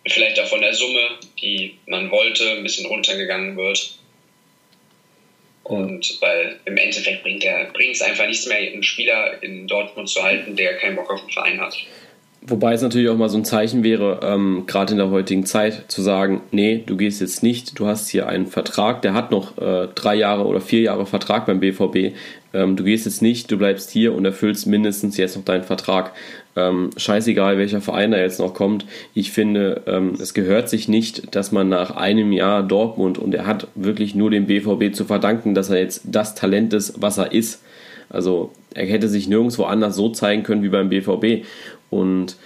vielleicht 0.08 0.38
auch 0.40 0.48
von 0.48 0.60
der 0.60 0.74
Summe, 0.74 1.18
die 1.40 1.78
man 1.86 2.10
wollte, 2.10 2.52
ein 2.52 2.62
bisschen 2.62 2.86
runtergegangen 2.86 3.56
wird. 3.56 3.98
Und 5.72 6.18
weil 6.20 6.56
im 6.64 6.76
Endeffekt 6.76 7.22
bringt 7.22 7.44
es 7.44 8.02
einfach 8.02 8.26
nichts 8.26 8.46
mehr, 8.46 8.58
einen 8.58 8.82
Spieler 8.82 9.42
in 9.42 9.66
Dortmund 9.66 10.08
zu 10.08 10.22
halten, 10.22 10.56
der 10.56 10.76
keinen 10.78 10.96
Bock 10.96 11.10
auf 11.10 11.20
den 11.20 11.30
Verein 11.30 11.60
hat. 11.60 11.76
Wobei 12.44 12.72
es 12.72 12.82
natürlich 12.82 13.08
auch 13.08 13.16
mal 13.16 13.28
so 13.28 13.38
ein 13.38 13.44
Zeichen 13.44 13.84
wäre, 13.84 14.18
ähm, 14.24 14.64
gerade 14.66 14.92
in 14.92 14.98
der 14.98 15.10
heutigen 15.10 15.46
Zeit, 15.46 15.84
zu 15.86 16.02
sagen, 16.02 16.40
nee, 16.50 16.82
du 16.84 16.96
gehst 16.96 17.20
jetzt 17.20 17.44
nicht, 17.44 17.78
du 17.78 17.86
hast 17.86 18.08
hier 18.08 18.26
einen 18.26 18.48
Vertrag, 18.48 19.00
der 19.02 19.14
hat 19.14 19.30
noch 19.30 19.58
äh, 19.58 19.86
drei 19.94 20.16
Jahre 20.16 20.44
oder 20.44 20.60
vier 20.60 20.80
Jahre 20.80 21.06
Vertrag 21.06 21.46
beim 21.46 21.60
BVB, 21.60 22.16
ähm, 22.52 22.74
du 22.74 22.82
gehst 22.82 23.06
jetzt 23.06 23.22
nicht, 23.22 23.48
du 23.50 23.58
bleibst 23.58 23.90
hier 23.90 24.12
und 24.12 24.24
erfüllst 24.24 24.66
mindestens 24.66 25.16
jetzt 25.16 25.36
noch 25.36 25.44
deinen 25.44 25.62
Vertrag. 25.62 26.14
Ähm, 26.54 26.90
scheißegal, 26.96 27.56
welcher 27.56 27.80
Verein 27.80 28.10
da 28.10 28.18
jetzt 28.18 28.38
noch 28.38 28.52
kommt. 28.52 28.84
Ich 29.14 29.32
finde, 29.32 29.82
ähm, 29.86 30.14
es 30.20 30.34
gehört 30.34 30.68
sich 30.68 30.86
nicht, 30.86 31.34
dass 31.34 31.50
man 31.50 31.70
nach 31.70 31.96
einem 31.96 32.30
Jahr 32.30 32.62
Dortmund 32.62 33.18
und 33.18 33.34
er 33.34 33.46
hat 33.46 33.68
wirklich 33.74 34.14
nur 34.14 34.30
dem 34.30 34.46
BVB 34.46 34.94
zu 34.94 35.06
verdanken, 35.06 35.54
dass 35.54 35.70
er 35.70 35.78
jetzt 35.78 36.02
das 36.04 36.34
Talent 36.34 36.74
ist, 36.74 37.00
was 37.00 37.16
er 37.16 37.32
ist. 37.32 37.62
Also 38.10 38.52
er 38.74 38.86
hätte 38.86 39.08
sich 39.08 39.28
nirgendwo 39.28 39.64
anders 39.64 39.96
so 39.96 40.10
zeigen 40.10 40.42
können 40.42 40.62
wie 40.62 40.68
beim 40.68 40.90
BVB 40.90 41.46
und 41.88 42.36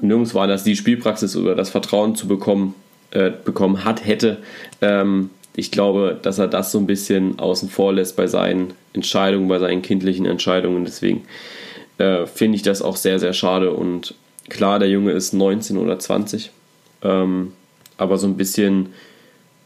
nirgendwo 0.00 0.38
anders 0.38 0.64
die 0.64 0.76
Spielpraxis 0.76 1.36
oder 1.36 1.54
das 1.54 1.68
Vertrauen 1.68 2.16
zu 2.16 2.26
bekommen, 2.26 2.74
äh, 3.10 3.30
bekommen 3.44 3.84
hat, 3.84 4.06
hätte. 4.06 4.38
Ähm, 4.80 5.30
ich 5.54 5.70
glaube, 5.70 6.18
dass 6.20 6.38
er 6.38 6.48
das 6.48 6.72
so 6.72 6.78
ein 6.78 6.86
bisschen 6.86 7.38
außen 7.38 7.68
vor 7.68 7.92
lässt 7.92 8.16
bei 8.16 8.26
seinen 8.26 8.74
Entscheidungen, 8.92 9.48
bei 9.48 9.58
seinen 9.58 9.82
kindlichen 9.82 10.26
Entscheidungen. 10.26 10.84
Deswegen 10.84 11.24
äh, 11.98 12.26
finde 12.26 12.56
ich 12.56 12.62
das 12.62 12.82
auch 12.82 12.96
sehr, 12.96 13.18
sehr 13.18 13.32
schade. 13.32 13.72
Und 13.72 14.14
klar, 14.48 14.78
der 14.78 14.88
Junge 14.88 15.12
ist 15.12 15.32
19 15.32 15.78
oder 15.78 15.98
20, 15.98 16.50
ähm, 17.02 17.52
aber 17.96 18.18
so 18.18 18.26
ein 18.26 18.36
bisschen 18.36 18.92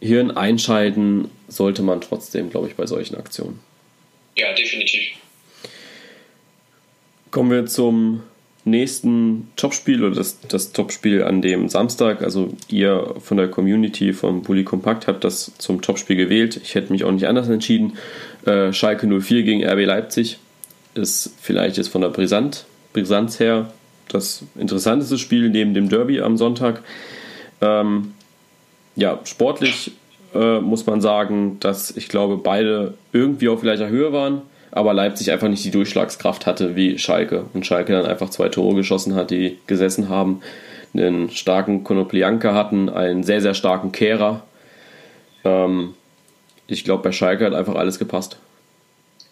Hirn 0.01 0.31
einschalten 0.31 1.31
sollte 1.49 1.83
man 1.83 2.01
trotzdem, 2.01 2.51
glaube 2.51 2.69
ich, 2.69 2.75
bei 2.75 2.87
solchen 2.87 3.17
Aktionen. 3.17 3.61
Ja, 4.37 4.53
definitiv. 4.55 5.03
Kommen 7.31 7.51
wir 7.51 7.67
zum 7.67 8.23
nächsten 8.65 9.51
Topspiel 9.57 10.05
oder 10.05 10.17
das, 10.17 10.41
das 10.41 10.73
Topspiel 10.73 11.23
an 11.23 11.43
dem 11.43 11.69
Samstag. 11.69 12.23
Also 12.23 12.53
ihr 12.69 13.15
von 13.21 13.37
der 13.37 13.49
Community 13.49 14.13
vom 14.13 14.43
Bully 14.43 14.65
Kompakt 14.65 15.07
habt 15.07 15.25
das 15.25 15.53
zum 15.59 15.83
Topspiel 15.83 16.17
gewählt. 16.17 16.61
Ich 16.63 16.75
hätte 16.75 16.93
mich 16.93 17.05
auch 17.05 17.13
nicht 17.13 17.27
anders 17.27 17.49
entschieden. 17.49 17.97
Äh, 18.45 18.73
Schalke 18.73 19.07
04 19.07 19.43
gegen 19.43 19.65
RB 19.65 19.87
Leipzig 19.87 20.39
ist 21.01 21.35
vielleicht 21.41 21.77
jetzt 21.77 21.89
von 21.89 22.03
der 22.03 22.09
Brisant, 22.09 22.67
Brisanz 22.93 23.41
her 23.41 23.73
das 24.09 24.43
interessanteste 24.57 25.19
Spiel 25.19 25.51
neben 25.51 25.75
dem 25.75 25.89
Derby 25.89 26.21
am 26.21 26.37
Sonntag. 26.37 26.83
Ähm, 27.61 28.15
ja, 28.97 29.21
sportlich 29.25 29.93
äh, 30.35 30.61
muss 30.61 30.87
man 30.87 31.01
sagen, 31.01 31.59
dass 31.61 31.97
ich 31.97 32.09
glaube, 32.09 32.37
beide 32.37 32.95
irgendwie 33.13 33.49
auf 33.49 33.61
gleicher 33.61 33.89
Höhe 33.89 34.13
waren, 34.13 34.43
aber 34.73 34.95
Leipzig 34.95 35.31
einfach 35.31 35.49
nicht 35.49 35.65
die 35.65 35.71
Durchschlagskraft 35.71 36.47
hatte 36.47 36.77
wie 36.77 36.99
Schalke. 36.99 37.45
Und 37.55 37.67
Schalke 37.67 37.93
dann 37.93 38.07
einfach 38.07 38.31
zwei 38.31 38.49
Tore 38.49 38.75
geschossen 38.75 39.15
hat, 39.15 39.31
die 39.31 39.59
gesessen 39.67 40.09
haben, 40.09 40.41
einen 40.93 41.31
starken 41.31 41.85
Konoplianka 41.85 42.55
hatten, 42.55 42.89
einen 42.89 43.23
sehr, 43.23 43.41
sehr 43.41 43.55
starken 43.55 43.93
Kehrer. 43.93 44.43
Ähm, 45.45 45.95
ich 46.67 46.85
glaube, 46.85 47.03
bei 47.03 47.13
Schalke 47.13 47.45
hat 47.45 47.55
einfach 47.55 47.75
alles 47.75 47.99
gepasst. 47.99 48.39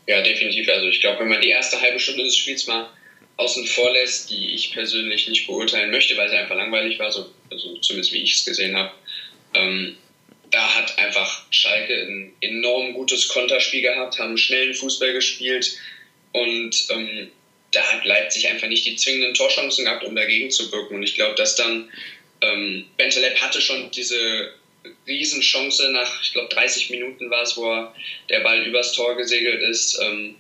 Ja, 0.08 0.22
definitiv. 0.22 0.66
Also 0.70 0.88
ich 0.88 1.00
glaube, 1.00 1.20
wenn 1.20 1.28
man 1.28 1.42
die 1.42 1.50
erste 1.50 1.78
halbe 1.82 2.00
Stunde 2.00 2.24
des 2.24 2.34
Spiels 2.34 2.66
mal 2.66 2.88
außen 3.36 3.66
vor 3.66 3.90
lässt, 3.92 4.30
die 4.30 4.54
ich 4.54 4.72
persönlich 4.72 5.28
nicht 5.28 5.46
beurteilen 5.46 5.90
möchte, 5.90 6.16
weil 6.16 6.30
sie 6.30 6.36
einfach 6.36 6.56
langweilig 6.56 6.98
war, 6.98 7.12
so, 7.12 7.30
also 7.50 7.76
zumindest 7.76 8.12
wie 8.12 8.22
ich 8.22 8.32
es 8.32 8.44
gesehen 8.46 8.74
habe, 8.74 8.90
ähm, 9.52 9.94
da 10.50 10.74
hat 10.74 10.96
einfach 10.98 11.44
Schalke 11.50 11.92
ein 11.94 12.32
enorm 12.40 12.94
gutes 12.94 13.28
Konterspiel 13.28 13.82
gehabt, 13.82 14.18
haben 14.18 14.38
schnellen 14.38 14.72
Fußball 14.72 15.12
gespielt 15.12 15.76
und 16.32 16.86
ähm, 16.88 17.30
da 17.72 17.82
hat 17.92 18.06
Leipzig 18.06 18.48
einfach 18.48 18.66
nicht 18.66 18.86
die 18.86 18.96
zwingenden 18.96 19.34
Torchancen 19.34 19.84
gehabt, 19.84 20.04
um 20.04 20.16
dagegen 20.16 20.50
zu 20.50 20.72
wirken. 20.72 20.94
Und 20.94 21.02
ich 21.02 21.14
glaube, 21.14 21.34
dass 21.34 21.54
dann 21.54 21.90
ähm, 22.40 22.86
Bentaleb 22.96 23.38
hatte 23.42 23.60
schon 23.60 23.90
diese 23.90 24.54
Riesenchance 25.06 25.90
nach, 25.90 26.22
ich 26.22 26.32
glaube, 26.32 26.48
30 26.48 26.90
Minuten 26.90 27.30
war 27.30 27.42
es, 27.42 27.56
wo 27.56 27.88
der 28.28 28.40
Ball 28.40 28.64
übers 28.64 28.92
Tor 28.92 29.16
gesegelt 29.16 29.62
ist. 29.62 29.98
Ähm, 30.02 30.36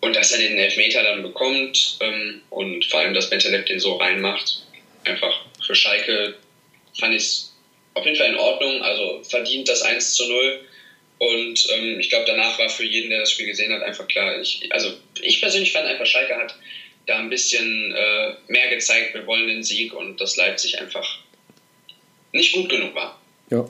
und 0.00 0.14
dass 0.14 0.32
er 0.32 0.38
den 0.38 0.58
Elfmeter 0.58 1.02
dann 1.02 1.22
bekommt 1.22 1.96
ähm, 2.00 2.42
und 2.50 2.84
vor 2.84 3.00
allem, 3.00 3.14
dass 3.14 3.30
Bentaleb 3.30 3.64
den 3.66 3.80
so 3.80 3.94
reinmacht. 3.94 4.62
Einfach 5.04 5.46
für 5.64 5.74
Schalke 5.74 6.34
fand 6.98 7.14
ich 7.14 7.22
es 7.22 7.54
auf 7.94 8.04
jeden 8.04 8.16
Fall 8.16 8.30
in 8.30 8.36
Ordnung, 8.36 8.82
also 8.82 9.22
verdient 9.22 9.68
das 9.68 9.82
1 9.82 10.14
zu 10.14 10.28
0. 10.28 10.60
Und 11.18 11.66
ähm, 11.70 12.00
ich 12.00 12.10
glaube, 12.10 12.26
danach 12.26 12.58
war 12.58 12.68
für 12.68 12.84
jeden, 12.84 13.08
der 13.08 13.20
das 13.20 13.30
Spiel 13.30 13.46
gesehen 13.46 13.72
hat, 13.72 13.82
einfach 13.82 14.06
klar. 14.06 14.40
Ich, 14.40 14.70
also 14.70 14.92
ich 15.22 15.40
persönlich 15.40 15.72
fand 15.72 15.86
einfach, 15.86 16.06
Schalke 16.06 16.36
hat 16.36 16.54
da 17.06 17.18
ein 17.18 17.30
bisschen 17.30 17.92
äh, 17.92 18.34
mehr 18.48 18.68
gezeigt, 18.70 19.14
wir 19.14 19.26
wollen 19.26 19.46
den 19.46 19.62
Sieg 19.62 19.94
und 19.94 20.20
dass 20.20 20.36
Leipzig 20.36 20.80
einfach 20.80 21.18
nicht 22.34 22.54
gut 22.54 22.68
genug 22.68 22.94
war. 22.94 23.18
Ja. 23.50 23.64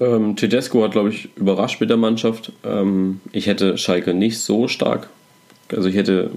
Ähm, 0.00 0.34
Tedesco 0.34 0.82
hat, 0.82 0.92
glaube 0.92 1.10
ich, 1.10 1.28
überrascht 1.36 1.80
mit 1.80 1.90
der 1.90 1.96
Mannschaft. 1.96 2.52
Ähm, 2.64 3.20
ich 3.30 3.46
hätte 3.46 3.78
Schalke 3.78 4.14
nicht 4.14 4.40
so 4.40 4.66
stark. 4.66 5.08
Also 5.74 5.88
ich 5.88 5.96
hätte 5.96 6.30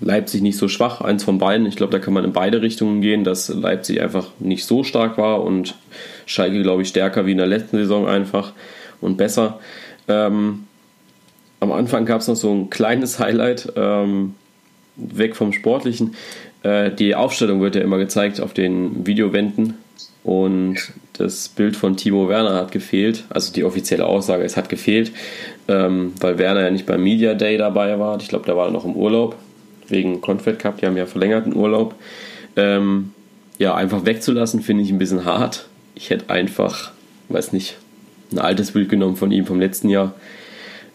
Leipzig 0.00 0.40
nicht 0.40 0.56
so 0.56 0.66
schwach, 0.66 1.00
eins 1.00 1.22
von 1.22 1.38
beiden. 1.38 1.66
Ich 1.66 1.76
glaube, 1.76 1.92
da 1.92 1.98
kann 1.98 2.14
man 2.14 2.24
in 2.24 2.32
beide 2.32 2.62
Richtungen 2.62 3.02
gehen, 3.02 3.24
dass 3.24 3.48
Leipzig 3.48 4.00
einfach 4.00 4.28
nicht 4.38 4.64
so 4.64 4.84
stark 4.84 5.18
war 5.18 5.42
und 5.42 5.76
Schalke, 6.24 6.62
glaube 6.62 6.82
ich, 6.82 6.88
stärker 6.88 7.26
wie 7.26 7.32
in 7.32 7.38
der 7.38 7.46
letzten 7.46 7.76
Saison 7.76 8.08
einfach 8.08 8.52
und 9.00 9.16
besser. 9.16 9.60
Ähm, 10.08 10.66
am 11.60 11.72
Anfang 11.72 12.06
gab 12.06 12.22
es 12.22 12.28
noch 12.28 12.36
so 12.36 12.52
ein 12.52 12.70
kleines 12.70 13.18
Highlight, 13.18 13.70
ähm, 13.76 14.34
weg 14.96 15.36
vom 15.36 15.52
Sportlichen. 15.52 16.14
Äh, 16.62 16.90
die 16.90 17.14
Aufstellung 17.14 17.60
wird 17.60 17.76
ja 17.76 17.82
immer 17.82 17.98
gezeigt 17.98 18.40
auf 18.40 18.54
den 18.54 19.06
Videowänden 19.06 19.74
und 20.22 20.76
das 21.14 21.48
Bild 21.48 21.76
von 21.76 21.96
Timo 21.96 22.28
Werner 22.28 22.54
hat 22.54 22.72
gefehlt. 22.72 23.24
Also 23.30 23.52
die 23.52 23.64
offizielle 23.64 24.06
Aussage, 24.06 24.44
es 24.44 24.56
hat 24.56 24.68
gefehlt, 24.68 25.12
ähm, 25.68 26.14
weil 26.20 26.38
Werner 26.38 26.62
ja 26.62 26.70
nicht 26.70 26.86
beim 26.86 27.02
Media 27.02 27.34
Day 27.34 27.56
dabei 27.56 27.98
war. 27.98 28.20
Ich 28.20 28.28
glaube, 28.28 28.46
da 28.46 28.56
war 28.56 28.70
noch 28.70 28.84
im 28.84 28.94
Urlaub 28.94 29.36
wegen 29.88 30.20
Confed 30.20 30.58
Cup. 30.58 30.78
Die 30.78 30.86
haben 30.86 30.96
ja 30.96 31.06
verlängerten 31.06 31.54
Urlaub. 31.54 31.94
Ähm, 32.56 33.12
ja, 33.58 33.74
einfach 33.74 34.04
wegzulassen, 34.06 34.62
finde 34.62 34.84
ich 34.84 34.90
ein 34.90 34.98
bisschen 34.98 35.24
hart. 35.24 35.66
Ich 35.94 36.10
hätte 36.10 36.30
einfach, 36.30 36.92
weiß 37.28 37.52
nicht, 37.52 37.76
ein 38.32 38.38
altes 38.38 38.72
Bild 38.72 38.88
genommen 38.88 39.16
von 39.16 39.32
ihm 39.32 39.46
vom 39.46 39.60
letzten 39.60 39.88
Jahr. 39.88 40.14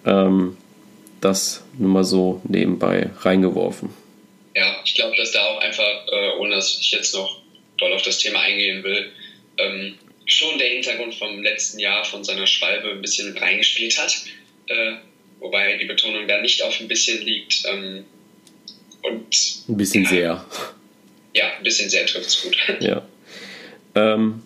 Ähm, 0.06 0.58
das 1.22 1.64
nur 1.78 1.90
mal 1.90 2.04
so 2.04 2.42
nebenbei 2.44 3.10
reingeworfen. 3.22 3.90
Ja, 4.56 4.66
ich 4.84 4.96
glaube, 4.96 5.16
dass 5.18 5.32
da 5.32 5.40
auch 5.42 5.62
einfach, 5.62 5.84
äh, 5.84 6.40
ohne 6.40 6.56
dass 6.56 6.78
ich 6.80 6.92
jetzt 6.92 7.14
noch 7.14 7.42
doll 7.78 7.94
auf 7.94 8.04
das 8.04 8.20
Thema 8.20 8.40
eingehen 8.42 8.84
will, 8.84 9.12
ähm, 9.58 9.96
schon 10.26 10.58
der 10.58 10.70
Hintergrund 10.70 11.16
vom 11.16 11.42
letzten 11.44 11.80
Jahr 11.80 12.04
von 12.04 12.24
seiner 12.24 12.48
Schwalbe 12.48 12.92
ein 12.92 13.02
bisschen 13.02 13.32
mit 13.32 13.42
reingespielt 13.42 13.98
hat. 13.98 14.16
Äh, 14.68 14.94
wobei 15.40 15.78
die 15.78 15.86
Betonung 15.86 16.28
da 16.28 16.42
nicht 16.42 16.64
auf 16.64 16.80
ein 16.80 16.88
bisschen 16.88 17.24
liegt. 17.24 17.64
Ähm, 17.72 18.06
und, 19.04 19.64
ein 19.70 19.78
bisschen 19.78 20.04
ja, 20.04 20.10
sehr. 20.10 20.46
Ja, 21.36 21.46
ein 21.58 21.64
bisschen 21.64 21.90
sehr 21.90 22.06
trifft 22.06 22.28
es 22.28 22.42
gut. 22.42 22.58
Ja. 22.80 23.06
Ähm, 23.94 24.42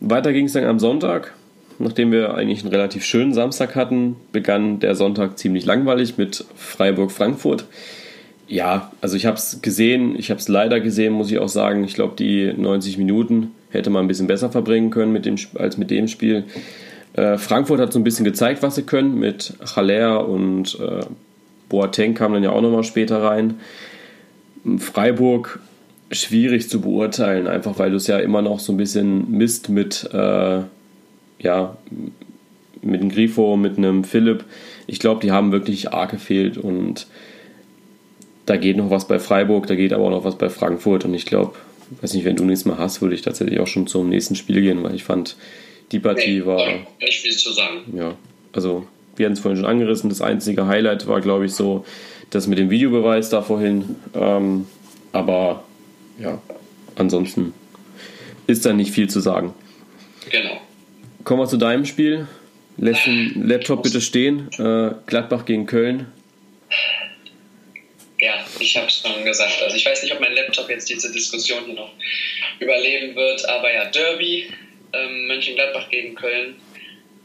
weiter 0.00 0.32
ging 0.32 0.46
es 0.46 0.52
dann 0.52 0.64
am 0.64 0.78
Sonntag. 0.78 1.34
Nachdem 1.78 2.10
wir 2.10 2.34
eigentlich 2.34 2.60
einen 2.60 2.70
relativ 2.70 3.04
schönen 3.04 3.32
Samstag 3.32 3.76
hatten, 3.76 4.16
begann 4.32 4.80
der 4.80 4.96
Sonntag 4.96 5.38
ziemlich 5.38 5.64
langweilig 5.64 6.16
mit 6.16 6.44
Freiburg-Frankfurt 6.56 7.66
ja, 8.48 8.90
also 9.00 9.16
ich 9.16 9.26
habe 9.26 9.36
es 9.36 9.60
gesehen, 9.62 10.18
ich 10.18 10.30
habe 10.30 10.40
es 10.40 10.48
leider 10.48 10.80
gesehen, 10.80 11.12
muss 11.12 11.30
ich 11.30 11.38
auch 11.38 11.48
sagen. 11.48 11.84
Ich 11.84 11.94
glaube, 11.94 12.14
die 12.18 12.52
90 12.56 12.98
Minuten 12.98 13.52
hätte 13.70 13.90
man 13.90 14.04
ein 14.04 14.08
bisschen 14.08 14.26
besser 14.26 14.50
verbringen 14.50 14.90
können 14.90 15.12
mit 15.12 15.26
dem, 15.26 15.36
als 15.56 15.76
mit 15.76 15.90
dem 15.90 16.08
Spiel. 16.08 16.44
Äh, 17.12 17.36
Frankfurt 17.36 17.80
hat 17.80 17.92
so 17.92 17.98
ein 17.98 18.04
bisschen 18.04 18.24
gezeigt, 18.24 18.62
was 18.62 18.74
sie 18.74 18.82
können 18.82 19.18
mit 19.18 19.54
Haller 19.76 20.26
und 20.26 20.78
äh, 20.80 21.04
Boateng 21.68 22.14
kam 22.14 22.32
dann 22.32 22.42
ja 22.42 22.50
auch 22.50 22.62
nochmal 22.62 22.84
später 22.84 23.22
rein. 23.22 23.60
Freiburg 24.78 25.60
schwierig 26.10 26.70
zu 26.70 26.80
beurteilen, 26.80 27.46
einfach 27.46 27.78
weil 27.78 27.90
du 27.90 27.96
es 27.96 28.06
ja 28.06 28.18
immer 28.18 28.40
noch 28.40 28.60
so 28.60 28.72
ein 28.72 28.78
bisschen 28.78 29.30
misst 29.30 29.68
mit, 29.68 30.08
äh, 30.12 30.62
ja, 31.38 31.76
mit 32.80 33.00
einem 33.00 33.10
Grifo, 33.10 33.56
mit 33.56 33.76
einem 33.76 34.04
Philipp. 34.04 34.44
Ich 34.86 35.00
glaube, 35.00 35.20
die 35.20 35.32
haben 35.32 35.52
wirklich 35.52 35.92
arg 35.92 36.10
gefehlt 36.10 36.56
und 36.56 37.06
da 38.48 38.56
geht 38.56 38.78
noch 38.78 38.88
was 38.88 39.06
bei 39.06 39.18
Freiburg, 39.18 39.66
da 39.66 39.74
geht 39.74 39.92
aber 39.92 40.04
auch 40.04 40.10
noch 40.10 40.24
was 40.24 40.38
bei 40.38 40.48
Frankfurt 40.48 41.04
und 41.04 41.12
ich 41.12 41.26
glaube, 41.26 41.54
weiß 42.00 42.14
nicht, 42.14 42.24
wenn 42.24 42.36
du 42.36 42.44
nichts 42.44 42.64
mehr 42.64 42.78
hast, 42.78 43.02
würde 43.02 43.14
ich 43.14 43.20
tatsächlich 43.20 43.60
auch 43.60 43.66
schon 43.66 43.86
zum 43.86 44.08
nächsten 44.08 44.36
Spiel 44.36 44.62
gehen, 44.62 44.82
weil 44.82 44.94
ich 44.94 45.04
fand, 45.04 45.36
die 45.92 45.98
Partie 45.98 46.40
nee, 46.40 46.46
war. 46.46 46.66
Nicht 46.98 47.20
viel 47.20 47.36
zu 47.36 47.52
sagen. 47.52 47.80
Ja, 47.94 48.14
also 48.52 48.86
wir 49.16 49.26
hatten 49.26 49.34
es 49.34 49.40
vorhin 49.40 49.60
schon 49.60 49.68
angerissen. 49.68 50.08
Das 50.08 50.22
einzige 50.22 50.66
Highlight 50.66 51.06
war, 51.06 51.20
glaube 51.20 51.44
ich, 51.44 51.52
so 51.52 51.84
das 52.30 52.46
mit 52.46 52.58
dem 52.58 52.70
Videobeweis 52.70 53.28
da 53.28 53.42
vorhin. 53.42 53.96
Ähm, 54.14 54.66
aber 55.12 55.64
ja, 56.18 56.40
ansonsten 56.96 57.52
ist 58.46 58.64
da 58.64 58.72
nicht 58.72 58.92
viel 58.92 59.10
zu 59.10 59.20
sagen. 59.20 59.52
Genau. 60.30 60.58
Kommen 61.24 61.42
wir 61.42 61.48
zu 61.48 61.58
deinem 61.58 61.84
Spiel. 61.84 62.26
Lässt 62.78 63.06
den 63.06 63.46
Laptop 63.46 63.82
bitte 63.82 64.00
stehen. 64.00 64.48
Äh, 64.58 64.92
Gladbach 65.06 65.44
gegen 65.44 65.66
Köln. 65.66 66.06
Ja, 68.20 68.44
ich 68.58 68.76
habe 68.76 68.88
es 68.88 69.00
schon 69.00 69.24
gesagt. 69.24 69.62
Also 69.62 69.76
ich 69.76 69.84
weiß 69.84 70.02
nicht, 70.02 70.12
ob 70.12 70.20
mein 70.20 70.34
Laptop 70.34 70.68
jetzt 70.68 70.88
diese 70.88 71.12
Diskussion 71.12 71.66
hier 71.66 71.74
noch 71.74 71.92
überleben 72.58 73.14
wird, 73.14 73.48
aber 73.48 73.72
ja, 73.72 73.84
Derby, 73.84 74.52
ähm, 74.92 75.26
Mönchengladbach 75.28 75.88
gegen 75.90 76.14
Köln. 76.14 76.60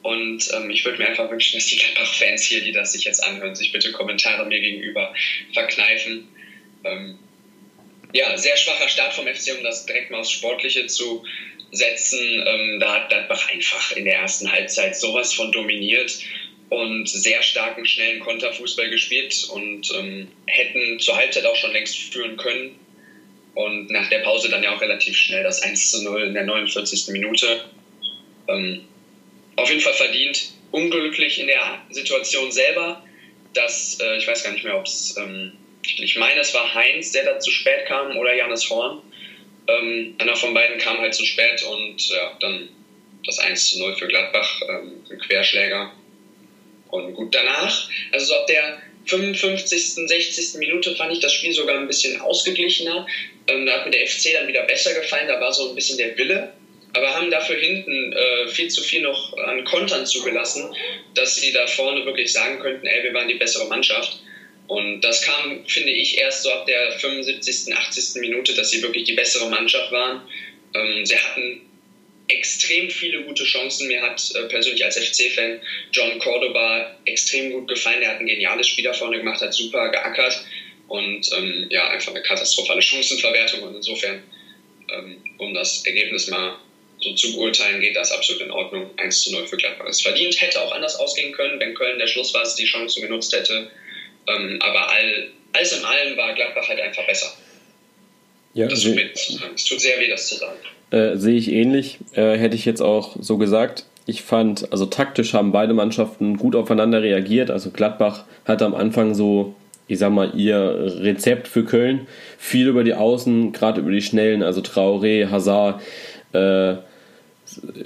Und 0.03 0.51
ähm, 0.53 0.69
ich 0.69 0.83
würde 0.85 0.99
mir 0.99 1.07
einfach 1.07 1.31
wünschen, 1.31 1.57
dass 1.57 1.67
die 1.67 1.77
Gladbach-Fans 1.77 2.43
hier, 2.43 2.61
die 2.61 2.73
das 2.73 2.91
sich 2.91 3.05
jetzt 3.05 3.23
anhören, 3.23 3.55
sich 3.55 3.71
bitte 3.71 3.91
Kommentare 3.91 4.45
mir 4.45 4.59
gegenüber 4.59 5.15
verkneifen. 5.53 6.27
Ähm, 6.83 7.17
ja, 8.11 8.37
sehr 8.37 8.57
schwacher 8.57 8.89
Start 8.89 9.13
vom 9.13 9.25
FC, 9.25 9.55
um 9.57 9.63
das 9.63 9.85
direkt 9.85 10.11
mal 10.11 10.19
aufs 10.19 10.31
Sportliche 10.31 10.85
zu 10.87 11.25
setzen. 11.71 12.43
Ähm, 12.45 12.79
da 12.79 12.95
hat 12.95 13.09
Gladbach 13.09 13.49
einfach 13.49 13.93
in 13.93 14.05
der 14.05 14.17
ersten 14.17 14.51
Halbzeit 14.51 14.95
sowas 14.95 15.33
von 15.33 15.51
dominiert 15.51 16.19
und 16.73 17.07
sehr 17.07 17.43
starken, 17.43 17.85
schnellen 17.85 18.19
Konterfußball 18.19 18.89
gespielt 18.89 19.47
und 19.51 19.91
ähm, 19.95 20.27
hätten 20.47 20.99
zur 20.99 21.15
Halbzeit 21.15 21.45
auch 21.45 21.55
schon 21.55 21.71
längst 21.71 21.95
führen 22.11 22.35
können. 22.35 22.79
Und 23.53 23.91
nach 23.91 24.09
der 24.09 24.19
Pause 24.19 24.49
dann 24.49 24.63
ja 24.63 24.75
auch 24.75 24.81
relativ 24.81 25.15
schnell 25.15 25.43
das 25.43 25.61
1 25.61 25.91
zu 25.91 26.03
0 26.03 26.23
in 26.23 26.33
der 26.33 26.45
49. 26.45 27.09
Minute. 27.09 27.65
Ähm, 28.47 28.81
auf 29.55 29.69
jeden 29.69 29.81
Fall 29.81 29.93
verdient. 29.93 30.51
Unglücklich 30.71 31.39
in 31.39 31.45
der 31.45 31.79
Situation 31.91 32.51
selber, 32.51 33.03
dass, 33.53 33.99
äh, 34.01 34.17
ich 34.17 34.27
weiß 34.27 34.43
gar 34.43 34.53
nicht 34.53 34.63
mehr, 34.63 34.75
ob 34.75 34.87
es, 34.87 35.15
ähm, 35.17 35.51
ich 35.83 36.15
meine, 36.15 36.39
es 36.39 36.55
war 36.55 36.73
Heinz, 36.73 37.11
der 37.11 37.25
da 37.25 37.39
zu 37.39 37.51
spät 37.51 37.85
kam 37.85 38.17
oder 38.17 38.33
Janis 38.33 38.67
Horn. 38.71 39.03
Ähm, 39.67 40.15
einer 40.17 40.35
von 40.35 40.55
beiden 40.55 40.79
kam 40.79 40.97
halt 40.97 41.13
zu 41.13 41.23
spät 41.23 41.61
und 41.61 42.09
ja, 42.09 42.35
dann 42.39 42.69
das 43.23 43.37
1 43.37 43.69
zu 43.69 43.79
0 43.79 43.95
für 43.95 44.07
Gladbach, 44.07 44.61
ähm, 44.67 45.03
ein 45.11 45.19
Querschläger. 45.19 45.93
Und 46.93 47.13
gut, 47.13 47.33
danach, 47.33 47.89
also 48.11 48.25
so 48.25 48.35
ab 48.35 48.47
der 48.47 48.81
55., 49.05 50.07
60. 50.07 50.59
Minute 50.59 50.95
fand 50.95 51.11
ich 51.11 51.19
das 51.19 51.33
Spiel 51.33 51.51
sogar 51.51 51.77
ein 51.77 51.87
bisschen 51.87 52.21
ausgeglichener. 52.21 53.05
Ähm, 53.47 53.65
da 53.65 53.73
hat 53.73 53.85
mir 53.85 53.91
der 53.91 54.07
FC 54.07 54.33
dann 54.33 54.47
wieder 54.47 54.63
besser 54.63 54.93
gefallen, 54.93 55.27
da 55.27 55.39
war 55.39 55.51
so 55.51 55.69
ein 55.69 55.75
bisschen 55.75 55.97
der 55.97 56.17
Wille 56.17 56.53
aber 56.93 57.15
haben 57.15 57.31
dafür 57.31 57.57
hinten 57.57 58.13
äh, 58.13 58.47
viel 58.47 58.69
zu 58.69 58.81
viel 58.81 59.01
noch 59.01 59.35
an 59.37 59.63
Kontern 59.63 60.05
zugelassen, 60.05 60.75
dass 61.15 61.35
sie 61.35 61.51
da 61.51 61.65
vorne 61.65 62.05
wirklich 62.05 62.31
sagen 62.31 62.59
könnten, 62.59 62.85
ey, 62.85 63.03
wir 63.03 63.13
waren 63.13 63.27
die 63.27 63.35
bessere 63.35 63.67
Mannschaft. 63.67 64.19
Und 64.67 65.01
das 65.01 65.23
kam, 65.23 65.65
finde 65.67 65.91
ich, 65.91 66.17
erst 66.19 66.43
so 66.43 66.51
ab 66.51 66.65
der 66.65 66.91
75., 66.99 67.75
80. 67.75 68.21
Minute, 68.21 68.53
dass 68.53 68.69
sie 68.69 68.81
wirklich 68.81 69.03
die 69.05 69.13
bessere 69.13 69.49
Mannschaft 69.49 69.91
waren. 69.91 70.21
Ähm, 70.75 71.05
sie 71.05 71.17
hatten 71.17 71.61
extrem 72.27 72.89
viele 72.89 73.23
gute 73.23 73.43
Chancen. 73.43 73.87
Mir 73.87 74.01
hat 74.01 74.31
äh, 74.35 74.43
persönlich 74.43 74.83
als 74.83 74.97
FC-Fan 74.97 75.59
John 75.91 76.19
Cordoba 76.19 76.95
extrem 77.05 77.51
gut 77.51 77.67
gefallen. 77.67 78.01
Er 78.01 78.11
hat 78.11 78.19
ein 78.19 78.27
geniales 78.27 78.67
Spiel 78.67 78.83
da 78.83 78.93
vorne 78.93 79.17
gemacht, 79.17 79.41
hat 79.41 79.53
super 79.53 79.89
geackert 79.89 80.43
und 80.87 81.29
ähm, 81.33 81.67
ja, 81.69 81.89
einfach 81.89 82.11
eine 82.11 82.21
katastrophale 82.21 82.81
Chancenverwertung. 82.81 83.61
Und 83.61 83.75
insofern, 83.75 84.23
ähm, 84.89 85.17
um 85.37 85.53
das 85.53 85.85
Ergebnis 85.85 86.27
mal 86.27 86.57
so 86.99 87.13
zu 87.13 87.33
beurteilen, 87.33 87.81
geht 87.81 87.95
das 87.95 88.11
absolut 88.11 88.41
in 88.41 88.51
Ordnung. 88.51 88.89
1 88.97 89.23
zu 89.23 89.31
0 89.31 89.47
für 89.47 89.57
Gladbach 89.57 89.87
ist 89.87 90.01
verdient. 90.01 90.39
Hätte 90.39 90.61
auch 90.61 90.71
anders 90.71 90.95
ausgehen 90.95 91.33
können, 91.33 91.59
wenn 91.59 91.73
Köln 91.73 91.99
der 91.99 92.07
Schluss 92.07 92.33
war, 92.33 92.47
die 92.57 92.65
Chancen 92.65 93.01
genutzt 93.01 93.33
hätte. 93.33 93.69
Ähm, 94.27 94.57
aber 94.61 94.89
all, 94.89 95.31
alles 95.51 95.73
in 95.73 95.83
allem 95.83 96.15
war 96.15 96.33
Gladbach 96.33 96.67
halt 96.67 96.79
einfach 96.79 97.05
besser. 97.05 97.35
Ja, 98.53 98.67
das 98.67 98.81
tut, 98.81 98.99
es 99.55 99.65
tut 99.65 99.81
sehr 99.81 99.99
weh, 99.99 100.09
das 100.09 100.27
zu 100.27 100.35
sagen. 100.35 100.57
Äh, 100.91 101.17
sehe 101.17 101.35
ich 101.35 101.51
ähnlich. 101.51 101.99
Äh, 102.13 102.37
hätte 102.37 102.55
ich 102.55 102.65
jetzt 102.65 102.81
auch 102.81 103.15
so 103.19 103.37
gesagt. 103.37 103.85
Ich 104.05 104.21
fand, 104.21 104.71
also 104.71 104.85
taktisch 104.85 105.33
haben 105.33 105.51
beide 105.51 105.73
Mannschaften 105.73 106.37
gut 106.37 106.55
aufeinander 106.55 107.01
reagiert. 107.01 107.49
Also 107.49 107.71
Gladbach 107.71 108.25
hat 108.45 108.61
am 108.61 108.75
Anfang 108.75 109.15
so, 109.15 109.55
ich 109.87 109.97
sag 109.99 110.11
mal, 110.11 110.33
ihr 110.35 110.99
Rezept 110.99 111.47
für 111.47 111.63
Köln. 111.63 112.07
Viel 112.37 112.67
über 112.67 112.83
die 112.83 112.93
Außen, 112.93 113.53
gerade 113.53 113.81
über 113.81 113.91
die 113.91 114.01
Schnellen, 114.01 114.43
also 114.43 114.61
Traoré, 114.61 115.29
Hazard, 115.29 115.81
äh, 116.33 116.75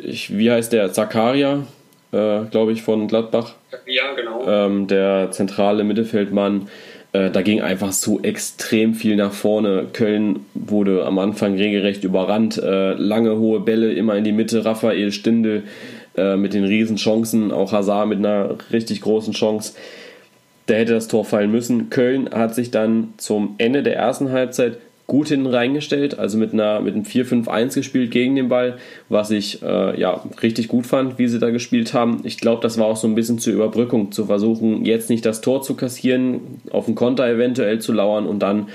ich, 0.04 0.38
wie 0.38 0.52
heißt 0.52 0.74
der? 0.74 0.92
Zakaria, 0.94 1.66
äh, 2.12 2.42
glaube 2.52 2.72
ich, 2.72 2.82
von 2.82 3.08
Gladbach. 3.08 3.56
Ja, 3.86 4.14
genau. 4.14 4.48
Ähm, 4.48 4.88
der 4.88 5.30
zentrale 5.32 5.84
Mittelfeldmann. 5.84 6.70
Äh, 7.14 7.32
da 7.32 7.42
ging 7.42 7.62
einfach 7.62 7.92
so 7.92 8.20
extrem 8.22 8.94
viel 8.94 9.16
nach 9.16 9.34
vorne. 9.34 9.88
Köln 9.94 10.42
wurde 10.54 11.06
am 11.06 11.20
Anfang 11.20 11.56
regelrecht 11.56 12.04
überrannt. 12.04 12.58
Äh, 12.58 12.94
lange, 12.94 13.38
hohe 13.38 13.60
Bälle 13.60 13.94
immer 13.94 14.16
in 14.16 14.24
die 14.24 14.32
Mitte. 14.32 14.66
Raphael 14.66 15.12
Stindel 15.12 15.64
äh, 16.16 16.36
mit 16.36 16.54
den 16.54 16.66
Riesenchancen. 16.66 17.52
Auch 17.52 17.72
Hazard 17.72 18.08
mit 18.08 18.20
einer 18.20 18.58
richtig 18.72 19.02
großen 19.02 19.34
Chance. 19.34 19.74
Der 20.68 20.80
hätte 20.80 20.94
das 20.94 21.08
Tor 21.08 21.24
fallen 21.24 21.52
müssen. 21.52 21.90
Köln 21.90 22.30
hat 22.32 22.54
sich 22.54 22.72
dann 22.72 23.14
zum 23.18 23.56
Ende 23.58 23.84
der 23.84 23.96
ersten 23.96 24.32
Halbzeit 24.32 24.78
gut 25.08 25.30
hinten 25.30 25.48
reingestellt, 25.48 26.20
also 26.20 26.38
mit, 26.38 26.54
einer, 26.54 26.82
mit 26.82 26.94
einem 26.94 27.06
4-5-1 27.06 27.76
gespielt 27.76 28.12
gegen 28.12 28.36
den 28.36 28.50
Ball, 28.50 28.78
was 29.08 29.32
ich 29.32 29.64
äh, 29.64 30.00
ja, 30.00 30.22
richtig 30.44 30.68
gut 30.68 30.86
fand, 30.86 31.18
wie 31.18 31.30
sie 31.30 31.40
da 31.40 31.50
gespielt 31.50 31.94
haben. 31.94 32.20
Ich 32.26 32.38
glaube, 32.38 32.62
das 32.62 32.78
war 32.78 32.88
auch 32.88 32.98
so 32.98 33.08
ein 33.08 33.16
bisschen 33.16 33.40
zur 33.40 33.54
Überbrückung, 33.54 34.12
zu 34.12 34.26
versuchen, 34.26 34.84
jetzt 34.84 35.10
nicht 35.10 35.26
das 35.26 35.40
Tor 35.40 35.62
zu 35.62 35.76
kassieren, 35.76 36.62
auf 36.72 36.86
den 36.86 36.96
Konter 36.96 37.26
eventuell 37.26 37.80
zu 37.80 37.94
lauern 37.94 38.28
und 38.28 38.40
dann 38.40 38.68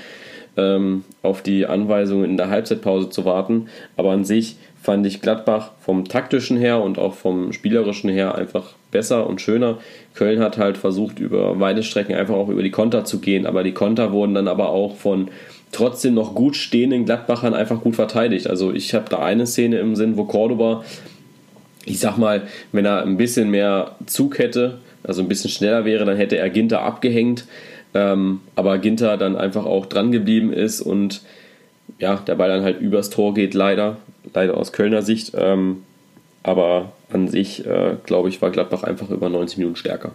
ähm, 0.57 1.03
auf 1.21 1.43
die 1.43 1.67
Anweisungen 1.67 2.25
in 2.25 2.37
der 2.37 2.49
Halbzeitpause 2.49 3.11
zu 3.11 3.25
warten. 3.25 3.67
Aber 3.95 4.11
an 4.11 4.25
sich 4.25 4.57
fand 4.81 5.05
ich 5.05 5.21
Gladbach 5.21 5.71
vom 5.79 6.05
taktischen 6.05 6.57
her 6.57 6.81
und 6.81 6.97
auch 6.97 7.13
vom 7.13 7.53
spielerischen 7.53 8.09
her 8.09 8.35
einfach 8.35 8.73
besser 8.91 9.27
und 9.27 9.39
schöner. 9.39 9.77
Köln 10.13 10.39
hat 10.39 10.57
halt 10.57 10.77
versucht, 10.77 11.19
über 11.19 11.59
weite 11.59 11.83
Strecken 11.83 12.15
einfach 12.15 12.35
auch 12.35 12.49
über 12.49 12.63
die 12.63 12.71
Konter 12.71 13.05
zu 13.05 13.19
gehen, 13.19 13.45
aber 13.45 13.63
die 13.63 13.71
Konter 13.71 14.11
wurden 14.11 14.33
dann 14.33 14.47
aber 14.47 14.69
auch 14.69 14.95
von 14.95 15.29
trotzdem 15.73 16.13
noch 16.13 16.35
gut 16.35 16.55
stehenden 16.55 17.05
Gladbachern 17.05 17.53
einfach 17.53 17.81
gut 17.81 17.95
verteidigt. 17.95 18.47
Also 18.47 18.73
ich 18.73 18.93
habe 18.93 19.09
da 19.09 19.19
eine 19.19 19.45
Szene 19.45 19.79
im 19.79 19.95
Sinn, 19.95 20.17
wo 20.17 20.23
Cordoba, 20.25 20.85
ich 21.85 21.99
sag 21.99 22.17
mal, 22.17 22.43
wenn 22.71 22.85
er 22.85 23.03
ein 23.03 23.17
bisschen 23.17 23.49
mehr 23.49 23.95
Zug 24.05 24.39
hätte, 24.39 24.79
also 25.03 25.21
ein 25.21 25.27
bisschen 25.27 25.49
schneller 25.49 25.83
wäre, 25.85 26.05
dann 26.05 26.17
hätte 26.17 26.37
er 26.37 26.49
Ginter 26.49 26.81
abgehängt. 26.81 27.45
Ähm, 27.93 28.41
aber 28.55 28.77
Ginter 28.77 29.17
dann 29.17 29.35
einfach 29.35 29.65
auch 29.65 29.85
dran 29.85 30.11
geblieben 30.11 30.51
ist 30.51 30.81
und 30.81 31.21
ja, 31.99 32.15
der 32.15 32.35
Ball 32.35 32.49
dann 32.49 32.63
halt 32.63 32.79
übers 32.81 33.09
Tor 33.09 33.33
geht, 33.33 33.53
leider, 33.53 33.97
leider 34.33 34.57
aus 34.57 34.71
Kölner 34.71 35.01
Sicht. 35.01 35.33
Ähm, 35.35 35.83
aber 36.41 36.91
an 37.11 37.27
sich, 37.27 37.65
äh, 37.65 37.95
glaube 38.05 38.29
ich, 38.29 38.41
war 38.41 38.51
Gladbach 38.51 38.83
einfach 38.83 39.09
über 39.09 39.29
90 39.29 39.57
Minuten 39.57 39.75
stärker. 39.75 40.11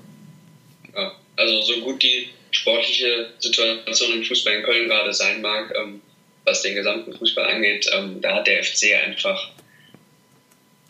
Ja, 0.95 1.13
also 1.37 1.61
so 1.63 1.81
gut 1.85 2.03
die 2.03 2.29
sportliche 2.51 3.33
Situation 3.39 4.13
im 4.13 4.25
Fußball 4.25 4.55
in 4.55 4.63
Köln 4.63 4.89
gerade 4.89 5.13
sein 5.13 5.41
mag, 5.41 5.73
ähm, 5.77 6.01
was 6.45 6.63
den 6.63 6.75
gesamten 6.75 7.17
Fußball 7.17 7.47
angeht, 7.47 7.89
ähm, 7.93 8.21
da 8.21 8.37
hat 8.37 8.47
der 8.47 8.63
FC 8.65 8.95
einfach 8.95 9.51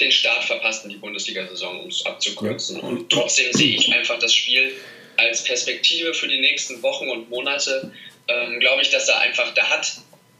den 0.01 0.13
Start 0.13 0.45
verpasst 0.45 0.85
in 0.85 0.91
die 0.91 0.97
Bundesliga-Saison, 0.97 1.81
um 1.81 1.89
es 1.89 2.07
abzukürzen. 2.07 2.81
Und 2.81 3.11
trotzdem 3.11 3.53
sehe 3.53 3.77
ich 3.77 3.93
einfach 3.93 4.19
das 4.19 4.33
Spiel 4.33 4.73
als 5.17 5.43
Perspektive 5.43 6.15
für 6.15 6.29
die 6.29 6.41
nächsten 6.41 6.81
Wochen 6.83 7.09
und 7.09 7.29
Monate. 7.29 7.93
Ähm, 8.29 8.61
Glaube 8.61 8.83
ich, 8.83 8.91
dass 8.91 9.09
er 9.09 9.19
einfach, 9.21 9.53
da 9.55 9.69
hat, 9.69 9.93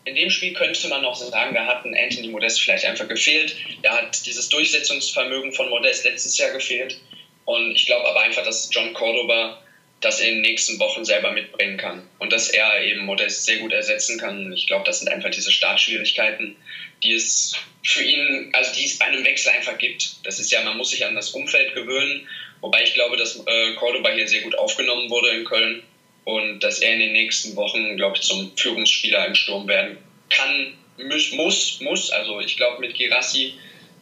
in 0.05 0.15
dem 0.15 0.31
Spiel 0.31 0.53
könnte 0.53 0.87
man 0.89 1.03
noch 1.03 1.17
sagen, 1.17 1.55
da 1.55 1.67
hat 1.67 1.85
ein 1.85 1.97
Anthony 1.97 2.29
Modest 2.29 2.61
vielleicht 2.63 2.85
einfach 2.85 3.09
gefehlt. 3.09 3.57
Da 3.83 3.99
hat 3.99 4.25
dieses 4.25 4.49
Durchsetzungsvermögen 4.49 5.53
von 5.53 5.69
Modest 5.69 6.05
letztes 6.05 6.39
Jahr 6.39 6.53
gefehlt. 6.53 7.01
Und 7.45 7.75
ich 7.75 7.87
glaube 7.87 8.07
aber 8.07 8.21
einfach, 8.21 8.45
dass 8.45 8.71
John 8.73 8.93
Cordoba 8.93 9.61
das 10.01 10.21
in 10.21 10.35
den 10.35 10.41
nächsten 10.43 10.79
Wochen 10.79 11.05
selber 11.05 11.33
mitbringen 11.33 11.77
kann 11.77 12.09
und 12.19 12.33
dass 12.33 12.51
er 12.51 12.83
eben 12.83 13.05
Modest 13.05 13.45
sehr 13.45 13.57
gut 13.57 13.73
ersetzen 13.73 14.19
kann. 14.19 14.53
Ich 14.53 14.67
glaube, 14.67 14.85
das 14.85 15.01
sind 15.01 15.09
einfach 15.09 15.31
diese 15.31 15.51
Startschwierigkeiten, 15.51 16.57
die 17.03 17.13
es 17.13 17.57
für 17.83 18.03
ihn, 18.03 18.51
also 18.53 18.73
die 18.75 18.85
es 18.85 18.99
bei 18.99 19.07
einem 19.07 19.25
Wechsel 19.25 19.51
einfach 19.51 19.77
gibt. 19.79 20.25
Das 20.25 20.39
ist 20.39 20.53
ja, 20.53 20.63
man 20.63 20.77
muss 20.77 20.91
sich 20.91 21.05
an 21.05 21.15
das 21.15 21.31
Umfeld 21.31 21.75
gewöhnen, 21.75 22.29
wobei 22.61 22.85
ich 22.85 22.95
glaube, 22.95 23.17
dass 23.17 23.37
äh, 23.45 23.75
Cordoba 23.75 24.11
hier 24.11 24.29
sehr 24.29 24.43
gut 24.43 24.57
aufgenommen 24.57 25.11
wurde 25.11 25.31
in 25.31 25.45
Köln 25.45 25.83
und 26.25 26.61
dass 26.61 26.79
er 26.79 26.93
in 26.93 27.01
den 27.01 27.13
nächsten 27.13 27.57
Wochen, 27.57 27.97
glaube 27.97 28.17
ich, 28.17 28.23
zum 28.23 28.53
Führungsspieler 28.57 29.27
im 29.27 29.35
Sturm 29.35 29.67
werden 29.67 29.99
kann, 30.29 30.75
muss, 30.99 31.81
muss, 31.81 32.11
also 32.11 32.41
ich 32.41 32.57
glaube 32.57 32.81
mit 32.81 32.95
Girassi, 32.95 33.55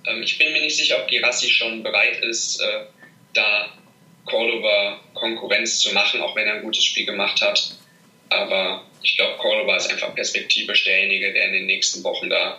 ähm, 0.07 0.23
ich 0.23 0.37
bin 0.37 0.53
mir 0.53 0.61
nicht 0.61 0.77
sicher, 0.77 1.01
ob 1.01 1.09
Girassi 1.09 1.51
schon 1.51 1.83
bereit 1.83 2.23
ist, 2.23 2.61
äh, 2.61 2.87
da 3.35 3.73
Cordoba 4.27 5.01
Konkurrenz 5.15 5.79
zu 5.79 5.95
machen, 5.95 6.21
auch 6.21 6.37
wenn 6.37 6.47
er 6.47 6.55
ein 6.55 6.63
gutes 6.63 6.85
Spiel 6.85 7.07
gemacht 7.07 7.41
hat. 7.41 7.77
Aber 8.29 8.83
ich 9.03 9.17
glaube, 9.17 9.39
Cordoba 9.39 9.77
ist 9.77 9.91
einfach 9.91 10.15
perspektivisch 10.15 10.85
derjenige, 10.85 11.33
der 11.33 11.47
in 11.47 11.53
den 11.53 11.67
nächsten 11.67 12.05
Wochen 12.05 12.29
da 12.29 12.59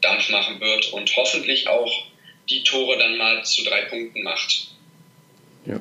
Dampf 0.00 0.30
machen 0.30 0.60
wird 0.60 0.92
und 0.92 1.14
hoffentlich 1.16 1.68
auch 1.68 2.06
die 2.48 2.62
Tore 2.62 2.98
dann 2.98 3.16
mal 3.16 3.44
zu 3.44 3.64
drei 3.64 3.82
Punkten 3.82 4.22
macht. 4.22 4.68
Ja. 5.66 5.80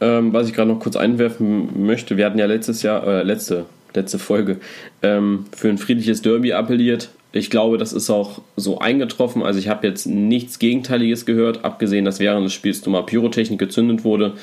Ähm, 0.00 0.32
was 0.32 0.48
ich 0.48 0.54
gerade 0.54 0.70
noch 0.70 0.80
kurz 0.80 0.96
einwerfen 0.96 1.84
möchte, 1.86 2.16
wir 2.16 2.26
hatten 2.26 2.38
ja 2.38 2.46
letztes 2.46 2.82
Jahr, 2.82 3.06
äh, 3.06 3.22
letzte, 3.22 3.66
letzte 3.94 4.18
Folge, 4.18 4.60
ähm, 5.02 5.46
für 5.54 5.68
ein 5.68 5.78
friedliches 5.78 6.22
Derby 6.22 6.52
appelliert. 6.52 7.10
Ich 7.32 7.48
glaube, 7.48 7.78
das 7.78 7.92
ist 7.92 8.10
auch 8.10 8.42
so 8.56 8.78
eingetroffen. 8.78 9.42
Also 9.42 9.58
ich 9.58 9.68
habe 9.68 9.86
jetzt 9.86 10.06
nichts 10.06 10.58
Gegenteiliges 10.58 11.24
gehört, 11.24 11.64
abgesehen, 11.64 12.04
dass 12.04 12.20
während 12.20 12.44
des 12.44 12.52
Spiels 12.52 12.84
mal 12.86 13.02
Pyrotechnik 13.02 13.58
gezündet 13.58 14.04
wurde. 14.04 14.34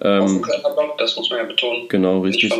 Ähm, 0.00 0.42
das 0.98 1.16
muss 1.16 1.28
man 1.30 1.40
ja 1.40 1.44
betonen. 1.44 1.88
Genau, 1.88 2.20
richtig. 2.20 2.52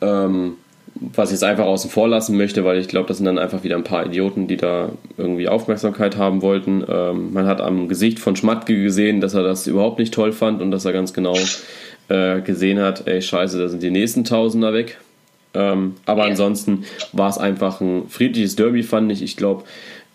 Ähm, 0.00 0.56
was 0.94 1.30
ich 1.30 1.34
jetzt 1.34 1.44
einfach 1.44 1.64
außen 1.64 1.90
vor 1.90 2.08
lassen 2.08 2.36
möchte, 2.36 2.64
weil 2.64 2.78
ich 2.78 2.88
glaube, 2.88 3.08
das 3.08 3.18
sind 3.18 3.26
dann 3.26 3.38
einfach 3.38 3.64
wieder 3.64 3.76
ein 3.76 3.84
paar 3.84 4.04
Idioten, 4.04 4.46
die 4.46 4.56
da 4.56 4.90
irgendwie 5.16 5.48
Aufmerksamkeit 5.48 6.16
haben 6.16 6.42
wollten. 6.42 6.84
Ähm, 6.88 7.32
man 7.32 7.46
hat 7.46 7.60
am 7.60 7.88
Gesicht 7.88 8.18
von 8.18 8.36
Schmatke 8.36 8.82
gesehen, 8.82 9.20
dass 9.20 9.34
er 9.34 9.42
das 9.42 9.66
überhaupt 9.66 9.98
nicht 9.98 10.12
toll 10.12 10.32
fand 10.32 10.60
und 10.60 10.70
dass 10.70 10.84
er 10.84 10.92
ganz 10.92 11.12
genau 11.12 11.36
äh, 12.08 12.40
gesehen 12.40 12.80
hat, 12.80 13.06
ey 13.06 13.22
scheiße, 13.22 13.58
da 13.58 13.68
sind 13.68 13.82
die 13.82 13.90
nächsten 13.90 14.24
Tausender 14.24 14.72
weg. 14.72 14.98
Ähm, 15.54 15.96
aber 16.06 16.24
ja. 16.24 16.30
ansonsten 16.30 16.84
war 17.12 17.28
es 17.28 17.38
einfach 17.38 17.80
ein 17.80 18.08
friedliches 18.08 18.56
Derby, 18.56 18.82
fand 18.82 19.12
ich. 19.12 19.22
Ich 19.22 19.36
glaube, 19.36 19.64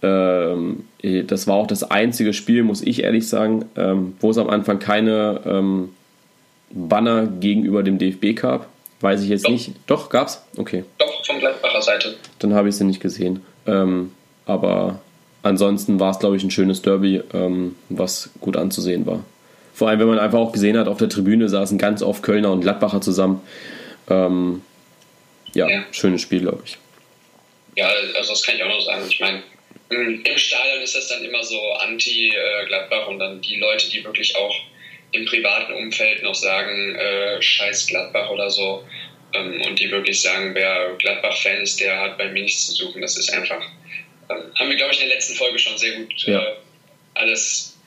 ähm, 0.02 0.86
das 1.02 1.48
war 1.48 1.56
auch 1.56 1.68
das 1.68 1.84
einzige 1.84 2.34
Spiel, 2.34 2.64
muss 2.64 2.82
ich 2.82 3.04
ehrlich 3.04 3.28
sagen, 3.28 3.66
ähm, 3.76 4.16
wo 4.20 4.32
es 4.32 4.38
am 4.38 4.50
Anfang 4.50 4.80
keine 4.80 5.42
ähm, 5.46 5.90
Banner 6.72 7.28
gegenüber 7.28 7.84
dem 7.84 7.98
DFB 7.98 8.40
gab. 8.40 8.68
Weiß 9.02 9.22
ich 9.22 9.30
jetzt 9.30 9.46
Doch. 9.46 9.52
nicht. 9.52 9.72
Doch, 9.86 10.10
gab's? 10.10 10.44
Okay. 10.58 10.84
Doch, 10.98 11.26
von 11.26 11.40
Gladbacher 11.40 11.82
Seite. 11.82 12.16
Dann 12.40 12.54
habe 12.54 12.70
ich 12.70 12.76
sie 12.76 12.84
nicht 12.84 13.00
gesehen. 13.00 13.42
Ähm, 13.68 14.12
aber 14.46 15.00
ansonsten 15.44 16.00
war 16.00 16.12
es, 16.12 16.20
glaube 16.20 16.36
ich, 16.36 16.44
ein 16.44 16.52
schönes 16.52 16.82
Derby, 16.82 17.22
ähm, 17.34 17.76
was 17.90 18.32
gut 18.42 18.58
anzusehen 18.58 19.06
war. 19.06 19.20
Vor 19.74 19.90
allem, 19.90 20.00
wenn 20.00 20.08
man 20.08 20.20
einfach 20.20 20.40
auch 20.40 20.52
gesehen 20.52 20.78
hat, 20.78 20.88
auf 20.88 20.98
der 20.98 21.10
Tribüne 21.10 21.48
saßen 21.50 21.78
ganz 21.78 22.02
oft 22.02 22.24
Kölner 22.24 22.52
und 22.52 22.62
Gladbacher 22.62 23.02
zusammen. 23.02 23.42
Ähm, 24.10 24.62
ja, 25.58 25.68
ja, 25.68 25.86
schönes 25.92 26.22
Spiel, 26.22 26.42
glaube 26.42 26.64
ich. 26.66 26.78
Ja, 27.76 27.88
also 28.16 28.32
das 28.32 28.44
kann 28.44 28.56
ich 28.56 28.64
auch 28.64 28.70
noch 28.70 28.82
sagen. 28.82 29.04
Ich 29.10 29.20
meine, 29.20 29.44
im 29.90 30.38
Stadion 30.38 30.82
ist 30.82 30.96
das 30.96 31.08
dann 31.08 31.24
immer 31.24 31.44
so 31.44 31.60
anti-Gladbach 31.74 33.08
und 33.08 33.20
dann 33.20 33.42
die 33.42 33.56
Leute, 33.56 33.90
die 33.90 34.04
wirklich 34.04 34.36
auch 34.36 34.56
im 35.14 35.26
privaten 35.26 35.74
Umfeld 35.74 36.22
noch 36.24 36.36
sagen, 36.36 36.96
äh, 36.96 37.42
scheiß 37.42 37.88
Gladbach 37.88 38.30
oder 38.30 38.50
so. 38.50 38.86
Ähm, 39.34 39.62
und 39.62 39.80
die 39.80 39.90
wirklich 39.90 40.22
sagen, 40.22 40.54
wer 40.54 40.94
Gladbach-Fan 40.98 41.62
ist, 41.62 41.80
der 41.80 42.00
hat 42.00 42.18
bei 42.18 42.28
mir 42.28 42.44
nichts 42.44 42.68
zu 42.68 42.74
suchen. 42.74 43.02
Das 43.02 43.18
ist 43.18 43.34
einfach, 43.34 43.62
ähm, 44.30 44.52
haben 44.56 44.70
wir, 44.70 44.78
glaube 44.78 44.94
ich, 44.94 45.02
in 45.02 45.08
der 45.08 45.16
letzten 45.16 45.36
Folge 45.36 45.60
schon 45.60 45.78
sehr 45.78 45.94
gut 45.94 46.14
ja. 46.24 46.42
äh, 46.42 46.56
alles 47.16 47.78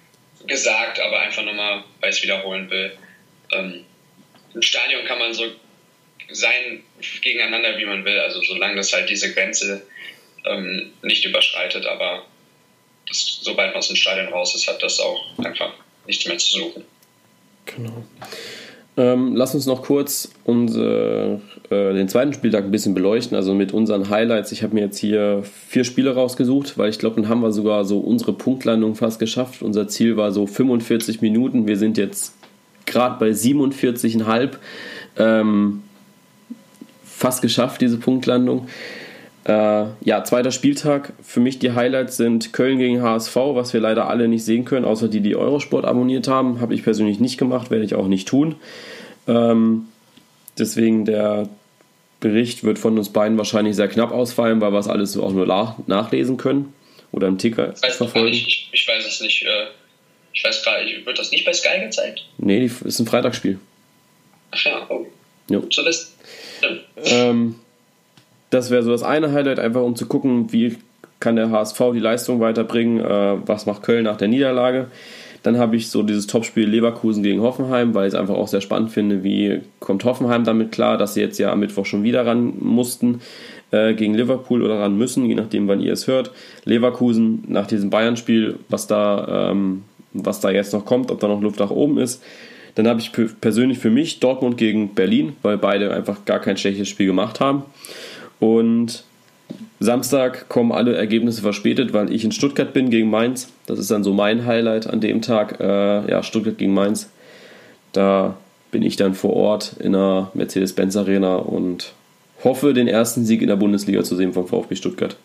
gesagt, 0.47 1.01
aber 1.01 1.21
einfach 1.21 1.45
nochmal, 1.45 1.85
weil 2.01 2.11
ich 2.11 2.17
es 2.17 2.23
wiederholen 2.23 2.69
will. 2.71 2.97
Ähm, 3.53 3.85
Im 4.55 4.63
Stadion 4.63 5.05
kann 5.05 5.19
man 5.19 5.33
so 5.35 5.45
sein 6.33 6.83
gegeneinander, 7.23 7.79
wie 7.79 7.87
man 7.87 8.05
will, 8.05 8.19
also 8.19 8.41
solange 8.43 8.77
das 8.77 8.93
halt 8.93 9.09
diese 9.09 9.33
Grenze 9.33 9.83
ähm, 10.47 10.91
nicht 11.03 11.25
überschreitet, 11.25 11.87
aber 11.87 12.25
das, 13.07 13.41
sobald 13.43 13.71
man 13.71 13.79
aus 13.79 13.89
dem 13.89 13.97
Stadion 13.97 14.33
raus 14.33 14.55
ist, 14.55 14.69
hat 14.69 14.83
das 14.83 15.01
auch 15.01 15.39
einfach 15.39 15.73
nichts 16.07 16.27
mehr 16.27 16.39
zu 16.39 16.59
suchen. 16.59 16.85
Genau. 17.67 18.05
Ähm, 18.97 19.37
lass 19.37 19.55
uns 19.55 19.67
noch 19.67 19.83
kurz 19.83 20.33
unsere, 20.45 21.41
äh, 21.71 21.95
den 21.95 22.09
zweiten 22.09 22.33
Spieltag 22.33 22.65
ein 22.65 22.71
bisschen 22.71 22.93
beleuchten, 22.93 23.37
also 23.37 23.55
mit 23.55 23.73
unseren 23.73 24.11
Highlights. 24.11 24.53
Ich 24.53 24.63
habe 24.63 24.75
mir 24.75 24.83
jetzt 24.83 24.99
hier 24.99 25.43
vier 25.69 25.85
Spiele 25.85 26.15
rausgesucht, 26.15 26.77
weil 26.77 26.91
ich 26.91 26.99
glaube, 26.99 27.21
dann 27.21 27.29
haben 27.29 27.41
wir 27.41 27.53
sogar 27.53 27.85
so 27.85 27.99
unsere 27.99 28.33
Punktlandung 28.33 28.97
fast 28.97 29.19
geschafft. 29.19 29.63
Unser 29.63 29.89
Ziel 29.89 30.17
war 30.17 30.33
so 30.33 30.47
45 30.47 31.23
Minuten. 31.23 31.67
Wir 31.67 31.77
sind 31.77 31.99
jetzt 31.99 32.35
gerade 32.85 33.19
bei 33.19 33.31
47,5. 33.31 34.51
Ähm, 35.19 35.83
fast 37.21 37.43
geschafft, 37.43 37.83
diese 37.83 37.99
Punktlandung. 37.99 38.69
Äh, 39.45 39.85
ja, 40.01 40.25
zweiter 40.25 40.51
Spieltag. 40.51 41.13
Für 41.23 41.41
mich 41.41 41.59
die 41.59 41.73
Highlights 41.73 42.17
sind 42.17 42.55
Köln 42.55 42.79
gegen 42.79 43.03
HSV, 43.03 43.37
was 43.37 43.75
wir 43.75 43.81
leider 43.81 44.09
alle 44.09 44.27
nicht 44.27 44.45
sehen 44.45 44.65
können, 44.65 44.87
außer 44.87 45.09
die, 45.09 45.21
die 45.21 45.37
Eurosport 45.37 45.85
abonniert 45.85 46.29
haben. 46.29 46.61
Habe 46.61 46.75
ich 46.75 46.83
persönlich 46.83 47.21
nicht 47.21 47.37
gemacht, 47.37 47.71
werde 47.71 47.85
ich 47.85 47.95
auch 47.95 48.09
nicht 48.09 48.27
tun. 48.27 48.57
Ähm, 49.29 49.87
deswegen 50.59 51.05
der 51.05 51.49
Bericht 52.21 52.65
wird 52.65 52.79
von 52.79 52.97
uns 52.97 53.11
beiden 53.11 53.37
wahrscheinlich 53.37 53.77
sehr 53.77 53.89
knapp 53.89 54.13
ausfallen, 54.13 54.61
weil 54.63 54.73
wir 54.73 54.79
es 54.79 54.89
alles 54.89 55.17
auch 55.19 55.33
nur 55.33 55.47
nachlesen 55.87 56.39
können 56.39 56.73
oder 57.13 57.29
im 57.29 57.37
Ticker 57.37 57.75
weiß 57.83 57.97
verfolgen. 57.97 58.29
Ich, 58.29 58.69
ich, 58.73 58.89
weiß 58.89 59.07
es 59.07 59.21
nicht. 59.21 59.43
Äh, 59.43 59.67
ich 60.33 60.43
weiß 60.43 60.63
gerade, 60.63 60.87
wird 61.05 61.19
das 61.19 61.31
nicht 61.33 61.45
bei 61.45 61.53
Sky 61.53 61.81
gezeigt? 61.81 62.25
Nee, 62.39 62.71
ist 62.85 62.99
ein 62.99 63.07
Freitagsspiel. 63.07 63.59
Ach 64.53 64.65
ja, 64.65 64.87
oh. 64.89 65.07
Jo. 65.51 65.61
Gut 65.61 65.75
zu 65.75 65.85
wissen. 65.85 66.13
Ähm, 67.05 67.57
das 68.51 68.71
wäre 68.71 68.83
so 68.83 68.91
das 68.91 69.03
eine 69.03 69.33
Highlight, 69.33 69.59
einfach 69.59 69.83
um 69.83 69.97
zu 69.97 70.07
gucken, 70.07 70.53
wie 70.53 70.77
kann 71.21 71.37
der 71.37 71.51
HSV 71.51 71.79
die 71.93 72.01
Leistung 72.01 72.41
weiterbringen, 72.41 73.01
äh, 73.01 73.37
was 73.47 73.67
macht 73.67 73.83
Köln 73.83 74.05
nach 74.05 74.17
der 74.17 74.29
Niederlage. 74.29 74.87
Dann 75.43 75.59
habe 75.59 75.77
ich 75.77 75.89
so 75.89 76.03
dieses 76.03 76.27
Topspiel 76.27 76.69
Leverkusen 76.69 77.23
gegen 77.23 77.41
Hoffenheim, 77.41 77.95
weil 77.95 78.07
ich 78.07 78.15
es 78.15 78.21
einfach 78.21 78.35
auch 78.35 78.49
sehr 78.49 78.61
spannend 78.61 78.91
finde, 78.91 79.23
wie 79.23 79.61
kommt 79.79 80.05
Hoffenheim 80.05 80.45
damit 80.45 80.73
klar, 80.73 80.99
dass 80.99 81.15
sie 81.15 81.21
jetzt 81.21 81.39
ja 81.39 81.53
am 81.53 81.61
Mittwoch 81.61 81.87
schon 81.87 82.03
wieder 82.03 82.27
ran 82.27 82.55
mussten 82.61 83.21
äh, 83.71 83.95
gegen 83.95 84.15
Liverpool 84.15 84.63
oder 84.63 84.81
ran 84.81 84.99
müssen, 84.99 85.25
je 85.27 85.35
nachdem, 85.35 85.69
wann 85.69 85.81
ihr 85.81 85.93
es 85.93 86.07
hört. 86.07 86.33
Leverkusen 86.65 87.45
nach 87.49 87.67
diesem 87.67 87.89
Bayern-Spiel, 87.89 88.59
was 88.69 88.89
ähm, 88.91 89.85
was 90.13 90.41
da 90.41 90.51
jetzt 90.51 90.73
noch 90.73 90.85
kommt, 90.85 91.11
ob 91.11 91.21
da 91.21 91.29
noch 91.29 91.41
Luft 91.41 91.61
nach 91.61 91.71
oben 91.71 91.99
ist. 91.99 92.23
Dann 92.75 92.87
habe 92.89 93.01
ich 93.01 93.11
persönlich 93.41 93.79
für 93.79 93.91
mich 93.91 94.21
Dortmund 94.21 94.57
gegen 94.57 94.95
Berlin, 94.95 95.37
weil 95.43 95.59
beide 95.59 95.93
einfach 95.93 96.25
gar 96.25 96.41
kein 96.41 96.57
schlechtes 96.57 96.89
Spiel 96.89 97.07
gemacht 97.07 97.41
haben. 97.41 97.65
Und 98.39 99.05
Samstag 99.81 100.49
kommen 100.49 100.73
alle 100.73 100.95
Ergebnisse 100.95 101.43
verspätet, 101.43 101.93
weil 101.93 102.13
ich 102.13 102.25
in 102.25 102.33
Stuttgart 102.33 102.73
bin 102.73 102.91
gegen 102.91 103.11
Mainz. 103.11 103.53
Das 103.67 103.79
ist 103.79 103.91
dann 103.91 104.05
so 104.05 104.13
mein 104.13 104.47
Highlight 104.47 104.87
an 104.87 105.01
dem 105.01 105.23
Tag. 105.23 105.61
Äh, 105.61 106.11
ja, 106.11 106.23
Stuttgart 106.23 106.59
gegen 106.59 106.75
Mainz. 106.75 107.11
Da 107.93 108.37
bin 108.71 108.83
ich 108.83 108.97
dann 108.97 109.15
vor 109.15 109.35
Ort 109.35 109.75
in 109.81 109.93
der 109.93 110.31
Mercedes-Benz 110.35 110.97
Arena 110.97 111.37
und 111.37 111.93
hoffe, 112.45 112.73
den 112.73 112.89
ersten 112.89 113.25
Sieg 113.25 113.43
in 113.43 113.49
der 113.49 113.57
Bundesliga 113.57 114.03
zu 114.03 114.17
sehen 114.17 114.33
vom 114.33 114.47
VfB 114.47 114.77
Stuttgart. 114.77 115.17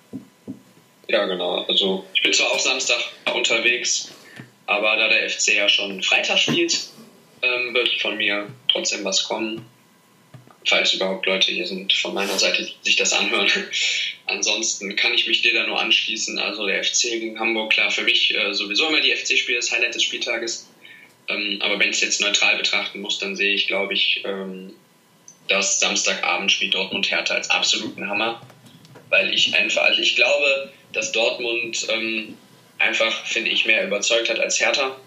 Ja, 1.07 1.25
genau. 1.25 1.65
Also 1.67 2.03
ich 2.13 2.23
bin 2.23 2.33
zwar 2.33 2.47
auch 2.47 2.59
Samstag 2.59 2.97
unterwegs, 3.35 4.11
aber 4.65 4.95
da 4.97 5.07
der 5.07 5.29
FC 5.29 5.55
ja 5.55 5.69
schon 5.69 6.01
Freitag 6.01 6.39
spielt, 6.39 6.87
ähm, 7.41 7.73
wird 7.73 7.89
von 8.01 8.17
mir 8.17 8.47
trotzdem 8.71 9.03
was 9.03 9.23
kommen. 9.23 9.65
Falls 10.67 10.93
überhaupt 10.93 11.27
Leute 11.27 11.51
hier 11.51 11.67
sind 11.67 11.93
von 11.93 12.13
meiner 12.15 12.39
Seite, 12.39 12.63
die 12.63 12.73
sich 12.81 12.95
das 12.95 13.13
anhören. 13.13 13.47
Ansonsten 14.25 14.95
kann 14.95 15.13
ich 15.13 15.27
mich 15.27 15.41
dir 15.41 15.53
da 15.53 15.67
nur 15.67 15.79
anschließen. 15.79 16.39
Also 16.39 16.65
der 16.65 16.83
FC 16.83 17.03
gegen 17.03 17.39
Hamburg, 17.39 17.71
klar, 17.71 17.91
für 17.91 18.01
mich 18.01 18.33
äh, 18.35 18.53
sowieso 18.53 18.87
immer 18.87 19.01
die 19.01 19.15
FC-Spiele 19.15 19.59
das 19.59 19.71
Highlight 19.71 19.93
des 19.93 20.03
Spieltages. 20.03 20.67
Ähm, 21.27 21.59
aber 21.61 21.79
wenn 21.79 21.89
ich 21.89 21.97
es 21.97 22.01
jetzt 22.01 22.21
neutral 22.21 22.57
betrachten 22.57 23.01
muss, 23.01 23.19
dann 23.19 23.35
sehe 23.35 23.53
ich, 23.53 23.67
glaube 23.67 23.93
ich, 23.93 24.21
ähm, 24.25 24.73
das 25.47 25.79
Samstagabendspiel 25.79 26.71
Dortmund 26.71 27.09
Hertha 27.11 27.35
als 27.35 27.49
absoluten 27.51 28.09
Hammer. 28.09 28.41
Weil 29.09 29.33
ich 29.33 29.55
einfach, 29.55 29.83
also 29.83 30.01
ich 30.01 30.15
glaube, 30.15 30.71
dass 30.93 31.11
Dortmund 31.11 31.85
ähm, 31.89 32.37
einfach, 32.79 33.25
finde 33.25 33.51
ich, 33.51 33.65
mehr 33.65 33.85
überzeugt 33.85 34.29
hat 34.29 34.39
als 34.39 34.59
Hertha. 34.59 34.97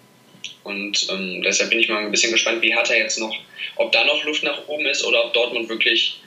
Und 0.65 1.09
ähm, 1.11 1.43
deshalb 1.43 1.71
bin 1.71 1.81
ich 1.81 1.89
mal 1.89 2.05
ein 2.05 2.11
bisschen 2.11 2.33
gespannt, 2.33 2.63
wie 2.63 2.75
hat 2.75 2.91
er 2.91 2.99
jetzt 2.99 3.19
noch, 3.19 3.35
ob 3.77 3.93
da 3.93 4.05
noch 4.05 4.25
Luft 4.25 4.43
nach 4.43 4.67
oben 4.69 4.87
ist 4.87 5.05
oder 5.05 5.25
ob 5.25 5.33
Dortmund 5.33 5.69
wirklich, 5.69 6.21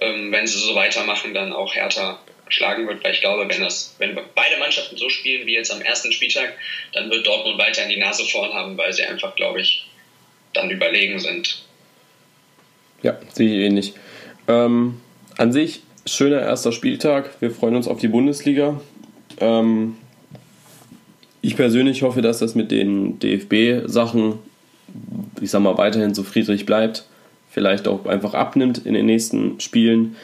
ähm, 0.00 0.32
wenn 0.32 0.46
sie 0.46 0.58
so 0.58 0.74
weitermachen, 0.74 1.34
dann 1.34 1.52
auch 1.52 1.74
härter 1.74 2.18
schlagen 2.48 2.86
wird, 2.86 3.02
weil 3.02 3.12
ich 3.12 3.20
glaube, 3.20 3.48
wenn 3.48 3.62
das, 3.62 3.94
wenn 3.98 4.18
beide 4.34 4.58
Mannschaften 4.58 4.96
so 4.96 5.08
spielen 5.08 5.46
wie 5.46 5.54
jetzt 5.54 5.72
am 5.72 5.80
ersten 5.80 6.12
Spieltag, 6.12 6.54
dann 6.92 7.10
wird 7.10 7.26
Dortmund 7.26 7.58
weiter 7.58 7.82
in 7.84 7.90
die 7.90 7.96
Nase 7.96 8.24
vorn 8.24 8.52
haben, 8.52 8.76
weil 8.76 8.92
sie 8.92 9.04
einfach, 9.04 9.34
glaube 9.34 9.60
ich, 9.60 9.86
dann 10.52 10.70
überlegen 10.70 11.18
sind. 11.18 11.64
Ja, 13.02 13.18
sehe 13.32 13.48
ich 13.48 13.66
ähnlich. 13.66 13.92
Ähm, 14.48 15.00
an 15.36 15.52
sich 15.52 15.80
schöner 16.06 16.40
erster 16.40 16.72
Spieltag. 16.72 17.40
Wir 17.40 17.50
freuen 17.50 17.76
uns 17.76 17.88
auf 17.88 17.98
die 17.98 18.08
Bundesliga. 18.08 18.80
Ähm, 19.40 19.96
ich 21.44 21.56
persönlich 21.56 22.02
hoffe, 22.02 22.22
dass 22.22 22.38
das 22.38 22.54
mit 22.54 22.70
den 22.70 23.18
DFB-Sachen, 23.18 24.34
ich 25.40 25.50
sag 25.50 25.60
mal, 25.60 25.76
weiterhin 25.78 26.14
so 26.14 26.22
friedlich 26.22 26.66
bleibt. 26.66 27.06
Vielleicht 27.50 27.86
auch 27.86 28.06
einfach 28.06 28.34
abnimmt 28.34 28.84
in 28.84 28.94
den 28.94 29.06
nächsten 29.06 29.60
Spielen. 29.60 30.16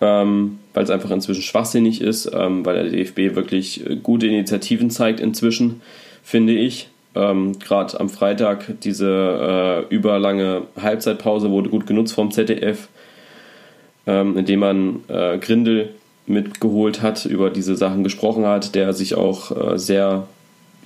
ähm, 0.00 0.58
weil 0.74 0.84
es 0.84 0.90
einfach 0.90 1.10
inzwischen 1.10 1.42
schwachsinnig 1.42 2.00
ist, 2.00 2.30
ähm, 2.32 2.64
weil 2.64 2.74
der 2.76 2.90
DFB 2.90 3.34
wirklich 3.34 3.82
gute 4.02 4.28
Initiativen 4.28 4.90
zeigt 4.90 5.18
inzwischen, 5.18 5.80
finde 6.22 6.52
ich. 6.52 6.88
Ähm, 7.16 7.58
Gerade 7.58 7.98
am 7.98 8.08
Freitag 8.08 8.80
diese 8.82 9.86
äh, 9.90 9.92
überlange 9.92 10.62
Halbzeitpause 10.80 11.50
wurde 11.50 11.70
gut 11.70 11.86
genutzt 11.86 12.14
vom 12.14 12.30
ZDF, 12.30 12.88
ähm, 14.06 14.36
indem 14.36 14.60
man 14.60 15.00
äh, 15.08 15.38
Grindel 15.38 15.90
mitgeholt 16.26 17.02
hat, 17.02 17.24
über 17.24 17.50
diese 17.50 17.74
Sachen 17.74 18.04
gesprochen 18.04 18.46
hat, 18.46 18.76
der 18.76 18.92
sich 18.92 19.16
auch 19.16 19.72
äh, 19.72 19.78
sehr 19.78 20.28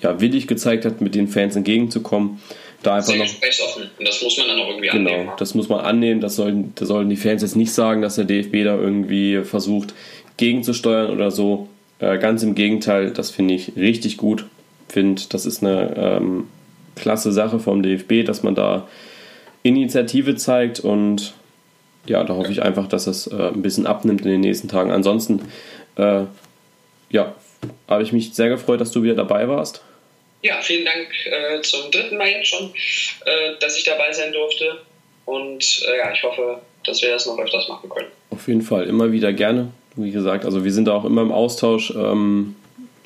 ja, 0.03 0.21
willig 0.21 0.47
gezeigt 0.47 0.85
hat, 0.85 1.01
mit 1.01 1.15
den 1.15 1.29
Fans 1.29 1.57
entgegenzukommen. 1.57 2.41
Da 2.83 2.97
einfach 2.97 3.13
Sehr 3.13 3.21
gesprächsoffen. 3.21 3.91
Und 3.99 4.09
das 4.09 4.21
muss 4.23 4.37
man 4.39 4.49
dann 4.49 4.59
auch 4.59 4.69
irgendwie 4.69 4.89
genau, 4.89 5.11
annehmen. 5.11 5.31
das 5.39 5.55
muss 5.55 5.69
man 5.69 5.81
annehmen. 5.81 6.21
Das 6.21 6.37
sollten, 6.37 6.73
das 6.75 6.89
sollten 6.89 7.11
die 7.11 7.17
Fans 7.17 7.43
jetzt 7.43 7.55
nicht 7.57 7.73
sagen, 7.73 8.03
dass 8.03 8.17
der 8.17 8.25
DFB 8.25 8.65
da 8.65 8.77
irgendwie 8.77 9.43
versucht, 9.45 9.95
gegenzusteuern 10.37 11.11
oder 11.11 11.31
so. 11.31 11.69
Äh, 12.01 12.19
ganz 12.19 12.43
im 12.43 12.57
Gegenteil, 12.57 13.13
das 13.13 13.31
finde 13.31 13.55
ich 13.55 13.77
richtig 13.77 14.17
gut. 14.17 14.47
Finde, 14.89 15.23
das 15.29 15.47
ist 15.47 15.63
eine 15.63 15.95
ähm, 15.97 16.49
klasse 16.97 17.33
Sache 17.33 17.61
vom 17.61 17.83
DFB, 17.83 18.27
dass 18.27 18.43
man 18.43 18.57
da 18.57 18.89
Initiative 19.63 20.35
zeigt 20.35 20.81
und 20.81 21.35
ja, 22.07 22.25
da 22.25 22.35
hoffe 22.35 22.51
ich 22.51 22.63
einfach, 22.63 22.89
dass 22.89 23.05
das 23.05 23.29
äh, 23.29 23.51
ein 23.55 23.63
bisschen 23.63 23.87
abnimmt 23.87 24.23
in 24.23 24.33
den 24.33 24.41
nächsten 24.41 24.67
Tagen. 24.67 24.91
Ansonsten, 24.91 25.43
äh, 25.97 26.25
ja, 27.11 27.35
habe 27.89 28.03
ich 28.03 28.13
mich 28.13 28.35
sehr 28.35 28.49
gefreut, 28.49 28.81
dass 28.81 28.91
du 28.91 29.05
wieder 29.05 29.15
dabei 29.15 29.49
warst. 29.49 29.83
Ja, 30.43 30.61
vielen 30.61 30.84
Dank 30.84 31.09
äh, 31.26 31.61
zum 31.62 31.90
dritten 31.90 32.16
Mal 32.16 32.28
jetzt 32.28 32.49
schon, 32.49 32.72
äh, 33.24 33.59
dass 33.61 33.78
ich 33.78 33.84
dabei 33.84 34.12
sein 34.12 34.32
durfte. 34.32 34.80
Und 35.24 35.82
äh, 35.88 35.99
ja, 35.99 36.12
ich 36.12 36.22
hoffe, 36.22 36.61
dass 36.84 37.01
wir 37.01 37.11
das 37.11 37.26
noch 37.26 37.38
öfters 37.38 37.68
machen 37.68 37.88
können. 37.88 38.09
Auf 38.30 38.49
jeden 38.49 38.62
Fall, 38.62 38.88
immer 38.88 39.12
wieder 39.12 39.32
gerne. 39.32 39.70
Wie 39.95 40.11
gesagt, 40.11 40.45
also 40.45 40.64
wir 40.64 40.72
sind 40.72 40.88
da 40.88 40.95
auch 40.95 41.05
immer 41.05 41.22
im 41.22 41.32
Austausch, 41.32 41.90
ähm, 41.90 42.57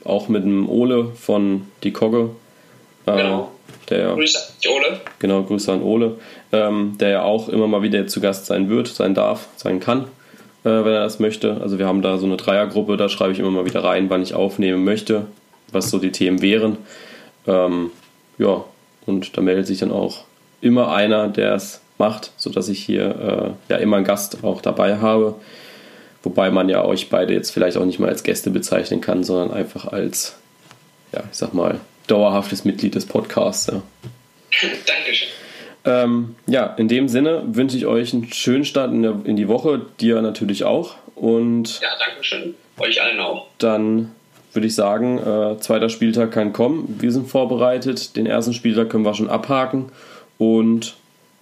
auch 0.04 0.28
mit 0.28 0.44
dem 0.44 0.68
Ole 0.68 1.12
von 1.20 1.66
Die 1.82 1.92
Kogge. 1.92 2.30
Äh, 3.06 3.16
Genau. 3.16 3.52
Der, 3.90 4.14
Grüße 4.14 4.38
an 4.38 4.72
Ole. 4.72 5.00
genau, 5.20 5.42
Grüße 5.44 5.72
an 5.72 5.82
Ole, 5.82 6.18
ähm, 6.52 6.96
der 6.98 7.08
ja 7.08 7.22
auch 7.22 7.48
immer 7.48 7.68
mal 7.68 7.82
wieder 7.82 8.06
zu 8.08 8.20
Gast 8.20 8.46
sein 8.46 8.68
wird, 8.68 8.88
sein 8.88 9.14
darf, 9.14 9.46
sein 9.56 9.78
kann, 9.78 10.04
äh, 10.64 10.70
wenn 10.70 10.92
er 10.92 11.04
das 11.04 11.20
möchte. 11.20 11.60
Also 11.60 11.78
wir 11.78 11.86
haben 11.86 12.02
da 12.02 12.18
so 12.18 12.26
eine 12.26 12.36
Dreiergruppe, 12.36 12.96
da 12.96 13.08
schreibe 13.08 13.32
ich 13.32 13.38
immer 13.38 13.50
mal 13.50 13.64
wieder 13.64 13.84
rein, 13.84 14.10
wann 14.10 14.22
ich 14.22 14.34
aufnehmen 14.34 14.84
möchte, 14.84 15.26
was 15.70 15.90
so 15.90 15.98
die 15.98 16.10
Themen 16.10 16.42
wären. 16.42 16.78
Ähm, 17.46 17.90
ja, 18.38 18.64
und 19.06 19.36
da 19.36 19.40
meldet 19.40 19.66
sich 19.66 19.78
dann 19.78 19.92
auch 19.92 20.24
immer 20.60 20.92
einer, 20.94 21.28
der 21.28 21.54
es 21.54 21.80
macht, 21.98 22.32
sodass 22.36 22.68
ich 22.68 22.84
hier 22.84 23.56
äh, 23.68 23.72
ja 23.72 23.78
immer 23.78 23.96
einen 23.96 24.06
Gast 24.06 24.42
auch 24.42 24.60
dabei 24.60 24.98
habe. 24.98 25.34
Wobei 26.22 26.50
man 26.50 26.68
ja 26.68 26.84
euch 26.84 27.08
beide 27.08 27.32
jetzt 27.32 27.50
vielleicht 27.50 27.76
auch 27.76 27.84
nicht 27.84 27.98
mal 28.00 28.08
als 28.08 28.24
Gäste 28.24 28.50
bezeichnen 28.50 29.00
kann, 29.00 29.22
sondern 29.22 29.56
einfach 29.56 29.86
als, 29.86 30.36
ja, 31.12 31.22
ich 31.30 31.38
sag 31.38 31.54
mal, 31.54 31.80
dauerhaftes 32.08 32.64
Mitglied 32.64 32.94
des 32.94 33.06
Podcasts. 33.06 33.68
Ja. 33.68 33.82
Dankeschön. 34.86 35.28
Ähm, 35.84 36.34
ja, 36.48 36.66
in 36.78 36.88
dem 36.88 37.08
Sinne 37.08 37.44
wünsche 37.46 37.76
ich 37.76 37.86
euch 37.86 38.12
einen 38.12 38.32
schönen 38.32 38.64
Start 38.64 38.90
in, 38.90 39.02
der, 39.02 39.20
in 39.24 39.36
die 39.36 39.46
Woche, 39.46 39.82
dir 40.00 40.20
natürlich 40.20 40.64
auch. 40.64 40.96
Und 41.14 41.80
Ja, 41.80 41.88
Dankeschön. 42.04 42.54
Euch 42.78 43.00
allen 43.00 43.20
auch. 43.20 43.46
dann 43.58 44.12
würde 44.56 44.66
ich 44.66 44.74
sagen, 44.74 45.18
äh, 45.18 45.60
zweiter 45.60 45.88
Spieltag 45.88 46.32
kann 46.32 46.52
kommen. 46.52 46.96
Wir 47.00 47.12
sind 47.12 47.28
vorbereitet. 47.28 48.16
Den 48.16 48.26
ersten 48.26 48.52
Spieltag 48.52 48.90
können 48.90 49.04
wir 49.04 49.14
schon 49.14 49.30
abhaken. 49.30 49.90
Und 50.38 50.96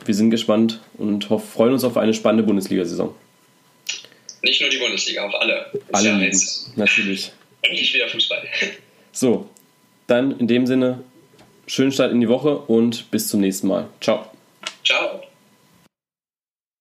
wir 0.05 0.15
sind 0.15 0.31
gespannt 0.31 0.81
und 0.99 1.31
hoff, 1.31 1.51
freuen 1.51 1.73
uns 1.73 1.85
auf 1.85 1.97
eine 1.97 2.13
spannende 2.13 2.45
Bundesliga-Saison. 2.45 3.15
Nicht 4.43 4.61
nur 4.61 4.71
die 4.71 4.77
Bundesliga, 4.77 5.25
auf 5.27 5.35
alle. 5.41 5.67
Alle 5.93 6.09
ja 6.09 6.17
lieben. 6.17 6.41
Natürlich. 6.77 7.33
endlich 7.63 7.95
wieder 7.95 8.09
Fußball. 8.09 8.43
So, 9.17 9.49
dann 10.09 10.41
in 10.41 10.49
dem 10.49 10.67
Sinne, 10.67 11.05
schönen 11.69 11.93
Start 11.93 12.11
in 12.11 12.21
die 12.21 12.29
Woche 12.29 12.59
und 12.59 13.13
bis 13.13 13.29
zum 13.29 13.41
nächsten 13.41 13.69
Mal. 13.69 13.87
Ciao. 14.01 14.34